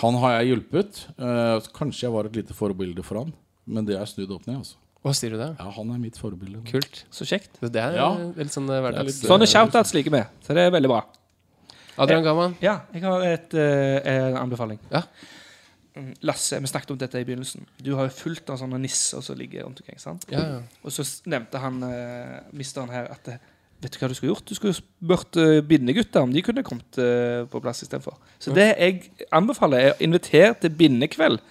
Han 0.00 0.16
har 0.22 0.38
jeg 0.38 0.52
hjulpet. 0.54 1.02
Uh, 1.18 1.58
kanskje 1.76 2.06
jeg 2.06 2.14
var 2.14 2.30
et 2.30 2.38
lite 2.38 2.56
forbilde 2.56 3.04
for 3.04 3.20
han, 3.20 3.34
men 3.66 3.86
det 3.88 3.98
er 3.98 4.08
snudd 4.08 4.32
opp 4.32 4.46
ned. 4.48 4.62
altså 4.62 4.78
Hva 5.04 5.12
sier 5.18 5.34
du 5.34 5.40
det? 5.42 5.50
Ja, 5.58 5.68
Han 5.76 5.90
er 5.92 6.00
mitt 6.00 6.16
forbilde. 6.18 6.62
Kult. 6.70 7.02
Så 7.12 7.26
kjekt. 7.28 7.58
Det 7.60 7.82
er 7.82 7.98
Ja. 7.98 8.08
litt 8.38 8.54
sånn 8.54 8.70
hverdags... 8.70 9.20
Sånne 9.26 9.50
shoutouts 9.50 9.92
liker 9.96 10.14
vi. 10.14 10.22
Så 10.46 10.56
det 10.56 10.64
er 10.64 10.72
veldig 10.74 10.92
bra. 10.94 11.02
Adrian 12.00 12.24
Gaman. 12.26 12.56
Ja, 12.62 12.80
jeg 12.94 13.04
har 13.04 13.26
et, 13.26 13.52
uh, 13.58 13.98
en 14.14 14.38
anbefaling. 14.46 14.80
Ja. 14.94 15.04
Lasse, 16.26 16.58
vi 16.58 16.66
snakket 16.66 16.90
om 16.90 16.98
dette 16.98 17.20
i 17.22 17.26
begynnelsen. 17.26 17.66
Du 17.78 17.92
har 17.94 18.08
jo 18.08 18.14
fulgt 18.16 18.48
av 18.50 18.58
sånne 18.58 18.80
nisser 18.82 19.22
som 19.22 19.36
ligger 19.38 19.62
rundt 19.62 19.78
omkring. 19.82 19.98
sant? 20.02 20.24
Ja, 20.32 20.40
ja. 20.56 20.60
Og 20.82 20.90
så 20.94 21.04
nevnte 21.30 21.60
han 21.62 21.78
uh, 21.86 22.40
misteren 22.56 22.90
her 22.90 23.10
at 23.14 23.28
eh, 23.30 23.42
Vet 23.84 23.92
du 23.92 23.98
hva 24.00 24.08
du 24.08 24.14
skulle 24.16 24.32
gjort? 24.32 24.48
Du 24.48 24.56
skulle 24.56 24.74
spurt 24.74 25.36
uh, 25.36 25.60
bindegutta 25.62 26.22
om 26.24 26.32
de 26.32 26.42
kunne 26.42 26.64
kommet 26.64 26.98
uh, 26.98 27.44
på 27.50 27.60
plass 27.60 27.82
istedenfor. 27.84 28.16
Så 28.40 28.54
det 28.56 28.70
jeg 28.72 29.10
anbefaler, 29.34 29.78
er 29.78 29.90
å 29.92 30.00
invitere 30.06 30.54
til 30.62 30.72
bindekveld. 30.78 31.42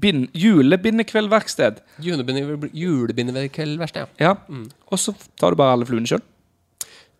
Bind, 0.00 0.28
julebindekveldverksted. 0.38 1.82
Julebindekveldverksted, 2.04 4.00
ja. 4.00 4.06
Ja. 4.22 4.36
Mm. 4.48 4.68
Og 4.88 5.02
så 5.02 5.16
tar 5.40 5.52
du 5.52 5.60
bare 5.60 5.74
alle 5.76 5.88
fluene 5.88 6.08
sjøl. 6.08 6.22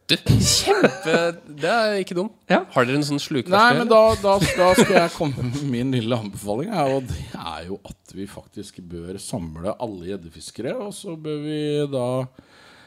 Du, 0.05 0.17
kjempe 0.45 1.13
Det 1.49 1.71
er 1.71 1.95
ikke 2.03 2.17
dum. 2.19 2.27
Ja. 2.51 2.59
Har 2.75 2.85
dere 2.85 2.99
en 3.01 3.07
sånn 3.07 3.21
Nei, 3.49 3.69
men 3.79 3.89
da, 3.89 4.01
da, 4.21 4.35
da 4.37 4.67
skal 4.77 4.97
jeg 4.99 5.13
komme 5.15 5.47
med 5.49 5.63
min 5.73 5.95
lille 5.97 6.19
anbefaling. 6.19 6.73
Og 6.93 7.07
det 7.09 7.23
er 7.33 7.71
jo 7.71 7.79
at 7.89 8.13
vi 8.13 8.27
faktisk 8.29 8.83
bør 8.85 9.17
samle 9.23 9.73
alle 9.81 10.11
gjeddefiskere. 10.13 10.75
Og 10.77 10.93
så 10.97 11.17
bør 11.17 11.41
vi 11.47 11.61
da 11.93 12.09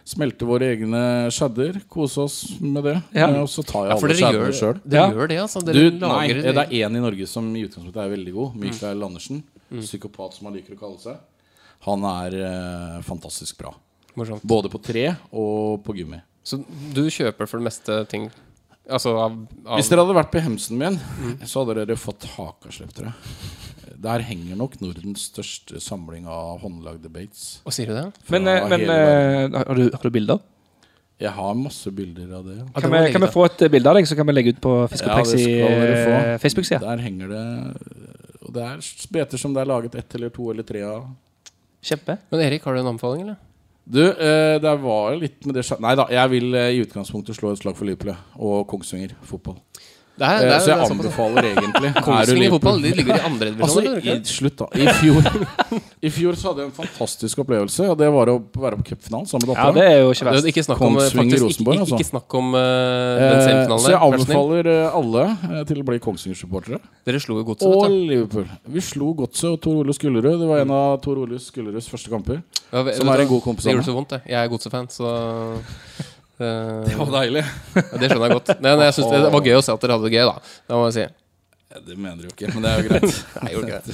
smelte 0.08 0.48
våre 0.48 0.70
egne 0.76 1.02
skjedder. 1.34 1.82
Kose 1.90 2.22
oss 2.28 2.38
med 2.62 2.86
det. 2.86 2.96
Ja. 3.18 3.32
Eh, 3.32 3.42
Og 3.42 3.50
så 3.52 3.66
tar 3.66 3.88
jeg 3.90 3.96
Ja, 3.96 3.98
alle 3.98 4.20
skjeddene 4.22 4.54
sjøl. 4.62 4.80
dere 4.86 5.18
gjør 5.18 5.34
det, 5.34 5.40
altså? 5.48 5.66
Du, 5.66 5.74
Dere 5.74 5.98
nei, 6.14 6.28
det 6.38 6.54
er 6.54 6.78
én 6.86 7.02
i 7.02 7.04
Norge 7.04 7.28
som 7.28 7.50
i 7.58 7.66
utgangspunktet 7.66 8.04
er 8.06 8.14
veldig 8.14 8.38
god. 8.38 8.62
Mikael 8.62 9.04
Andersen. 9.10 9.42
Mm. 9.68 9.82
Psykopat, 9.82 10.38
som 10.38 10.48
han 10.48 10.56
liker 10.62 10.78
å 10.78 10.80
kalle 10.86 11.02
seg. 11.02 11.18
Han 11.90 12.06
er 12.14 12.38
eh, 12.46 13.02
fantastisk 13.06 13.58
bra. 13.60 13.74
Morsomt. 14.18 14.46
Både 14.48 14.70
på 14.70 14.80
tre 14.82 15.10
og 15.34 15.82
på 15.86 15.98
gummi. 15.98 16.22
Så 16.48 16.60
du 16.96 17.02
kjøper 17.12 17.50
for 17.50 17.60
det 17.60 17.68
meste 17.68 17.98
ting 18.12 18.30
Altså 18.88 19.12
av, 19.20 19.34
av 19.68 19.76
Hvis 19.82 19.90
dere 19.92 20.06
hadde 20.06 20.14
vært 20.16 20.30
på 20.32 20.40
hemsen 20.46 20.78
min, 20.80 20.96
Mm. 21.20 21.34
så 21.44 21.66
hadde 21.66 21.74
dere 21.82 21.98
fått 22.00 22.24
hakaslepp, 22.38 22.94
dere. 22.96 23.12
Der 24.00 24.24
henger 24.24 24.56
nok 24.56 24.78
Nordens 24.80 25.26
største 25.28 25.82
samling 25.84 26.24
av 26.32 26.62
håndlagde 26.62 27.10
baits. 27.12 27.58
Hva 27.66 27.74
sier 27.76 27.90
du 27.92 27.96
det? 27.98 28.06
Men, 28.32 28.48
eh, 28.48 28.68
men 28.72 28.86
eh, 28.94 29.58
har, 29.58 29.76
du, 29.76 29.90
har 29.92 30.06
du 30.08 30.14
bilder? 30.16 30.40
Jeg 31.20 31.34
har 31.34 31.56
masse 31.58 31.92
bilder 31.98 32.32
av 32.38 32.46
det. 32.46 32.56
ja. 32.62 32.66
Kan 32.80 32.92
vi, 32.94 33.02
kan 33.12 33.26
vi 33.26 33.32
få 33.34 33.44
et 33.50 33.66
eh, 33.66 33.72
bilde 33.74 33.90
av 33.92 33.98
deg, 34.00 34.08
så 34.08 34.16
kan 34.16 34.28
vi 34.30 34.36
legge 34.38 34.54
ut 34.56 34.62
på 34.64 34.74
Fiskeplex 34.94 35.34
Ja, 35.34 35.42
i 35.42 36.38
Facebook-sida? 36.46 36.80
Der 36.86 37.04
henger 37.04 37.28
det 37.34 37.44
Og 38.46 38.54
det 38.56 38.64
er 38.70 38.92
beter 39.18 39.42
som 39.42 39.56
det 39.58 39.66
er 39.66 39.72
laget 39.74 39.96
ett 40.00 40.16
eller 40.16 40.30
to 40.32 40.48
eller 40.54 40.64
tre 40.64 40.86
av. 40.88 41.10
Kjempe. 41.84 42.20
Men 42.32 42.46
Erik, 42.46 42.64
har 42.64 42.78
du 42.78 42.80
en 42.86 42.94
anbefaling, 42.94 43.26
eller? 43.28 43.36
Du, 43.88 44.02
eh, 44.04 44.58
det 44.60 44.74
var 44.84 45.14
litt 45.16 45.46
med 45.48 45.56
det 45.56 45.64
Nei 45.80 45.94
da, 45.96 46.10
jeg 46.12 46.32
vil 46.34 46.56
eh, 46.60 46.74
i 46.76 46.82
utgangspunktet 46.84 47.38
slå 47.38 47.54
et 47.54 47.62
slag 47.62 47.78
for 47.78 47.88
Liverpool 47.88 48.18
og 48.36 48.66
Kongsvinger 48.68 49.14
fotball. 49.24 49.62
Det 50.18 50.26
er, 50.26 50.40
det 50.42 50.50
er, 50.50 50.60
så 50.60 50.66
det 50.66 50.74
jeg 50.74 50.78
er 50.82 50.92
anbefaler 50.92 51.46
egentlig 51.52 51.90
er 51.96 52.02
Kongsvinger 52.08 52.54
fotball 52.56 52.80
de 52.82 52.92
ligger 52.98 53.20
i 53.20 53.26
andre 53.28 53.50
divisjon. 53.54 53.88
Altså, 53.88 54.14
i, 54.14 54.16
slutt 54.26 54.56
da 54.58 54.68
I 54.74 54.88
fjor 54.98 55.28
I 56.08 56.12
fjor 56.14 56.38
så 56.42 56.50
hadde 56.50 56.64
jeg 56.64 56.70
en 56.72 56.76
fantastisk 56.78 57.44
opplevelse, 57.44 57.86
og 57.92 57.98
det 58.02 58.08
var 58.16 58.32
å 58.34 58.38
være 58.58 58.80
på 58.82 58.88
cupfinalen 58.92 59.30
sammen 59.30 59.46
med 59.50 59.54
Ja, 59.54 59.68
dattera. 59.68 59.78
det 59.78 59.86
er 59.94 60.02
jo 60.02 60.10
ikke 60.16 60.28
verst. 60.30 60.44
er 60.48 60.52
Ikke 60.54 60.64
snakk 60.66 60.82
om 60.88 60.98
eh, 60.98 61.08
faktisk, 61.20 61.44
Rosenborg, 61.46 61.78
ikke, 61.78 61.86
altså. 61.86 62.00
ikke 62.02 62.10
snakk 62.10 62.38
om 62.42 62.50
uh, 62.58 62.62
den 62.62 63.28
Eh, 63.28 63.46
semifinalen 63.46 63.84
så 63.86 63.94
jeg 63.94 64.02
anbefaler 64.08 64.72
alle 64.98 65.24
til 65.70 65.82
å 65.82 65.88
bli 65.92 66.02
Kongsvinger-supportere. 66.08 66.82
Dere 67.08 67.22
slo 67.24 67.38
jo 67.42 67.48
godset, 67.52 67.68
Og 67.70 67.86
vet 67.86 67.94
du. 67.94 68.10
Liverpool. 68.12 68.50
Vi 68.78 68.84
slo 68.90 69.14
Godset 69.22 69.50
og 69.54 69.62
Tor 69.64 69.82
Ole 69.84 69.94
Skullerud. 69.98 70.38
Det 70.42 70.50
var 70.50 70.66
en 70.66 70.74
av 70.78 70.98
Tor 71.06 71.22
Ole 71.24 71.38
Skulleruds 71.42 71.90
første 71.94 72.10
kamper. 72.14 72.42
Ja, 72.74 72.82
vet- 72.84 72.98
som 73.00 73.10
er 73.14 73.22
en 73.26 73.30
god 73.30 73.42
kompis 73.46 73.64
Det 73.70 73.74
gjorde 73.74 73.86
meg. 73.86 73.90
så 73.92 73.98
vondt, 73.98 74.10
det. 74.18 74.22
Jeg 74.34 74.42
er 74.42 74.52
godset-fan, 74.52 74.90
så 74.92 75.14
Det 76.38 76.98
var 77.00 77.14
deilig. 77.20 77.44
ja, 77.44 77.82
Det 77.98 78.10
skjønner 78.12 78.28
jeg 78.28 78.36
godt. 78.40 78.52
Men 78.62 78.84
jeg 78.86 78.98
synes 78.98 79.14
det, 79.14 79.22
det 79.26 79.32
var 79.34 79.48
gøy 79.48 79.56
å 79.58 79.64
se 79.66 79.74
at 79.74 79.82
dere 79.86 79.98
hadde 79.98 80.10
det 80.10 80.20
gøy, 80.20 80.28
da. 80.30 80.52
Det 80.68 80.78
må 80.78 80.84
jeg 80.92 80.98
si. 81.00 81.08
Det 81.88 81.98
mener 82.00 82.22
du 82.22 82.30
jo 82.30 82.32
ikke, 82.32 82.48
men 82.56 82.64
det 82.64 82.70
er 82.72 82.78
jo 82.80 82.90
greit. 82.90 83.18
Nei, 83.44 83.50
jo, 83.54 83.64
greit. 83.68 83.90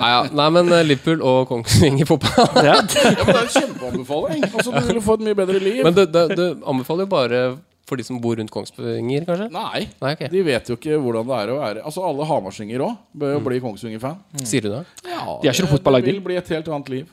Nei, 0.00 0.08
ja. 0.10 0.22
Nei, 0.40 0.48
men 0.56 0.72
eh, 0.74 0.82
Liverpool 0.84 1.22
og 1.24 1.44
Kongsvinger 1.48 2.08
fotball 2.10 2.58
Ja. 2.66 2.74
Ja, 2.80 2.82
men 2.82 3.30
Det 3.30 3.36
er 3.36 3.44
en 3.44 3.52
kjempeanbefaling. 3.54 4.42
Altså, 4.50 4.74
Du 4.74 4.90
vil 4.90 5.04
få 5.04 5.16
et 5.20 5.28
mye 5.28 5.38
bedre 5.38 5.62
liv. 5.62 5.78
Men 5.86 5.94
du, 5.96 6.02
du, 6.10 6.20
du 6.34 6.44
anbefaler 6.74 7.06
jo 7.06 7.12
bare 7.14 7.44
for 7.84 8.00
de 8.00 8.04
som 8.06 8.16
bor 8.20 8.36
rundt 8.40 8.50
Kongsvinger, 8.52 9.26
kanskje? 9.28 9.46
Nei, 9.52 9.82
Nei, 10.00 10.12
okay. 10.16 10.28
de 10.32 10.42
vet 10.46 10.68
jo 10.72 10.76
ikke 10.78 10.96
hvordan 11.04 11.26
det 11.28 11.40
er 11.42 11.50
å 11.52 11.56
være 11.60 11.82
Altså 11.84 12.04
Alle 12.08 12.24
hamarsinger 12.28 12.80
òg 12.80 12.94
bør 13.22 13.34
jo 13.36 13.42
bli 13.44 13.58
Kongsvinger-fan. 13.60 14.16
Sier 14.40 14.64
du 14.64 14.70
det? 14.72 14.80
Ja, 15.04 15.36
De 15.42 15.50
er 15.50 15.52
ikke 15.52 15.66
noe 15.66 15.74
fotballag, 15.76 16.06
Det 16.08 16.14
vil 16.16 16.24
bli 16.24 16.38
et 16.40 16.48
helt 16.56 16.70
annet 16.72 16.88
liv. 16.94 17.10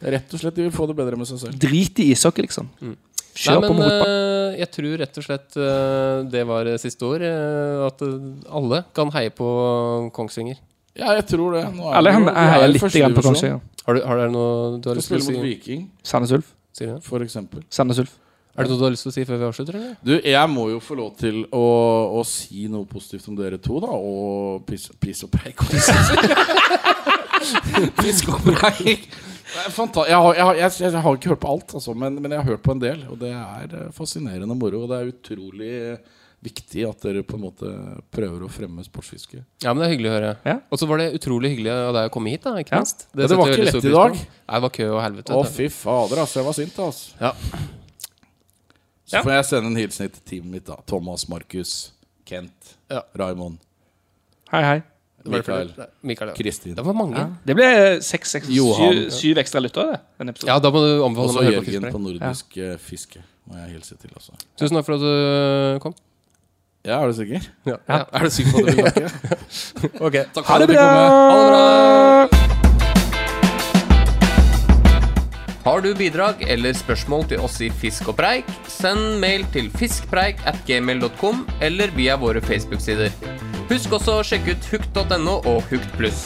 Rett 0.00 0.34
og 0.34 0.42
slett, 0.42 0.56
De 0.58 0.66
vil 0.66 0.74
få 0.74 0.88
det 0.90 0.96
bedre 0.98 1.18
med 1.20 1.30
seg 1.30 1.38
selv. 1.44 1.58
Drit 1.62 2.02
i 2.02 2.10
ishockey, 2.14 2.42
liksom. 2.48 2.68
Nei, 2.82 2.96
Kjør 3.34 3.60
Nei, 3.60 3.68
men 3.68 3.76
med 3.78 3.90
fotball. 3.90 4.08
eh, 4.10 4.58
jeg 4.60 4.70
tror 4.74 4.96
rett 5.00 5.18
og 5.20 5.24
slett 5.24 5.56
eh, 5.56 6.22
det 6.32 6.42
var 6.48 6.66
eh, 6.66 6.78
siste 6.82 7.06
ord. 7.06 7.22
at 7.22 8.02
alle 8.50 8.80
kan 8.96 9.10
heie 9.14 9.30
på 9.30 9.46
Kongsvinger. 10.16 10.58
Ja, 10.98 11.12
jeg 11.14 11.26
tror 11.30 11.54
det. 11.54 11.64
Nå 11.76 11.86
er 11.88 11.94
Alle 12.00 12.10
det 12.10 12.14
jo- 12.16 12.18
han 12.18 12.24
vi 12.26 12.32
er 12.34 12.50
heier 12.54 12.68
litt 12.74 12.82
igjen 12.82 13.04
grann 13.06 13.14
på. 13.14 13.22
Kongsvinger. 13.28 13.60
Har, 13.86 13.94
du, 13.94 14.00
har 14.04 14.16
du 14.18 14.32
noe 14.34 14.80
du 14.82 14.88
har 14.90 14.96
lyst 14.98 15.08
til 15.08 15.16
å 15.16 15.20
spille 15.22 15.38
mot 15.38 15.44
si? 15.46 15.48
Viking, 15.54 15.86
Sandnes 16.02 16.32
Ulf. 16.36 16.50
For 17.06 17.22
eksempel. 17.24 17.62
Sandnes 17.70 17.98
Ulf. 18.02 18.16
Er 18.58 18.66
det 18.66 18.70
noe 18.74 18.78
du 18.80 18.84
har 18.84 18.90
lyst 18.92 19.06
til 19.06 19.12
å 19.12 19.14
si 19.14 19.24
før 19.24 19.38
vi 19.40 19.46
avslutter? 19.46 19.76
Eller? 19.78 19.94
Du, 20.04 20.12
jeg 20.26 20.50
må 20.50 20.66
jo 20.72 20.80
få 20.82 20.96
lov 20.98 21.14
til 21.16 21.44
å, 21.54 21.62
å 22.18 22.24
si 22.26 22.66
noe 22.68 22.84
positivt 22.90 23.28
om 23.30 23.36
dere 23.38 23.56
to, 23.62 23.78
da. 23.80 23.88
Og 23.94 24.66
piss, 24.66 24.88
piss 25.00 25.22
og 25.24 25.30
preik. 25.32 25.62
piss 28.02 28.22
og 28.28 28.40
preik. 28.44 29.06
Det 29.50 29.72
fanta- 29.74 30.06
Jeg 30.08 30.16
har, 30.16 30.34
jeg, 30.34 30.44
har, 30.46 30.54
jeg, 30.60 30.72
jeg 30.80 31.02
har 31.02 31.16
ikke 31.18 31.30
hørt 31.32 31.40
på 31.42 31.50
alt, 31.50 31.74
altså, 31.74 31.94
men, 31.98 32.20
men 32.22 32.30
jeg 32.32 32.40
har 32.42 32.50
hørt 32.52 32.62
på 32.62 32.72
en 32.76 32.80
del. 32.82 33.04
Og 33.10 33.18
det 33.20 33.32
er 33.34 33.76
eh, 33.80 33.90
fascinerende 33.96 34.54
moro. 34.56 34.84
Og 34.84 34.88
det 34.92 34.98
er 35.00 35.10
utrolig 35.10 35.70
eh, 35.94 36.18
viktig 36.40 36.84
at 36.88 37.02
dere 37.04 37.22
på 37.26 37.36
en 37.36 37.42
måte 37.42 37.70
prøver 38.14 38.46
å 38.46 38.50
fremme 38.52 38.84
sportsfiske. 38.86 39.42
Ja, 39.64 39.72
men 39.74 39.82
det 39.82 39.88
er 39.88 39.94
hyggelig 39.96 40.10
å 40.12 40.14
høre. 40.14 40.30
Ja. 40.46 40.54
Og 40.72 40.80
så 40.80 40.86
var 40.88 41.02
det 41.02 41.10
utrolig 41.18 41.50
hyggelig 41.56 41.72
av 41.74 41.92
deg 41.98 42.08
å 42.08 42.14
komme 42.14 42.32
hit, 42.32 42.46
da. 42.46 42.54
Ikke 42.62 42.76
Ja. 42.78 42.80
minst. 42.84 43.06
Ja, 43.12 43.26
det 43.26 43.36
var 43.40 43.50
ikke 43.52 43.66
lett 43.68 43.84
i 43.90 43.92
dag. 43.96 44.16
Nei, 44.16 44.54
det 44.54 44.62
var 44.64 44.74
kø 44.78 44.86
og 44.94 45.02
helvete. 45.04 45.36
Å, 45.36 45.42
fy 45.58 45.68
fader, 45.74 46.22
altså. 46.24 46.40
Jeg 46.40 46.46
var 46.48 46.56
sint, 46.60 46.78
altså. 46.86 47.12
Ja. 47.20 47.32
Så 49.10 49.16
Ja. 49.18 49.22
får 49.26 49.32
jeg 49.34 49.44
sende 49.50 49.66
en 49.72 49.76
hilsen 49.82 50.12
til 50.14 50.22
teamet 50.30 50.50
mitt, 50.54 50.66
da. 50.70 50.76
Thomas, 50.86 51.26
Markus, 51.28 51.92
Kent, 52.24 52.76
Ja. 52.88 53.02
Raymond, 53.18 53.58
Hei, 54.50 54.62
hei. 54.66 54.78
Mikael. 55.24 55.72
Mikael, 56.00 56.30
ja. 56.32 56.34
Kristin. 56.34 56.74
Det 56.74 56.84
var 56.84 56.96
mange. 56.96 57.18
Ja. 57.18 57.26
Det 57.44 57.56
ble 57.58 57.68
seks, 58.04 58.30
seks, 58.36 58.46
syv, 58.48 59.10
syv 59.12 59.40
ekstra 59.42 59.60
lyttere, 59.60 60.00
Ja, 60.46 60.58
da 60.58 60.70
må 60.72 60.80
du 60.80 61.04
anbefale 61.04 61.28
Og 61.28 61.34
meg 61.34 61.34
så 61.34 61.42
å 61.42 61.44
høre 61.44 61.64
på 61.66 61.74
Jørgen 61.74 61.92
på 61.92 62.02
Nordisk 62.06 62.56
ja. 62.56 62.76
Fiske. 62.80 63.24
Må 63.50 63.58
jeg 63.60 63.74
hilse 63.74 63.98
til 64.00 64.14
også. 64.16 64.32
Tusen 64.60 64.78
takk 64.78 64.86
for 64.86 64.96
at 64.96 65.04
du 65.04 65.10
øh, 65.10 65.80
kom. 65.82 65.96
Ja, 66.86 67.02
er 67.02 67.10
du 67.10 67.16
sikker? 67.18 67.44
Ja. 67.68 67.76
Er 68.16 68.24
du 68.24 68.30
sikker 68.32 68.52
på 68.52 68.58
at 68.62 68.64
du 68.64 68.72
vil 68.72 68.86
snakke? 68.88 69.08
ok. 70.06 70.16
Takk 70.32 70.46
Ha 70.48 70.58
det 70.62 70.62
at 70.62 70.70
du 70.70 70.74
bra! 70.78 70.86
Ha 71.28 71.36
det 71.36 71.50
bra! 71.52 72.50
Har 75.60 75.82
du 75.84 75.90
bidrag 75.94 76.40
eller 76.48 76.72
spørsmål 76.72 77.26
til 77.28 77.44
oss 77.44 77.58
i 77.60 77.68
Fisk 77.82 78.08
og 78.08 78.16
preik, 78.16 78.48
send 78.64 79.20
mail 79.20 79.44
til 79.52 79.68
fiskpreik 79.76 80.40
at 80.48 80.56
gmail.com 80.64 81.44
eller 81.60 81.92
via 81.98 82.16
våre 82.16 82.40
Facebook-sider. 82.40 83.12
Husk 83.70 83.92
også 83.94 84.16
å 84.18 84.22
sjekke 84.26 84.56
ut 84.56 84.64
hukt.no 84.72 85.36
og 85.46 85.60
Hukt 85.70 85.92
pluss. 85.94 86.24